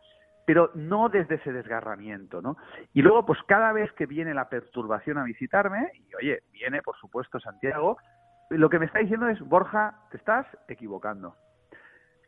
pero 0.47 0.71
no 0.75 1.09
desde 1.09 1.37
ese 1.37 1.53
desgarramiento, 1.53 2.43
¿no? 2.43 2.57
Y 2.93 3.03
luego, 3.03 3.25
pues 3.25 3.39
cada 3.47 3.73
vez 3.73 3.93
que 3.93 4.07
viene 4.07 4.35
la 4.35 4.49
perturbación 4.49 5.19
a 5.19 5.23
visitarme, 5.23 5.93
y 5.95 6.15
oye, 6.17 6.43
viene, 6.51 6.83
por 6.83 6.97
supuesto, 6.97 7.39
Santiago, 7.39 7.99
lo 8.51 8.69
que 8.69 8.81
me 8.81 8.87
está 8.87 8.99
diciendo 8.99 9.29
es, 9.29 9.41
Borja, 9.41 9.95
te 10.11 10.17
estás 10.17 10.47
equivocando. 10.67 11.37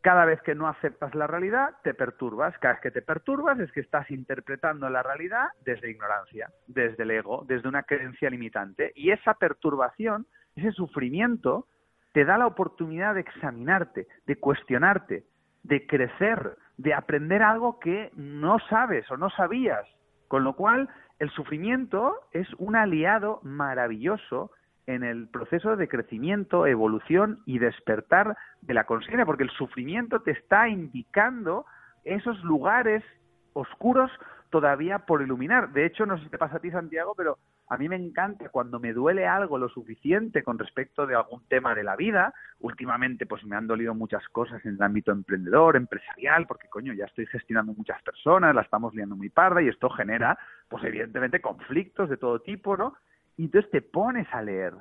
Cada 0.02 0.24
vez 0.24 0.42
que 0.42 0.56
no 0.56 0.66
aceptas 0.66 1.14
la 1.14 1.28
realidad, 1.28 1.76
te 1.84 1.94
perturbas. 1.94 2.58
Cada 2.58 2.74
vez 2.74 2.82
que 2.82 2.90
te 2.90 3.02
perturbas 3.02 3.60
es 3.60 3.70
que 3.70 3.80
estás 3.80 4.10
interpretando 4.10 4.90
la 4.90 5.04
realidad 5.04 5.46
desde 5.64 5.90
ignorancia, 5.90 6.50
desde 6.66 7.04
el 7.04 7.12
ego, 7.12 7.44
desde 7.46 7.68
una 7.68 7.84
creencia 7.84 8.28
limitante. 8.28 8.92
Y 8.96 9.12
esa 9.12 9.34
perturbación, 9.34 10.26
ese 10.56 10.72
sufrimiento, 10.72 11.68
te 12.12 12.24
da 12.24 12.36
la 12.36 12.48
oportunidad 12.48 13.14
de 13.14 13.20
examinarte, 13.20 14.08
de 14.26 14.36
cuestionarte, 14.36 15.24
de 15.62 15.86
crecer, 15.86 16.56
de 16.78 16.94
aprender 16.94 17.40
algo 17.40 17.78
que 17.78 18.10
no 18.16 18.58
sabes 18.68 19.08
o 19.08 19.16
no 19.16 19.30
sabías. 19.30 19.86
Con 20.26 20.42
lo 20.42 20.54
cual, 20.54 20.88
el 21.20 21.30
sufrimiento 21.30 22.16
es 22.32 22.48
un 22.58 22.74
aliado 22.74 23.38
maravilloso 23.44 24.50
en 24.86 25.04
el 25.04 25.28
proceso 25.28 25.76
de 25.76 25.88
crecimiento, 25.88 26.66
evolución 26.66 27.40
y 27.46 27.58
despertar 27.58 28.36
de 28.60 28.74
la 28.74 28.84
conciencia, 28.84 29.26
porque 29.26 29.44
el 29.44 29.50
sufrimiento 29.50 30.20
te 30.20 30.32
está 30.32 30.68
indicando 30.68 31.66
esos 32.04 32.42
lugares 32.42 33.04
oscuros 33.52 34.10
todavía 34.50 35.00
por 35.00 35.22
iluminar. 35.22 35.72
De 35.72 35.86
hecho, 35.86 36.04
no 36.04 36.18
sé 36.18 36.24
si 36.24 36.30
te 36.30 36.38
pasa 36.38 36.56
a 36.56 36.60
ti, 36.60 36.70
Santiago, 36.70 37.14
pero 37.16 37.38
a 37.68 37.78
mí 37.78 37.88
me 37.88 37.96
encanta 37.96 38.50
cuando 38.50 38.78
me 38.78 38.92
duele 38.92 39.26
algo 39.26 39.56
lo 39.56 39.68
suficiente 39.70 40.42
con 40.42 40.58
respecto 40.58 41.06
de 41.06 41.14
algún 41.14 41.42
tema 41.48 41.74
de 41.74 41.82
la 41.82 41.96
vida. 41.96 42.34
Últimamente, 42.60 43.24
pues 43.24 43.44
me 43.44 43.56
han 43.56 43.66
dolido 43.66 43.94
muchas 43.94 44.28
cosas 44.28 44.62
en 44.66 44.74
el 44.74 44.82
ámbito 44.82 45.10
emprendedor, 45.10 45.76
empresarial, 45.76 46.46
porque 46.46 46.68
coño, 46.68 46.92
ya 46.92 47.06
estoy 47.06 47.26
gestionando 47.26 47.72
muchas 47.72 48.02
personas, 48.02 48.54
la 48.54 48.60
estamos 48.60 48.94
liando 48.94 49.16
muy 49.16 49.30
parda 49.30 49.62
y 49.62 49.68
esto 49.68 49.88
genera, 49.88 50.38
pues 50.68 50.84
evidentemente, 50.84 51.40
conflictos 51.40 52.10
de 52.10 52.18
todo 52.18 52.40
tipo, 52.40 52.76
¿no? 52.76 52.94
Y 53.36 53.44
entonces 53.44 53.70
te 53.70 53.82
pones 53.82 54.26
a 54.32 54.42
leer, 54.42 54.74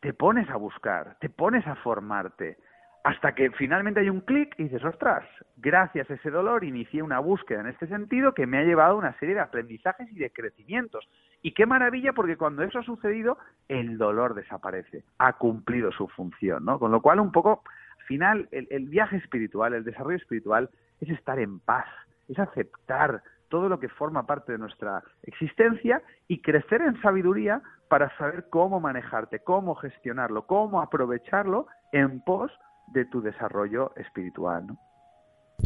te 0.00 0.12
pones 0.12 0.48
a 0.50 0.56
buscar, 0.56 1.16
te 1.20 1.28
pones 1.28 1.66
a 1.66 1.76
formarte, 1.76 2.58
hasta 3.04 3.34
que 3.34 3.50
finalmente 3.50 4.00
hay 4.00 4.08
un 4.08 4.22
clic 4.22 4.54
y 4.58 4.64
dices, 4.64 4.82
ostras, 4.82 5.24
gracias 5.58 6.10
a 6.10 6.14
ese 6.14 6.30
dolor 6.30 6.64
inicié 6.64 7.02
una 7.02 7.18
búsqueda 7.18 7.60
en 7.60 7.66
este 7.66 7.86
sentido 7.86 8.32
que 8.32 8.46
me 8.46 8.56
ha 8.56 8.64
llevado 8.64 8.94
a 8.94 8.98
una 8.98 9.18
serie 9.18 9.34
de 9.34 9.42
aprendizajes 9.42 10.10
y 10.10 10.18
de 10.18 10.32
crecimientos. 10.32 11.06
Y 11.42 11.52
qué 11.52 11.66
maravilla 11.66 12.14
porque 12.14 12.38
cuando 12.38 12.62
eso 12.62 12.78
ha 12.78 12.82
sucedido, 12.82 13.36
el 13.68 13.98
dolor 13.98 14.34
desaparece, 14.34 15.04
ha 15.18 15.34
cumplido 15.34 15.92
su 15.92 16.08
función, 16.08 16.64
¿no? 16.64 16.78
Con 16.78 16.92
lo 16.92 17.02
cual, 17.02 17.20
un 17.20 17.30
poco, 17.30 17.62
al 17.98 18.06
final, 18.06 18.48
el, 18.52 18.68
el 18.70 18.88
viaje 18.88 19.16
espiritual, 19.16 19.74
el 19.74 19.84
desarrollo 19.84 20.16
espiritual 20.16 20.70
es 21.02 21.10
estar 21.10 21.38
en 21.38 21.60
paz, 21.60 21.86
es 22.30 22.38
aceptar 22.38 23.22
todo 23.54 23.68
lo 23.68 23.78
que 23.78 23.88
forma 23.88 24.26
parte 24.26 24.50
de 24.50 24.58
nuestra 24.58 25.00
existencia 25.22 26.02
y 26.26 26.42
crecer 26.42 26.82
en 26.82 27.00
sabiduría 27.00 27.62
para 27.88 28.10
saber 28.18 28.46
cómo 28.50 28.80
manejarte, 28.80 29.44
cómo 29.44 29.76
gestionarlo, 29.76 30.44
cómo 30.44 30.82
aprovecharlo 30.82 31.68
en 31.92 32.20
pos 32.22 32.50
de 32.88 33.04
tu 33.04 33.22
desarrollo 33.22 33.92
espiritual. 33.94 34.66
¿no? 34.66 34.78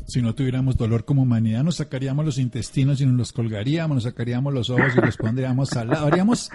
Si 0.05 0.21
no 0.21 0.35
tuviéramos 0.35 0.77
dolor 0.77 1.07
como 1.07 1.23
humanidad, 1.23 1.63
nos 1.63 1.77
sacaríamos 1.77 2.27
los 2.27 2.37
intestinos 2.37 3.01
y 3.01 3.07
nos 3.07 3.15
los 3.15 3.33
colgaríamos, 3.33 3.95
nos 3.95 4.05
sacaríamos 4.05 4.53
los 4.53 4.69
ojos 4.69 4.95
y 4.95 5.01
los 5.07 5.17
pondríamos 5.17 5.75
al 5.75 5.89
lado. 5.89 6.09
Haríamos... 6.09 6.51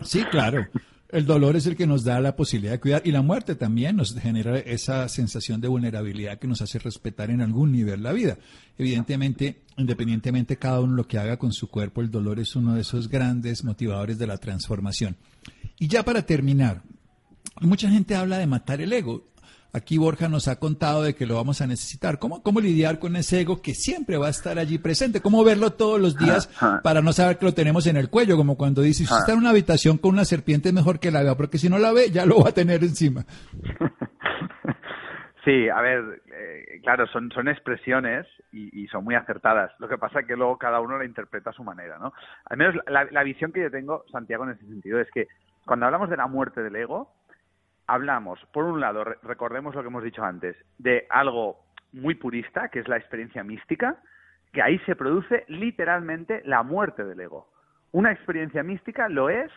Sí, 0.00 0.24
claro. 0.30 0.66
El 1.12 1.26
dolor 1.26 1.56
es 1.56 1.66
el 1.66 1.76
que 1.76 1.86
nos 1.86 2.04
da 2.04 2.18
la 2.22 2.34
posibilidad 2.34 2.72
de 2.72 2.80
cuidar 2.80 3.02
y 3.04 3.12
la 3.12 3.20
muerte 3.20 3.54
también 3.54 3.96
nos 3.96 4.18
genera 4.18 4.58
esa 4.58 5.06
sensación 5.10 5.60
de 5.60 5.68
vulnerabilidad 5.68 6.38
que 6.38 6.48
nos 6.48 6.62
hace 6.62 6.78
respetar 6.78 7.30
en 7.30 7.42
algún 7.42 7.70
nivel 7.70 8.02
la 8.02 8.12
vida. 8.12 8.38
Evidentemente, 8.78 9.60
independientemente 9.76 10.56
cada 10.56 10.80
uno 10.80 10.94
lo 10.94 11.06
que 11.06 11.18
haga 11.18 11.36
con 11.36 11.52
su 11.52 11.68
cuerpo, 11.68 12.00
el 12.00 12.10
dolor 12.10 12.40
es 12.40 12.56
uno 12.56 12.74
de 12.74 12.80
esos 12.80 13.10
grandes 13.10 13.62
motivadores 13.62 14.16
de 14.16 14.26
la 14.26 14.38
transformación. 14.38 15.16
Y 15.78 15.86
ya 15.86 16.02
para 16.02 16.22
terminar, 16.22 16.82
mucha 17.60 17.90
gente 17.90 18.14
habla 18.14 18.38
de 18.38 18.46
matar 18.46 18.80
el 18.80 18.94
ego. 18.94 19.31
Aquí 19.74 19.96
Borja 19.96 20.28
nos 20.28 20.48
ha 20.48 20.58
contado 20.58 21.02
de 21.02 21.14
que 21.14 21.24
lo 21.24 21.36
vamos 21.36 21.62
a 21.62 21.66
necesitar. 21.66 22.18
¿Cómo, 22.18 22.42
¿Cómo 22.42 22.60
lidiar 22.60 22.98
con 22.98 23.16
ese 23.16 23.40
ego 23.40 23.62
que 23.62 23.72
siempre 23.72 24.18
va 24.18 24.26
a 24.26 24.30
estar 24.30 24.58
allí 24.58 24.76
presente? 24.78 25.22
¿Cómo 25.22 25.42
verlo 25.44 25.72
todos 25.72 25.98
los 25.98 26.18
días 26.18 26.48
para 26.82 27.00
no 27.00 27.12
saber 27.14 27.38
que 27.38 27.46
lo 27.46 27.54
tenemos 27.54 27.86
en 27.86 27.96
el 27.96 28.10
cuello? 28.10 28.36
Como 28.36 28.58
cuando 28.58 28.82
dice, 28.82 29.06
si 29.06 29.14
está 29.14 29.32
en 29.32 29.38
una 29.38 29.50
habitación 29.50 29.96
con 29.96 30.12
una 30.12 30.26
serpiente 30.26 30.68
es 30.68 30.74
mejor 30.74 31.00
que 31.00 31.10
la 31.10 31.22
vea, 31.22 31.36
porque 31.36 31.56
si 31.56 31.70
no 31.70 31.78
la 31.78 31.92
ve 31.92 32.10
ya 32.10 32.26
lo 32.26 32.40
va 32.40 32.50
a 32.50 32.54
tener 32.54 32.82
encima. 32.82 33.24
Sí, 35.44 35.68
a 35.68 35.80
ver, 35.80 36.22
eh, 36.32 36.80
claro, 36.84 37.04
son, 37.08 37.32
son 37.32 37.48
expresiones 37.48 38.28
y, 38.52 38.86
son 38.86 39.02
muy 39.02 39.16
acertadas. 39.16 39.72
Lo 39.80 39.88
que 39.88 39.98
pasa 39.98 40.20
es 40.20 40.26
que 40.26 40.36
luego 40.36 40.56
cada 40.56 40.80
uno 40.80 40.98
la 40.98 41.04
interpreta 41.04 41.50
a 41.50 41.52
su 41.52 41.64
manera, 41.64 41.98
¿no? 41.98 42.12
Al 42.44 42.56
menos 42.56 42.76
la, 42.86 43.06
la 43.10 43.22
visión 43.24 43.50
que 43.50 43.62
yo 43.62 43.70
tengo, 43.70 44.04
Santiago, 44.12 44.44
en 44.44 44.50
ese 44.50 44.64
sentido, 44.66 45.00
es 45.00 45.10
que 45.10 45.26
cuando 45.66 45.86
hablamos 45.86 46.10
de 46.10 46.16
la 46.16 46.28
muerte 46.28 46.62
del 46.62 46.76
ego, 46.76 47.12
hablamos, 47.86 48.44
por 48.52 48.64
un 48.64 48.80
lado, 48.80 49.04
recordemos 49.22 49.74
lo 49.74 49.82
que 49.82 49.88
hemos 49.88 50.04
dicho 50.04 50.24
antes, 50.24 50.56
de 50.78 51.06
algo 51.10 51.58
muy 51.92 52.14
purista, 52.14 52.68
que 52.68 52.80
es 52.80 52.88
la 52.88 52.96
experiencia 52.96 53.44
mística, 53.44 53.96
que 54.52 54.62
ahí 54.62 54.78
se 54.80 54.96
produce 54.96 55.44
literalmente 55.48 56.42
la 56.44 56.62
muerte 56.62 57.04
del 57.04 57.20
ego. 57.20 57.48
Una 57.92 58.12
experiencia 58.12 58.62
mística 58.62 59.08
lo 59.08 59.28
es 59.30 59.50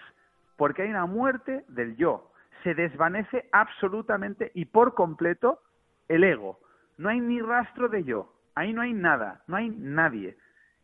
porque 0.57 0.83
hay 0.83 0.89
una 0.89 1.05
muerte 1.05 1.65
del 1.67 1.95
yo. 1.97 2.31
Se 2.63 2.73
desvanece 2.73 3.47
absolutamente 3.51 4.51
y 4.53 4.65
por 4.65 4.93
completo 4.93 5.59
el 6.07 6.23
ego. 6.23 6.59
No 6.97 7.09
hay 7.09 7.19
ni 7.19 7.41
rastro 7.41 7.89
de 7.89 8.03
yo. 8.03 8.33
Ahí 8.55 8.73
no 8.73 8.81
hay 8.81 8.93
nada, 8.93 9.41
no 9.47 9.57
hay 9.57 9.69
nadie. 9.69 10.37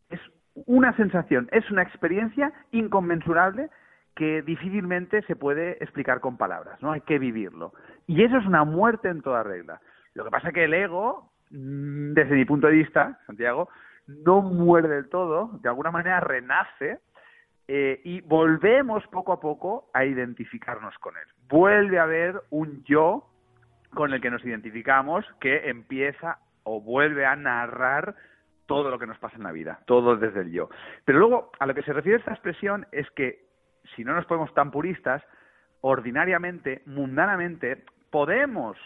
Es 0.10 0.20
una 0.66 0.96
sensación, 0.98 1.48
es 1.52 1.70
una 1.72 1.82
experiencia 1.82 2.52
inconmensurable 2.72 3.70
que 4.16 4.42
difícilmente 4.42 5.22
se 5.24 5.36
puede 5.36 5.82
explicar 5.84 6.20
con 6.20 6.38
palabras, 6.38 6.82
¿no? 6.82 6.92
Hay 6.92 7.02
que 7.02 7.20
vivirlo. 7.20 7.74
Y 8.08 8.24
eso 8.24 8.38
es 8.38 8.46
una 8.46 8.64
muerte 8.64 9.10
en 9.10 9.22
toda 9.22 9.44
regla. 9.44 9.82
Lo 10.14 10.24
que 10.24 10.32
pasa 10.32 10.50
es 10.50 10.54
que 10.54 10.66
el 10.66 10.74
ego, 10.74 11.32
mm, 11.52 12.14
desde 12.14 12.36
mi 12.36 12.46
punto 12.46 12.68
de 12.68 12.74
vista, 12.74 13.20
Santiago, 13.26 13.70
no 14.08 14.42
muere 14.42 14.90
del 14.90 15.10
todo, 15.10 15.60
de 15.62 15.70
alguna 15.70 15.92
manera 15.92 16.20
renace 16.20 17.00
eh, 17.68 18.02
y 18.04 18.22
volvemos 18.22 19.06
poco 19.08 19.32
a 19.32 19.40
poco 19.40 19.90
a 19.94 20.04
identificarnos 20.04 20.98
con 20.98 21.16
él. 21.16 21.28
Vuelve 21.48 22.00
a 22.00 22.04
haber 22.04 22.42
un 22.50 22.84
yo 22.84 23.28
con 23.94 24.14
el 24.14 24.22
que 24.22 24.30
nos 24.32 24.44
identificamos 24.44 25.26
que 25.40 25.70
empieza 25.70 26.40
o 26.64 26.82
vuelve 26.82 27.26
a 27.26 27.36
narrar 27.36 28.16
todo 28.66 28.90
lo 28.90 29.00
que 29.00 29.08
nos 29.08 29.18
pasa 29.20 29.38
en 29.38 29.44
la 29.44 29.52
vida, 29.52 29.80
todo 29.86 30.16
desde 30.16 30.42
el 30.42 30.52
yo. 30.52 30.70
Pero 31.06 31.20
luego, 31.20 31.52
a 31.60 31.66
lo 31.66 31.74
que 31.74 31.84
se 31.84 31.94
refiere 31.94 32.20
esta 32.20 32.32
expresión 32.32 32.86
es 32.92 33.10
que 33.12 33.51
si 33.96 34.04
no 34.04 34.14
nos 34.14 34.26
ponemos 34.26 34.54
tan 34.54 34.72
puristas, 34.72 35.24
ordinariamente, 35.82 36.82
mundanamente, 36.86 37.84
podemos 38.10 38.78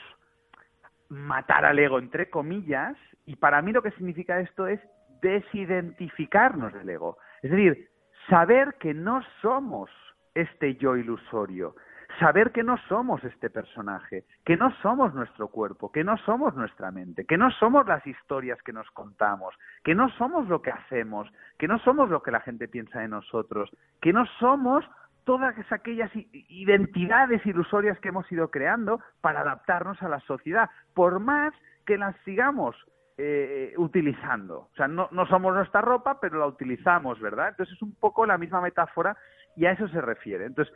matar 1.09 1.65
al 1.65 1.79
ego, 1.79 1.99
entre 1.99 2.29
comillas, 2.29 2.95
y 3.25 3.35
para 3.35 3.61
mí 3.61 3.71
lo 3.71 3.81
que 3.81 3.91
significa 3.91 4.39
esto 4.39 4.67
es 4.67 4.79
desidentificarnos 5.21 6.73
del 6.73 6.89
ego. 6.89 7.17
Es 7.41 7.51
decir, 7.51 7.89
saber 8.29 8.75
que 8.79 8.93
no 8.93 9.21
somos 9.41 9.89
este 10.33 10.75
yo 10.75 10.97
ilusorio, 10.97 11.75
saber 12.19 12.51
que 12.51 12.63
no 12.63 12.77
somos 12.89 13.23
este 13.23 13.49
personaje, 13.49 14.25
que 14.43 14.57
no 14.57 14.71
somos 14.81 15.13
nuestro 15.13 15.47
cuerpo, 15.47 15.91
que 15.91 16.03
no 16.03 16.17
somos 16.19 16.55
nuestra 16.55 16.91
mente, 16.91 17.25
que 17.25 17.37
no 17.37 17.51
somos 17.51 17.85
las 17.87 18.05
historias 18.05 18.61
que 18.61 18.73
nos 18.73 18.89
contamos, 18.91 19.55
que 19.83 19.95
no 19.95 20.09
somos 20.11 20.47
lo 20.47 20.61
que 20.61 20.71
hacemos, 20.71 21.27
que 21.57 21.67
no 21.67 21.79
somos 21.79 22.09
lo 22.09 22.21
que 22.21 22.31
la 22.31 22.41
gente 22.41 22.67
piensa 22.67 22.99
de 22.99 23.07
nosotros, 23.07 23.69
que 24.01 24.13
no 24.13 24.25
somos 24.39 24.85
todas 25.23 25.55
aquellas 25.71 26.11
identidades 26.13 27.45
ilusorias 27.45 27.99
que 27.99 28.09
hemos 28.09 28.31
ido 28.31 28.51
creando 28.51 29.01
para 29.21 29.41
adaptarnos 29.41 30.01
a 30.01 30.09
la 30.09 30.19
sociedad, 30.21 30.69
por 30.93 31.19
más 31.19 31.53
que 31.85 31.97
las 31.97 32.15
sigamos 32.23 32.75
eh, 33.17 33.73
utilizando. 33.77 34.69
O 34.71 34.75
sea, 34.75 34.87
no, 34.87 35.07
no 35.11 35.25
somos 35.25 35.53
nuestra 35.53 35.81
ropa, 35.81 36.19
pero 36.19 36.39
la 36.39 36.47
utilizamos, 36.47 37.19
¿verdad? 37.19 37.49
Entonces 37.49 37.75
es 37.75 37.81
un 37.81 37.95
poco 37.95 38.25
la 38.25 38.37
misma 38.37 38.61
metáfora 38.61 39.17
y 39.55 39.65
a 39.65 39.71
eso 39.71 39.87
se 39.87 40.01
refiere. 40.01 40.45
Entonces, 40.45 40.73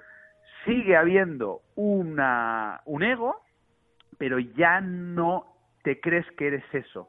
sigue 0.65 0.95
habiendo 0.95 1.61
una, 1.75 2.81
un 2.85 3.03
ego, 3.03 3.41
pero 4.17 4.39
ya 4.39 4.81
no 4.81 5.45
te 5.83 5.99
crees 5.99 6.25
que 6.37 6.47
eres 6.47 6.63
eso. 6.73 7.07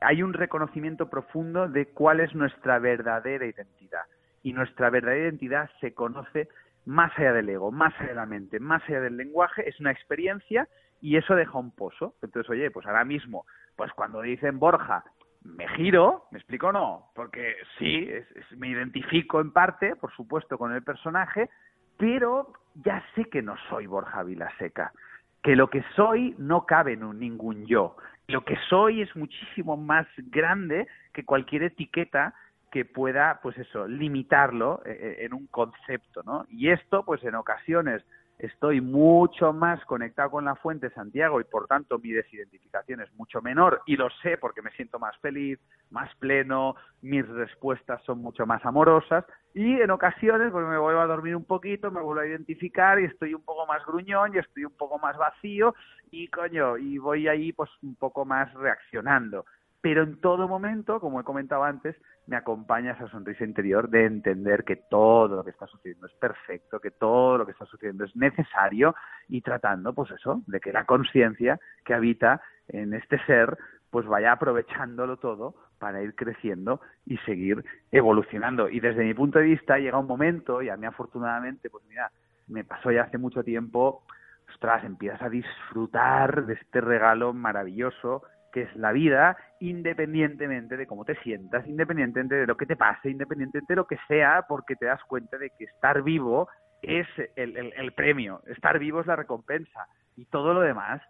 Hay 0.00 0.22
un 0.22 0.32
reconocimiento 0.32 1.08
profundo 1.08 1.68
de 1.68 1.86
cuál 1.86 2.20
es 2.20 2.34
nuestra 2.34 2.78
verdadera 2.78 3.46
identidad. 3.46 4.04
Y 4.42 4.52
nuestra 4.52 4.90
verdadera 4.90 5.24
identidad 5.24 5.70
se 5.80 5.94
conoce 5.94 6.48
más 6.84 7.16
allá 7.16 7.32
del 7.32 7.48
ego, 7.48 7.70
más 7.70 7.94
allá 7.98 8.08
de 8.08 8.14
la 8.14 8.26
mente, 8.26 8.58
más 8.58 8.82
allá 8.88 9.00
del 9.00 9.16
lenguaje, 9.16 9.68
es 9.68 9.78
una 9.78 9.92
experiencia 9.92 10.68
y 11.00 11.16
eso 11.16 11.34
deja 11.34 11.58
un 11.58 11.70
pozo. 11.70 12.14
Entonces, 12.22 12.50
oye, 12.50 12.70
pues 12.70 12.86
ahora 12.86 13.04
mismo, 13.04 13.46
pues 13.76 13.92
cuando 13.92 14.20
dicen 14.20 14.58
Borja, 14.58 15.04
me 15.44 15.68
giro, 15.68 16.26
¿me 16.30 16.38
explico 16.38 16.72
no? 16.72 17.10
Porque 17.14 17.56
sí, 17.78 18.08
me 18.56 18.68
identifico 18.68 19.40
en 19.40 19.52
parte, 19.52 19.96
por 19.96 20.12
supuesto, 20.14 20.56
con 20.56 20.72
el 20.72 20.82
personaje, 20.82 21.50
pero 21.98 22.52
ya 22.74 23.02
sé 23.14 23.24
que 23.26 23.42
no 23.42 23.56
soy 23.68 23.86
Borja 23.86 24.22
Vilaseca, 24.22 24.92
que 25.42 25.56
lo 25.56 25.68
que 25.68 25.84
soy 25.96 26.34
no 26.38 26.66
cabe 26.66 26.94
en 26.94 27.18
ningún 27.18 27.66
yo. 27.66 27.96
Lo 28.28 28.44
que 28.44 28.56
soy 28.68 29.02
es 29.02 29.14
muchísimo 29.16 29.76
más 29.76 30.06
grande 30.16 30.86
que 31.12 31.24
cualquier 31.24 31.64
etiqueta 31.64 32.34
que 32.70 32.84
pueda, 32.84 33.40
pues 33.42 33.58
eso, 33.58 33.86
limitarlo 33.86 34.80
eh, 34.86 34.96
eh, 34.98 35.24
en 35.26 35.34
un 35.34 35.46
concepto, 35.48 36.22
¿no? 36.24 36.46
Y 36.48 36.70
esto, 36.70 37.04
pues 37.04 37.22
en 37.24 37.34
ocasiones 37.34 38.02
estoy 38.38 38.80
mucho 38.80 39.52
más 39.52 39.84
conectado 39.84 40.30
con 40.30 40.46
la 40.46 40.56
fuente 40.56 40.90
Santiago 40.90 41.40
y 41.40 41.44
por 41.44 41.66
tanto 41.66 41.98
mi 41.98 42.10
desidentificación 42.10 43.00
es 43.00 43.12
mucho 43.14 43.40
menor 43.40 43.82
y 43.86 43.96
lo 43.96 44.08
sé 44.22 44.36
porque 44.36 44.62
me 44.62 44.72
siento 44.72 44.98
más 44.98 45.16
feliz, 45.18 45.60
más 45.90 46.12
pleno, 46.16 46.74
mis 47.02 47.28
respuestas 47.28 48.02
son 48.04 48.18
mucho 48.20 48.46
más 48.46 48.64
amorosas 48.64 49.24
y 49.54 49.80
en 49.80 49.90
ocasiones 49.90 50.50
pues 50.50 50.66
me 50.66 50.78
vuelvo 50.78 51.00
a 51.00 51.06
dormir 51.06 51.36
un 51.36 51.44
poquito, 51.44 51.90
me 51.90 52.00
vuelvo 52.00 52.20
a 52.20 52.26
identificar 52.26 52.98
y 53.00 53.04
estoy 53.04 53.34
un 53.34 53.44
poco 53.44 53.66
más 53.66 53.84
gruñón 53.84 54.34
y 54.34 54.38
estoy 54.38 54.64
un 54.64 54.76
poco 54.76 54.98
más 54.98 55.16
vacío 55.16 55.74
y 56.10 56.28
coño, 56.28 56.78
y 56.78 56.98
voy 56.98 57.28
ahí 57.28 57.52
pues 57.52 57.70
un 57.82 57.96
poco 57.96 58.24
más 58.24 58.52
reaccionando. 58.54 59.44
Pero 59.80 60.04
en 60.04 60.20
todo 60.20 60.46
momento, 60.46 61.00
como 61.00 61.20
he 61.20 61.24
comentado 61.24 61.64
antes, 61.64 61.96
me 62.26 62.36
acompaña 62.36 62.92
esa 62.92 63.08
sonrisa 63.08 63.44
interior 63.44 63.88
de 63.88 64.04
entender 64.04 64.62
que 64.62 64.76
todo 64.76 65.36
lo 65.36 65.44
que 65.44 65.50
está 65.50 65.66
sucediendo 65.66 66.06
es 66.06 66.12
perfecto, 66.14 66.78
que 66.78 66.92
todo 66.92 67.38
lo 67.38 67.44
que 67.44 67.52
está 67.52 67.66
sucediendo 67.66 68.04
es 68.04 68.14
necesario 68.14 68.94
y 69.28 69.40
tratando, 69.40 69.92
pues 69.92 70.12
eso, 70.12 70.42
de 70.46 70.60
que 70.60 70.72
la 70.72 70.84
conciencia 70.84 71.58
que 71.84 71.94
habita 71.94 72.40
en 72.68 72.94
este 72.94 73.18
ser, 73.26 73.58
pues 73.92 74.06
vaya 74.06 74.32
aprovechándolo 74.32 75.18
todo 75.18 75.54
para 75.78 76.02
ir 76.02 76.14
creciendo 76.14 76.80
y 77.04 77.18
seguir 77.18 77.62
evolucionando. 77.90 78.70
Y 78.70 78.80
desde 78.80 79.04
mi 79.04 79.12
punto 79.12 79.38
de 79.38 79.44
vista 79.44 79.76
llega 79.76 79.98
un 79.98 80.06
momento, 80.06 80.62
y 80.62 80.70
a 80.70 80.78
mí 80.78 80.86
afortunadamente, 80.86 81.68
pues 81.68 81.84
mira, 81.86 82.10
me 82.48 82.64
pasó 82.64 82.90
ya 82.90 83.02
hace 83.02 83.18
mucho 83.18 83.44
tiempo, 83.44 84.02
ostras, 84.48 84.82
empiezas 84.84 85.20
a 85.20 85.28
disfrutar 85.28 86.46
de 86.46 86.54
este 86.54 86.80
regalo 86.80 87.34
maravilloso 87.34 88.22
que 88.50 88.62
es 88.62 88.76
la 88.76 88.92
vida, 88.92 89.36
independientemente 89.60 90.78
de 90.78 90.86
cómo 90.86 91.04
te 91.04 91.16
sientas, 91.16 91.66
independientemente 91.66 92.34
de 92.34 92.46
lo 92.46 92.56
que 92.56 92.66
te 92.66 92.76
pase, 92.76 93.10
independientemente 93.10 93.74
de 93.74 93.76
lo 93.76 93.86
que 93.86 93.98
sea, 94.08 94.46
porque 94.48 94.76
te 94.76 94.86
das 94.86 95.02
cuenta 95.04 95.36
de 95.36 95.50
que 95.50 95.64
estar 95.64 96.02
vivo 96.02 96.48
es 96.80 97.06
el, 97.36 97.92
premio, 97.92 98.42
estar 98.46 98.78
vivo 98.78 99.00
es 99.00 99.06
la 99.06 99.16
recompensa 99.16 99.86
y 100.16 100.24
todo 100.26 100.54
lo 100.54 100.60
demás 100.60 101.02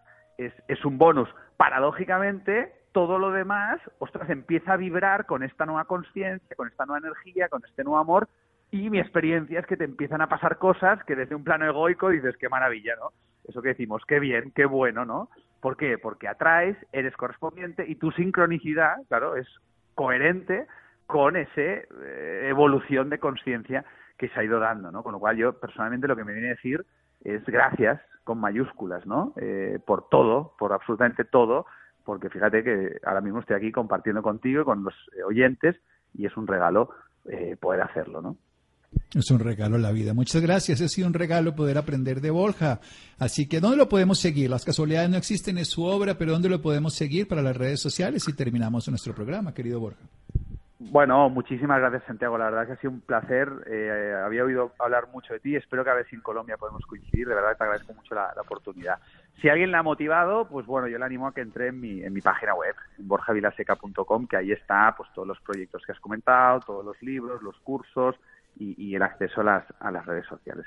es, 0.46 0.84
un 0.84 0.98
bonus. 0.98 1.28
Paradójicamente, 1.56 2.72
todo 2.92 3.18
lo 3.18 3.30
demás, 3.30 3.80
ostras, 3.98 4.28
empieza 4.30 4.74
a 4.74 4.76
vibrar 4.76 5.26
con 5.26 5.42
esta 5.42 5.66
nueva 5.66 5.84
conciencia, 5.84 6.56
con 6.56 6.68
esta 6.68 6.86
nueva 6.86 7.06
energía, 7.06 7.48
con 7.48 7.62
este 7.64 7.84
nuevo 7.84 7.98
amor 7.98 8.28
y 8.72 8.88
mi 8.88 8.98
experiencia 8.98 9.60
es 9.60 9.66
que 9.66 9.76
te 9.76 9.84
empiezan 9.84 10.22
a 10.22 10.28
pasar 10.28 10.56
cosas 10.56 11.04
que 11.04 11.14
desde 11.14 11.34
un 11.34 11.44
plano 11.44 11.66
egoico 11.66 12.08
dices, 12.08 12.36
qué 12.38 12.48
maravilla, 12.48 12.94
¿no? 12.96 13.10
Eso 13.46 13.60
que 13.60 13.68
decimos, 13.68 14.02
qué 14.08 14.18
bien, 14.18 14.50
qué 14.54 14.64
bueno, 14.64 15.04
¿no? 15.04 15.28
¿Por 15.60 15.76
qué? 15.76 15.98
Porque 15.98 16.26
atraes, 16.26 16.76
eres 16.90 17.14
correspondiente 17.16 17.84
y 17.86 17.96
tu 17.96 18.10
sincronicidad, 18.12 18.96
claro, 19.08 19.36
es 19.36 19.46
coherente 19.94 20.66
con 21.06 21.36
esa 21.36 21.60
eh, 21.60 22.46
evolución 22.48 23.10
de 23.10 23.18
conciencia 23.18 23.84
que 24.16 24.28
se 24.30 24.40
ha 24.40 24.44
ido 24.44 24.58
dando, 24.58 24.90
¿no? 24.90 25.02
Con 25.02 25.12
lo 25.12 25.18
cual 25.18 25.36
yo 25.36 25.52
personalmente 25.52 26.08
lo 26.08 26.16
que 26.16 26.24
me 26.24 26.32
viene 26.32 26.48
a 26.48 26.54
decir 26.54 26.82
es 27.24 27.44
gracias 27.46 28.00
con 28.24 28.38
mayúsculas, 28.38 29.06
¿no? 29.06 29.32
Eh, 29.36 29.78
por 29.84 30.08
todo, 30.08 30.54
por 30.58 30.72
absolutamente 30.72 31.24
todo, 31.24 31.66
porque 32.04 32.28
fíjate 32.30 32.62
que 32.62 33.00
ahora 33.04 33.20
mismo 33.20 33.40
estoy 33.40 33.56
aquí 33.56 33.72
compartiendo 33.72 34.22
contigo 34.22 34.62
y 34.62 34.64
con 34.64 34.84
los 34.84 34.94
oyentes 35.26 35.76
y 36.14 36.26
es 36.26 36.36
un 36.36 36.46
regalo 36.46 36.90
eh, 37.28 37.56
poder 37.60 37.82
hacerlo, 37.82 38.20
¿no? 38.20 38.36
Es 39.14 39.30
un 39.30 39.38
regalo 39.38 39.78
la 39.78 39.92
vida. 39.92 40.14
Muchas 40.14 40.42
gracias. 40.42 40.80
Ha 40.80 40.88
sido 40.88 41.06
un 41.06 41.14
regalo 41.14 41.54
poder 41.54 41.78
aprender 41.78 42.20
de 42.20 42.30
Borja. 42.30 42.80
Así 43.18 43.46
que, 43.46 43.60
¿dónde 43.60 43.76
lo 43.76 43.88
podemos 43.88 44.18
seguir? 44.18 44.50
Las 44.50 44.64
casualidades 44.64 45.10
no 45.10 45.16
existen, 45.16 45.58
en 45.58 45.64
su 45.64 45.84
obra, 45.84 46.16
pero 46.18 46.32
¿dónde 46.32 46.48
lo 46.48 46.60
podemos 46.60 46.94
seguir 46.94 47.28
para 47.28 47.42
las 47.42 47.56
redes 47.56 47.80
sociales? 47.80 48.26
Y 48.28 48.34
terminamos 48.34 48.88
nuestro 48.88 49.14
programa, 49.14 49.54
querido 49.54 49.80
Borja. 49.80 50.04
Bueno, 50.90 51.30
muchísimas 51.30 51.78
gracias 51.78 52.02
Santiago, 52.04 52.36
la 52.36 52.46
verdad 52.46 52.66
que 52.66 52.72
ha 52.72 52.76
sido 52.76 52.92
un 52.92 53.00
placer, 53.00 53.48
eh, 53.66 54.20
había 54.24 54.44
oído 54.44 54.72
hablar 54.80 55.08
mucho 55.12 55.32
de 55.32 55.38
ti, 55.38 55.54
espero 55.54 55.84
que 55.84 55.90
a 55.90 55.94
ver 55.94 56.06
si 56.08 56.16
en 56.16 56.22
Colombia 56.22 56.56
podemos 56.56 56.84
coincidir, 56.86 57.28
de 57.28 57.36
verdad 57.36 57.56
te 57.56 57.62
agradezco 57.62 57.94
mucho 57.94 58.16
la, 58.16 58.34
oportunidad. 58.36 58.98
Si 59.40 59.48
alguien 59.48 59.70
la 59.70 59.78
ha 59.78 59.82
motivado, 59.84 60.48
pues 60.48 60.66
bueno, 60.66 60.88
yo 60.88 60.98
le 60.98 61.04
animo 61.04 61.28
a 61.28 61.34
que 61.34 61.40
entre 61.40 61.68
en 61.68 61.80
mi, 61.80 62.02
en 62.02 62.12
mi 62.12 62.20
página 62.20 62.54
web, 62.54 62.74
borjavilaseca.com, 62.98 64.26
que 64.26 64.36
ahí 64.36 64.50
está 64.50 64.92
pues 64.96 65.08
todos 65.14 65.28
los 65.28 65.40
proyectos 65.40 65.82
que 65.86 65.92
has 65.92 66.00
comentado, 66.00 66.60
todos 66.60 66.84
los 66.84 67.00
libros, 67.00 67.42
los 67.42 67.58
cursos 67.60 68.16
y, 68.58 68.94
el 68.94 69.02
acceso 69.02 69.40
a 69.40 69.90
las 69.90 70.06
redes 70.06 70.26
sociales. 70.26 70.66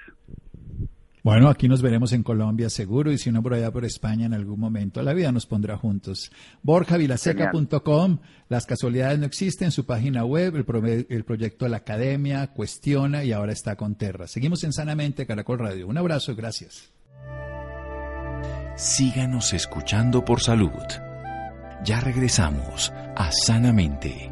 Bueno, 1.26 1.50
aquí 1.50 1.68
nos 1.68 1.82
veremos 1.82 2.14
en 2.14 2.22
Colombia 2.22 2.70
seguro 2.70 3.12
y 3.12 3.18
si 3.18 3.32
no 3.32 3.42
por 3.42 3.56
allá 3.56 3.72
por 3.72 3.84
España 3.84 4.28
en 4.28 4.36
algún 4.36 4.60
momento. 4.60 5.02
La 5.02 5.12
vida 5.12 5.32
nos 5.32 5.48
pondrá 5.48 5.76
juntos. 5.76 6.32
BorjaVilaseca.com, 6.62 8.20
las 8.48 8.68
casualidades 8.68 9.18
no 9.18 9.26
existen, 9.26 9.72
su 9.72 9.88
página 9.88 10.24
web, 10.24 10.56
el, 10.56 11.08
el 11.10 11.24
proyecto 11.24 11.66
de 11.66 11.72
la 11.72 11.78
academia, 11.78 12.54
cuestiona 12.54 13.24
y 13.24 13.32
ahora 13.32 13.54
está 13.54 13.76
con 13.76 13.96
Terra. 13.96 14.28
Seguimos 14.28 14.64
en 14.66 14.72
Sanamente, 14.72 15.26
Caracol 15.26 15.58
Radio. 15.58 15.88
Un 15.88 15.98
abrazo 15.98 16.32
y 16.32 16.36
gracias. 16.36 16.92
Síganos 18.76 19.52
escuchando 19.54 20.24
por 20.24 20.42
salud. 20.42 20.70
Ya 21.84 22.02
regresamos 22.02 22.94
a 23.16 23.32
Sanamente. 23.32 24.32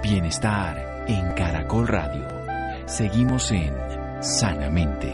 Bienestar 0.00 1.06
en 1.08 1.32
Caracol 1.32 1.88
Radio. 1.88 2.43
Seguimos 2.86 3.50
en 3.50 3.74
Sanamente. 4.20 5.10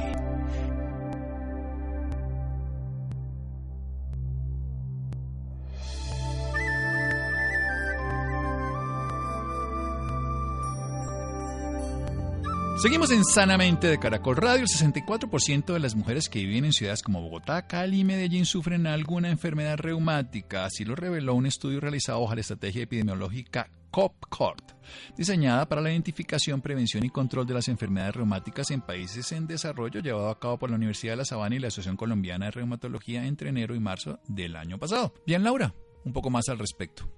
Seguimos 12.82 13.12
en 13.12 13.24
Sanamente 13.24 13.86
de 13.86 13.98
Caracol 14.00 14.36
Radio. 14.36 14.62
El 14.62 14.66
64% 14.66 15.72
de 15.72 15.78
las 15.78 15.94
mujeres 15.94 16.28
que 16.28 16.40
viven 16.40 16.64
en 16.64 16.72
ciudades 16.72 17.02
como 17.02 17.22
Bogotá, 17.22 17.68
Cali 17.68 18.00
y 18.00 18.04
Medellín 18.04 18.46
sufren 18.46 18.88
alguna 18.88 19.30
enfermedad 19.30 19.78
reumática. 19.78 20.64
Así 20.64 20.84
lo 20.84 20.96
reveló 20.96 21.34
un 21.34 21.46
estudio 21.46 21.78
realizado 21.78 22.20
bajo 22.20 22.34
la 22.34 22.40
estrategia 22.40 22.82
epidemiológica 22.82 23.70
COPCORT, 23.90 24.72
diseñada 25.16 25.68
para 25.68 25.80
la 25.80 25.90
identificación, 25.90 26.60
prevención 26.60 27.04
y 27.04 27.10
control 27.10 27.46
de 27.46 27.54
las 27.54 27.68
enfermedades 27.68 28.16
reumáticas 28.16 28.70
en 28.70 28.80
países 28.80 29.32
en 29.32 29.46
desarrollo, 29.46 30.00
llevado 30.00 30.30
a 30.30 30.38
cabo 30.38 30.58
por 30.58 30.70
la 30.70 30.76
Universidad 30.76 31.12
de 31.12 31.18
La 31.18 31.24
Sabana 31.24 31.56
y 31.56 31.58
la 31.58 31.68
Asociación 31.68 31.96
Colombiana 31.96 32.46
de 32.46 32.52
Reumatología 32.52 33.26
entre 33.26 33.50
enero 33.50 33.74
y 33.74 33.80
marzo 33.80 34.20
del 34.28 34.56
año 34.56 34.78
pasado. 34.78 35.12
Bien, 35.26 35.42
Laura, 35.44 35.74
un 36.04 36.12
poco 36.12 36.30
más 36.30 36.48
al 36.48 36.58
respecto. 36.58 37.08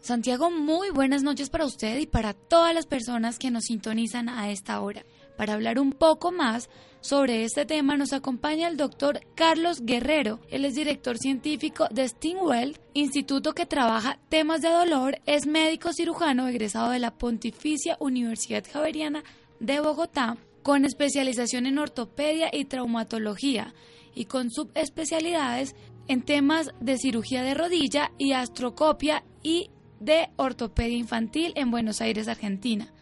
Santiago, 0.00 0.50
muy 0.50 0.90
buenas 0.90 1.22
noches 1.22 1.50
para 1.50 1.66
usted 1.66 1.98
y 1.98 2.06
para 2.06 2.32
todas 2.32 2.74
las 2.74 2.86
personas 2.86 3.38
que 3.38 3.50
nos 3.50 3.64
sintonizan 3.64 4.30
a 4.30 4.50
esta 4.50 4.80
hora. 4.80 5.04
Para 5.36 5.52
hablar 5.52 5.78
un 5.78 5.92
poco 5.92 6.32
más 6.32 6.70
sobre 7.00 7.44
este 7.44 7.64
tema 7.64 7.96
nos 7.96 8.12
acompaña 8.12 8.68
el 8.68 8.76
doctor 8.76 9.20
Carlos 9.34 9.80
Guerrero. 9.82 10.40
Él 10.50 10.64
es 10.64 10.74
director 10.74 11.16
científico 11.16 11.86
de 11.90 12.06
Stingwell, 12.06 12.78
instituto 12.94 13.54
que 13.54 13.66
trabaja 13.66 14.18
temas 14.28 14.60
de 14.60 14.70
dolor, 14.70 15.20
es 15.26 15.46
médico 15.46 15.92
cirujano 15.92 16.48
egresado 16.48 16.90
de 16.90 16.98
la 16.98 17.16
Pontificia 17.16 17.96
Universidad 18.00 18.64
Javeriana 18.70 19.24
de 19.60 19.80
Bogotá, 19.80 20.36
con 20.62 20.84
especialización 20.84 21.66
en 21.66 21.78
ortopedia 21.78 22.50
y 22.52 22.66
traumatología 22.66 23.74
y 24.14 24.26
con 24.26 24.50
subespecialidades 24.50 25.74
en 26.06 26.22
temas 26.22 26.70
de 26.80 26.98
cirugía 26.98 27.42
de 27.42 27.54
rodilla 27.54 28.12
y 28.18 28.32
astrocopia 28.32 29.24
y 29.42 29.70
de 30.00 30.28
ortopedia 30.36 30.96
infantil 30.96 31.52
en 31.56 31.70
Buenos 31.70 32.00
Aires, 32.00 32.28
Argentina 32.28 32.92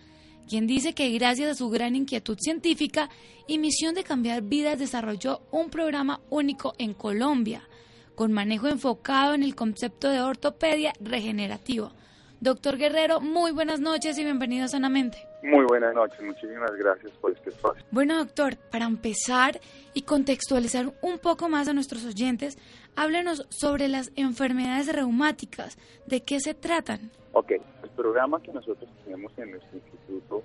quien 0.49 0.67
dice 0.67 0.95
que 0.95 1.11
gracias 1.11 1.51
a 1.51 1.55
su 1.55 1.69
gran 1.69 1.95
inquietud 1.95 2.39
científica 2.41 3.11
y 3.47 3.59
misión 3.59 3.95
de 3.95 4.03
cambiar 4.03 4.43
vidas 4.43 4.79
desarrolló 4.79 5.43
un 5.53 5.71
programa 5.71 6.21
único 6.31 6.75
en 6.79 6.95
Colombia, 6.95 7.69
con 8.15 8.33
manejo 8.33 8.67
enfocado 8.67 9.35
en 9.35 9.43
el 9.45 9.55
concepto 9.55 10.09
de 10.09 10.21
ortopedia 10.21 10.93
regenerativa. 11.01 11.93
Doctor 12.41 12.76
Guerrero, 12.78 13.20
muy 13.20 13.51
buenas 13.51 13.80
noches 13.80 14.16
y 14.16 14.22
bienvenido 14.22 14.66
a 14.66 14.68
Sanamente. 14.68 15.18
Muy 15.43 15.64
buenas 15.64 15.93
noches, 15.93 16.22
muchísimas 16.22 16.70
gracias 16.76 17.11
por 17.20 17.32
este 17.32 17.51
espacio. 17.51 17.84
Bueno, 17.91 18.16
doctor, 18.16 18.57
para 18.70 18.84
empezar 18.84 19.61
y 19.93 20.03
contextualizar 20.03 20.93
un 21.03 21.18
poco 21.18 21.49
más 21.49 21.66
a 21.66 21.72
nuestros 21.72 22.05
oyentes, 22.05 22.57
háblenos 22.95 23.45
sobre 23.51 23.89
las 23.89 24.12
enfermedades 24.14 24.95
reumáticas. 24.95 25.78
¿De 26.07 26.22
qué 26.22 26.39
se 26.39 26.55
tratan? 26.55 27.11
Ok, 27.32 27.51
el 27.51 27.91
programa 27.97 28.41
que 28.41 28.53
nosotros 28.53 28.89
tenemos 29.05 29.32
en 29.36 29.51
nuestro 29.51 29.76
instituto 29.76 30.45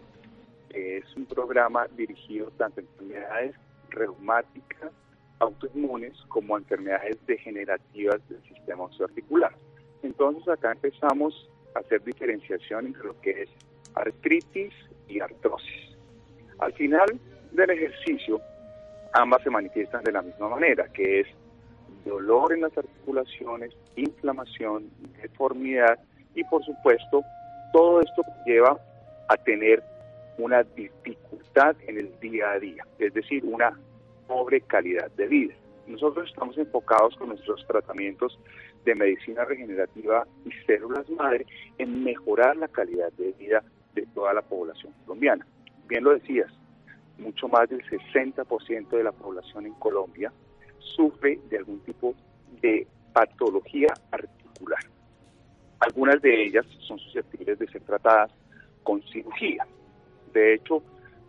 es 0.72 1.04
un 1.16 1.28
programa 1.28 1.86
dirigido 1.96 2.50
tanto 2.58 2.82
a 2.82 2.84
enfermedades 2.84 3.56
reumáticas, 3.90 4.92
autoinmunes, 5.38 6.14
como 6.28 6.56
a 6.56 6.58
enfermedades 6.58 7.18
degenerativas 7.28 8.20
del 8.30 8.42
sistema 8.46 8.86
osteoarticular. 8.86 9.56
Entonces 10.02 10.48
acá 10.48 10.72
empezamos 10.72 11.50
hacer 11.76 12.04
diferenciación 12.04 12.88
entre 12.88 13.04
lo 13.04 13.20
que 13.22 13.44
es 13.44 13.50
artritis 13.96 14.74
y 15.08 15.20
artrosis. 15.20 15.98
Al 16.60 16.74
final 16.74 17.20
del 17.52 17.70
ejercicio, 17.70 18.42
ambas 19.14 19.44
se 19.44 19.50
manifiestan 19.50 20.04
de 20.04 20.12
la 20.12 20.22
misma 20.22 20.50
manera, 20.50 20.88
que 20.90 21.22
es 21.22 21.28
dolor 22.06 22.54
en 22.54 22.62
las 22.62 22.78
articulaciones, 22.78 23.74
inflamación, 23.96 24.90
deformidad 25.22 26.00
y 26.36 26.44
por 26.46 26.64
supuesto 26.64 27.24
todo 27.72 28.02
esto 28.02 28.24
lleva 28.46 28.78
a 29.30 29.38
tener 29.38 29.84
una 30.38 30.64
dificultad 30.64 31.76
en 31.88 32.00
el 32.00 32.20
día 32.20 32.52
a 32.52 32.60
día, 32.60 32.86
es 33.00 33.14
decir, 33.14 33.44
una 33.46 33.80
pobre 34.28 34.62
calidad 34.62 35.10
de 35.12 35.28
vida. 35.28 35.54
Nosotros 35.88 36.30
estamos 36.30 36.58
enfocados 36.58 37.16
con 37.18 37.30
nuestros 37.30 37.66
tratamientos 37.68 38.40
de 38.86 38.96
medicina 38.96 39.46
regenerativa 39.46 40.28
y 40.46 40.52
células 40.66 41.10
madre 41.10 41.46
en 41.78 42.04
mejorar 42.04 42.58
la 42.58 42.68
calidad 42.68 43.12
de 43.14 43.32
vida 43.34 43.64
de 43.94 44.06
toda 44.14 44.34
la 44.34 44.42
población 44.42 44.94
colombiana. 45.06 45.46
Bien 45.88 46.04
lo 46.04 46.12
decías, 46.12 46.52
mucho 47.18 47.48
más 47.48 47.70
del 47.70 47.84
60% 47.84 48.90
de 48.90 49.04
la 49.04 49.12
población 49.12 49.66
en 49.66 49.74
Colombia 49.76 50.32
sufre 50.80 51.40
de 51.50 51.58
algún 51.58 51.80
tipo 51.82 52.16
de 52.62 52.88
patología 53.14 53.94
articular. 54.12 54.84
Algunas 55.80 56.22
de 56.22 56.46
ellas 56.46 56.66
son 56.80 56.98
susceptibles 57.00 57.60
de 57.60 57.68
ser 57.68 57.82
tratadas 57.82 58.32
con 58.84 59.02
cirugía. 59.04 59.66
De 60.34 60.56
hecho, 60.56 60.82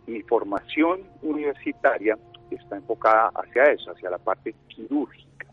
mi 0.07 0.21
formación 0.23 1.01
universitaria 1.21 2.17
está 2.51 2.77
enfocada 2.77 3.31
hacia 3.35 3.63
eso, 3.71 3.91
hacia 3.91 4.09
la 4.09 4.17
parte 4.17 4.55
quirúrgica. 4.67 5.44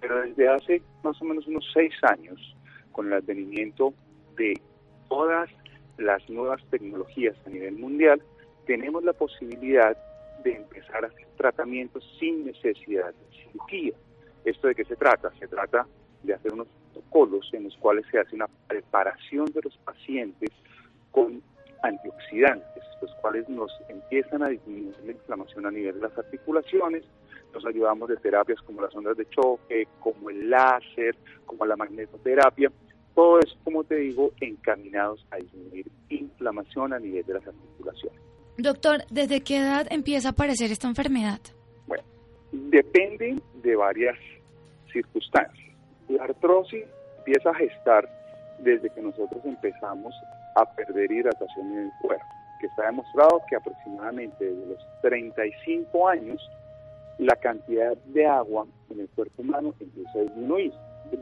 Pero 0.00 0.22
desde 0.22 0.48
hace 0.48 0.82
más 1.02 1.20
o 1.20 1.24
menos 1.24 1.46
unos 1.46 1.68
seis 1.72 1.92
años, 2.02 2.56
con 2.92 3.06
el 3.06 3.14
advenimiento 3.14 3.94
de 4.36 4.60
todas 5.08 5.50
las 5.98 6.28
nuevas 6.28 6.62
tecnologías 6.70 7.36
a 7.46 7.50
nivel 7.50 7.74
mundial, 7.74 8.22
tenemos 8.66 9.02
la 9.02 9.12
posibilidad 9.12 9.96
de 10.44 10.56
empezar 10.56 11.04
a 11.04 11.08
hacer 11.08 11.26
tratamientos 11.36 12.04
sin 12.18 12.44
necesidad 12.44 13.12
de 13.12 13.36
cirugía. 13.36 13.94
¿Esto 14.44 14.68
de 14.68 14.74
qué 14.74 14.84
se 14.84 14.96
trata? 14.96 15.32
Se 15.38 15.48
trata 15.48 15.86
de 16.22 16.34
hacer 16.34 16.52
unos 16.52 16.68
protocolos 16.92 17.48
en 17.52 17.64
los 17.64 17.76
cuales 17.78 18.04
se 18.10 18.18
hace 18.18 18.34
una 18.36 18.48
preparación 18.66 19.46
de 19.46 19.62
los 19.62 19.76
pacientes 19.78 20.50
con 21.10 21.42
antioxidantes, 21.82 22.84
los 23.00 23.14
cuales 23.16 23.48
nos 23.48 23.70
empiezan 23.88 24.42
a 24.42 24.48
disminuir 24.48 24.94
la 25.04 25.12
inflamación 25.12 25.66
a 25.66 25.70
nivel 25.70 25.94
de 25.96 26.08
las 26.08 26.18
articulaciones, 26.18 27.04
nos 27.58 27.74
ayudamos 27.74 28.08
de 28.08 28.16
terapias 28.16 28.60
como 28.62 28.82
las 28.82 28.94
ondas 28.94 29.16
de 29.16 29.28
choque, 29.28 29.88
como 30.00 30.30
el 30.30 30.48
láser, 30.48 31.16
como 31.44 31.66
la 31.66 31.76
magnetoterapia, 31.76 32.70
todo 33.14 33.40
eso, 33.40 33.56
como 33.64 33.82
te 33.82 33.96
digo, 33.96 34.30
encaminados 34.40 35.26
a 35.32 35.36
disminuir 35.38 35.90
inflamación 36.08 36.92
a 36.92 37.00
nivel 37.00 37.24
de 37.26 37.34
las 37.34 37.46
articulaciones. 37.46 38.20
Doctor, 38.58 39.04
¿desde 39.10 39.40
qué 39.40 39.56
edad 39.58 39.86
empieza 39.90 40.28
a 40.28 40.30
aparecer 40.30 40.70
esta 40.70 40.86
enfermedad? 40.86 41.40
Bueno, 41.86 42.04
depende 42.52 43.40
de 43.62 43.76
varias 43.76 44.16
circunstancias. 44.92 45.76
La 46.08 46.24
artrosis 46.24 46.84
empieza 47.18 47.50
a 47.50 47.54
gestar 47.54 48.08
desde 48.60 48.88
que 48.90 49.02
nosotros 49.02 49.44
empezamos 49.44 50.14
a 50.54 50.64
perder 50.74 51.10
hidratación 51.10 51.72
en 51.72 51.78
el 51.86 51.90
cuerpo, 52.00 52.24
que 52.60 52.66
está 52.66 52.86
demostrado 52.86 53.42
que 53.48 53.56
aproximadamente 53.56 54.44
desde 54.44 54.66
los 54.66 54.78
35 55.02 56.08
años 56.08 56.40
la 57.18 57.36
cantidad 57.36 57.96
de 57.96 58.26
agua 58.26 58.66
en 58.90 59.00
el 59.00 59.08
cuerpo 59.08 59.42
humano 59.42 59.74
empieza 59.80 60.18
a 60.18 60.22
disminuir. 60.22 60.72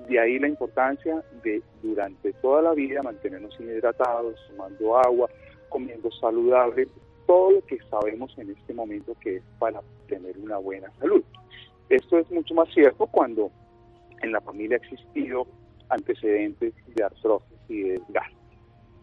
De 0.09 0.19
ahí 0.19 0.39
la 0.39 0.49
importancia 0.49 1.23
de 1.43 1.63
durante 1.83 2.33
toda 2.35 2.63
la 2.63 2.75
vida 2.75 3.03
mantenernos 3.03 3.59
hidratados, 3.61 4.35
tomando 4.51 4.99
agua, 4.99 5.31
comiendo 5.69 6.11
saludable, 6.13 6.89
todo 7.27 7.53
lo 7.53 7.67
que 7.67 7.79
sabemos 7.91 8.37
en 8.39 8.51
este 8.51 8.75
momento 8.75 9.17
que 9.21 9.37
es 9.37 9.43
para 9.59 9.81
tener 10.09 10.37
una 10.39 10.59
buena 10.59 10.91
salud. 10.99 11.23
Esto 11.89 12.19
es 12.19 12.31
mucho 12.31 12.55
más 12.55 12.69
cierto 12.75 13.07
cuando 13.07 13.51
en 14.23 14.33
la 14.33 14.41
familia 14.41 14.77
ha 14.77 14.85
existido 14.85 15.47
antecedentes 15.89 16.75
de 16.95 17.05
artrosis 17.05 17.59
y 17.69 17.83
de 17.83 17.91
desgaste. 17.93 18.37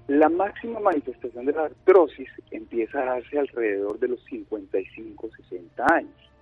La 0.08 0.28
máxima 0.28 0.82
manifestación 0.82 1.46
de 1.46 1.54
la 1.54 1.66
artrosis 1.66 2.28
empieza 2.52 3.02
a 3.02 3.06
darse 3.06 3.40
alrededor 3.40 4.00
de 4.00 4.10
los 4.10 4.24
55, 4.26 5.30
60 5.50 5.94
años. 5.94 6.33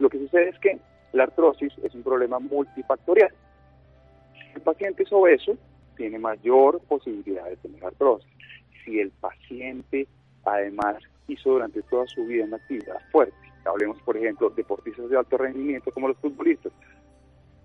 Lo 0.00 0.08
que 0.08 0.18
sucede 0.18 0.48
es 0.48 0.58
que 0.58 0.78
la 1.12 1.24
artrosis 1.24 1.72
es 1.84 1.94
un 1.94 2.02
problema 2.02 2.38
multifactorial. 2.38 3.32
Si 4.32 4.52
el 4.54 4.62
paciente 4.62 5.02
es 5.04 5.12
obeso, 5.12 5.56
tiene 5.96 6.18
mayor 6.18 6.80
posibilidad 6.88 7.44
de 7.44 7.56
tener 7.58 7.84
artrosis. 7.84 8.28
Si 8.84 8.98
el 8.98 9.10
paciente 9.10 10.08
además 10.44 10.96
hizo 11.28 11.50
durante 11.50 11.82
toda 11.82 12.06
su 12.06 12.24
vida 12.24 12.44
una 12.46 12.56
actividad 12.56 12.98
fuerte, 13.12 13.36
hablemos 13.66 14.00
por 14.02 14.16
ejemplo 14.16 14.50
deportistas 14.50 15.10
de 15.10 15.18
alto 15.18 15.36
rendimiento 15.36 15.92
como 15.92 16.08
los 16.08 16.16
futbolistas, 16.16 16.72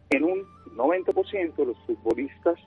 en 0.10 0.26
un 0.26 0.44
90% 0.76 1.66
los 1.66 1.78
futbolistas 1.86 2.60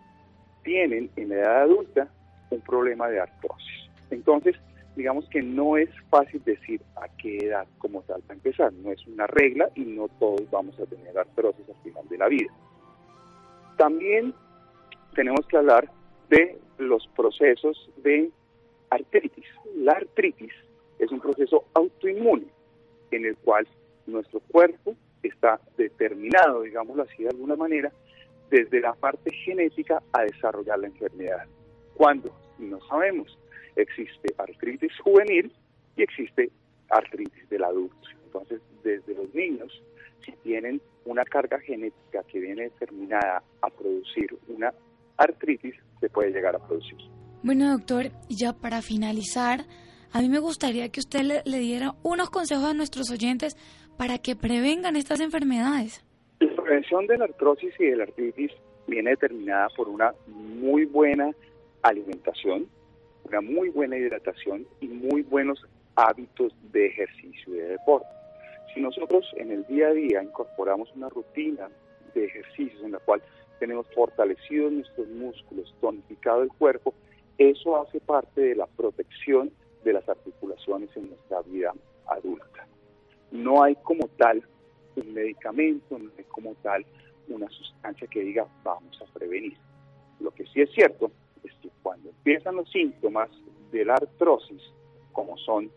tienen 0.65 1.11
en 1.17 1.29
la 1.29 1.35
edad 1.37 1.63
adulta 1.63 2.09
un 2.51 2.61
problema 2.63 3.09
de 3.09 3.21
artrosis. 3.21 3.91
Entonces, 4.11 4.57
digamos 4.99 5.29
que 5.29 5.43
no 5.43 5.77
es 5.77 5.89
fácil 6.11 6.43
decir 6.45 6.83
a 6.97 7.07
qué 7.19 7.39
edad 7.39 7.69
como 7.79 8.03
tal 8.03 8.21
para 8.23 8.35
empezar, 8.35 8.73
no 8.73 8.91
es 8.91 9.07
una 9.07 9.29
regla 9.29 9.71
y 9.77 9.83
no 9.83 10.09
todos 10.19 10.51
vamos 10.51 10.79
a 10.81 10.87
tener 10.87 11.17
artrosis 11.17 11.69
al 11.69 11.83
final 11.85 12.09
de 12.09 12.19
la 12.19 12.27
vida. 12.27 12.53
También 13.77 14.35
tenemos 15.15 15.47
que 15.47 15.57
hablar 15.57 15.89
de 16.29 16.59
los 16.79 17.07
procesos 17.15 17.89
de 17.99 18.29
artritis. 18.91 19.47
La 19.77 19.93
artritis 19.93 20.53
es 20.99 21.13
un 21.13 21.21
proceso 21.21 21.67
autoinmune 21.75 22.47
en 23.13 23.25
el 23.25 23.37
cual 23.37 23.69
nuestro 24.09 24.41
cuerpo 24.41 24.97
está 25.23 25.61
determinado, 25.77 26.63
digámoslo 26.63 27.05
así 27.05 27.23
de 27.23 27.29
alguna 27.29 27.55
manera, 27.55 27.93
desde 28.51 28.81
la 28.81 28.95
parte 28.95 29.31
genética 29.31 30.03
a 30.13 30.23
desarrollar 30.23 30.81
la 30.81 30.89
enfermedad. 30.89 31.47
Cuando 31.95 32.33
no 32.59 32.81
sabemos, 32.89 33.39
existe 33.83 34.35
artritis 34.39 34.93
juvenil 35.03 35.53
y 35.97 36.03
existe 36.03 36.51
artritis 36.91 37.49
del 37.49 37.65
adulto. 37.65 37.97
Entonces, 38.25 38.61
desde 38.83 39.15
los 39.15 39.33
niños, 39.35 39.83
si 40.25 40.33
tienen 40.43 40.81
una 41.05 41.25
carga 41.25 41.59
genética 41.61 42.23
que 42.25 42.41
viene 42.41 42.65
determinada 42.65 43.43
a 43.63 43.71
producir 43.71 44.37
una 44.49 44.73
artritis, 45.17 45.75
se 46.01 46.09
puede 46.09 46.31
llegar 46.31 46.55
a 46.55 46.59
producir. 46.59 46.99
Bueno, 47.43 47.71
doctor, 47.71 48.11
ya 48.29 48.53
para 48.53 48.83
finalizar, 48.83 49.65
a 50.13 50.21
mí 50.21 50.29
me 50.29 50.39
gustaría 50.39 50.89
que 50.91 51.01
usted 51.01 51.23
le, 51.23 51.43
le 51.45 51.59
diera 51.59 51.95
unos 52.03 52.31
consejos 52.31 52.65
a 52.65 52.75
nuestros 52.75 53.11
oyentes 53.11 53.57
para 53.97 54.19
que 54.19 54.37
prevengan 54.37 54.97
estas 54.97 55.21
enfermedades. 55.21 56.05
La 56.41 56.63
prevención 56.63 57.07
de 57.07 57.19
la 57.19 57.25
artrosis 57.25 57.73
y 57.79 57.87
de 57.87 57.97
la 57.97 58.05
artritis 58.05 58.53
viene 58.87 59.11
determinada 59.11 59.69
por 59.77 59.89
una 59.89 60.13
muy 60.27 60.85
buena 60.85 61.31
alimentación, 61.83 62.67
una 63.29 63.41
muy 63.41 63.69
buena 63.69 63.97
hidratación 63.97 64.67
y 64.81 64.89
muy 64.89 65.23
buenos 65.23 65.65
hábitos 65.97 66.53
de 66.73 66.87
ejercicio 66.87 67.55
y 67.55 67.59
de 67.59 67.69
deporte. 67.69 68.09
Si 68.75 68.81
nosotros 68.81 69.27
en 69.37 69.51
el 69.51 69.67
día 69.67 69.89
a 69.89 69.93
día 69.93 70.23
incorporamos 70.23 70.91
una 70.95 71.09
rutina 71.09 71.69
de 72.15 72.25
ejercicios 72.25 72.83
en 72.83 72.93
la 72.93 72.99
cual 73.01 73.23
tenemos 73.59 73.87
fortalecidos 73.95 74.73
nuestros 74.73 75.09
músculos, 75.09 75.75
tonificado 75.81 76.43
el 76.43 76.49
cuerpo, 76.49 76.95
eso 77.37 77.81
hace 77.81 78.01
parte 78.01 78.41
de 78.41 78.55
la 78.55 78.67
protección 78.67 79.51
de 79.85 79.93
las 79.93 80.09
articulaciones 80.09 80.91
en 80.97 81.11
nuestra 81.11 81.43
vida 81.43 81.73
adulta. 82.07 82.67
No 83.31 83.63
hay 83.63 83.77
como 83.77 84.09
tal 84.17 84.43
un 84.97 85.13
medicamento, 85.13 85.99
no 85.99 86.11
hay 86.17 86.25
como 86.25 86.55
tal 86.63 86.85
una 87.29 87.49
sustancia 87.51 88.07
que 88.09 88.21
diga 88.21 88.47
vamos 88.63 89.01
a 89.03 89.13
prevenir. 89.13 89.57
Lo 90.21 90.31
que 90.31 90.47
sí 90.47 90.63
es 90.63 90.71
cierto 90.73 91.11
cuando 91.89 92.11
empiezan 92.11 92.57
los 92.57 92.71
síntomas 92.71 93.31
de 93.73 93.83
la 93.83 93.95
artrosis, 93.95 94.61
como 95.13 95.39
son 95.39 95.71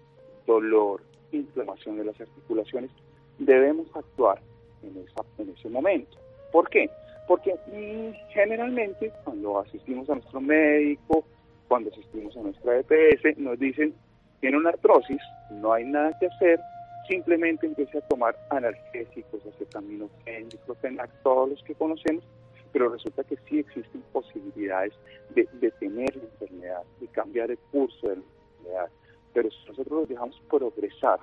dolor, 0.45 1.01
inflamación 1.31 1.95
de 1.95 2.03
las 2.03 2.19
articulaciones, 2.19 2.91
debemos 3.39 3.87
actuar 3.95 4.41
en, 4.83 5.47
ese 5.47 5.69
momento. 5.69 6.17
¿Por 6.51 6.69
qué? 6.69 6.89
Porque 7.29 7.53
mm, 7.53 8.33
generalmente 8.33 9.09
cuando 9.23 9.59
asistimos 9.59 10.09
a 10.09 10.15
nuestro 10.15 10.41
médico, 10.41 11.23
cuando 11.69 11.89
asistimos 11.91 12.35
a 12.35 12.41
nuestra 12.41 12.79
EPS, 12.79 13.37
nos 13.37 13.57
dicen, 13.57 13.95
tiene 14.41 14.57
una 14.57 14.71
artrosis, 14.71 15.21
no 15.49 15.71
hay 15.71 15.85
nada 15.85 16.11
que 16.19 16.25
hacer, 16.25 16.59
simplemente 17.07 17.67
empiece 17.67 17.99
a 17.99 18.01
tomar 18.01 18.35
analgésicos, 18.49 19.45
acetaminofén, 19.45 20.49
diclofenac, 20.49 21.09
todos 21.23 21.51
los 21.51 21.63
que 21.63 21.73
conocemos, 21.73 22.25
pero 22.71 22.89
resulta 22.89 23.23
que 23.23 23.37
sí 23.47 23.59
existen 23.59 24.01
posibilidades 24.11 24.93
de 25.35 25.47
detener 25.59 26.15
la 26.15 26.23
enfermedad, 26.23 26.83
de 26.99 27.07
cambiar 27.07 27.51
el 27.51 27.57
curso 27.71 28.07
de 28.07 28.15
la 28.15 28.21
enfermedad. 28.21 28.89
Pero 29.33 29.49
si 29.49 29.69
nosotros 29.69 29.99
los 29.99 30.09
dejamos 30.09 30.41
progresar 30.49 31.19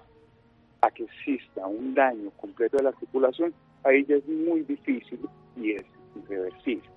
a 0.81 0.91
que 0.91 1.05
exista 1.05 1.67
un 1.67 1.95
daño 1.95 2.31
completo 2.33 2.77
de 2.77 2.85
la 2.85 2.91
articulación, 2.91 3.53
ahí 3.85 4.05
ya 4.07 4.17
es 4.17 4.29
muy 4.29 4.63
difícil 4.63 5.21
y 5.57 5.73
es 5.73 5.85
irreversible. 6.17 6.89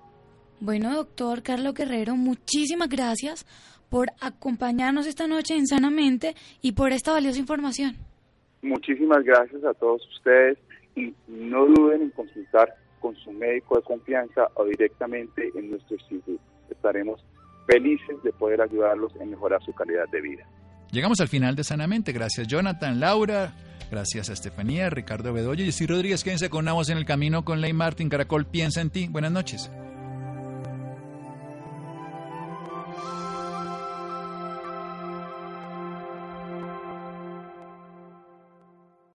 Bueno, 0.60 0.94
doctor 0.94 1.42
Carlos 1.42 1.74
Guerrero, 1.74 2.14
muchísimas 2.14 2.88
gracias 2.88 3.44
por 3.88 4.08
acompañarnos 4.20 5.06
esta 5.06 5.26
noche 5.26 5.54
en 5.54 5.66
Sanamente 5.66 6.34
y 6.62 6.72
por 6.72 6.92
esta 6.92 7.12
valiosa 7.12 7.40
información. 7.40 7.96
Muchísimas 8.62 9.24
gracias 9.24 9.64
a 9.64 9.74
todos 9.74 10.06
ustedes 10.16 10.56
y 10.94 11.12
no 11.26 11.66
duden 11.66 12.02
en 12.02 12.10
consultar 12.10 12.74
con 13.02 13.16
su 13.16 13.32
médico 13.32 13.76
de 13.76 13.82
confianza 13.82 14.48
o 14.54 14.64
directamente 14.64 15.50
en 15.54 15.70
nuestro 15.70 15.96
instituto. 15.96 16.40
Estaremos 16.70 17.22
felices 17.66 18.22
de 18.22 18.32
poder 18.32 18.62
ayudarlos 18.62 19.12
en 19.20 19.30
mejorar 19.30 19.62
su 19.62 19.74
calidad 19.74 20.08
de 20.10 20.20
vida. 20.20 20.46
Llegamos 20.92 21.20
al 21.20 21.28
final 21.28 21.56
de 21.56 21.64
Sanamente. 21.64 22.12
Gracias 22.12 22.46
Jonathan, 22.46 23.00
Laura, 23.00 23.54
gracias 23.90 24.30
a 24.30 24.32
Estefanía, 24.32 24.88
Ricardo 24.88 25.32
Bedoya 25.32 25.64
y 25.64 25.72
Steve 25.72 25.94
Rodríguez. 25.94 26.22
Quédense 26.22 26.48
con 26.48 26.64
Navos 26.64 26.88
en 26.88 26.98
el 26.98 27.04
camino 27.04 27.44
con 27.44 27.60
Ley 27.60 27.72
Martin. 27.72 28.08
Caracol 28.08 28.46
piensa 28.46 28.80
en 28.80 28.90
ti. 28.90 29.08
Buenas 29.10 29.32
noches. 29.32 29.70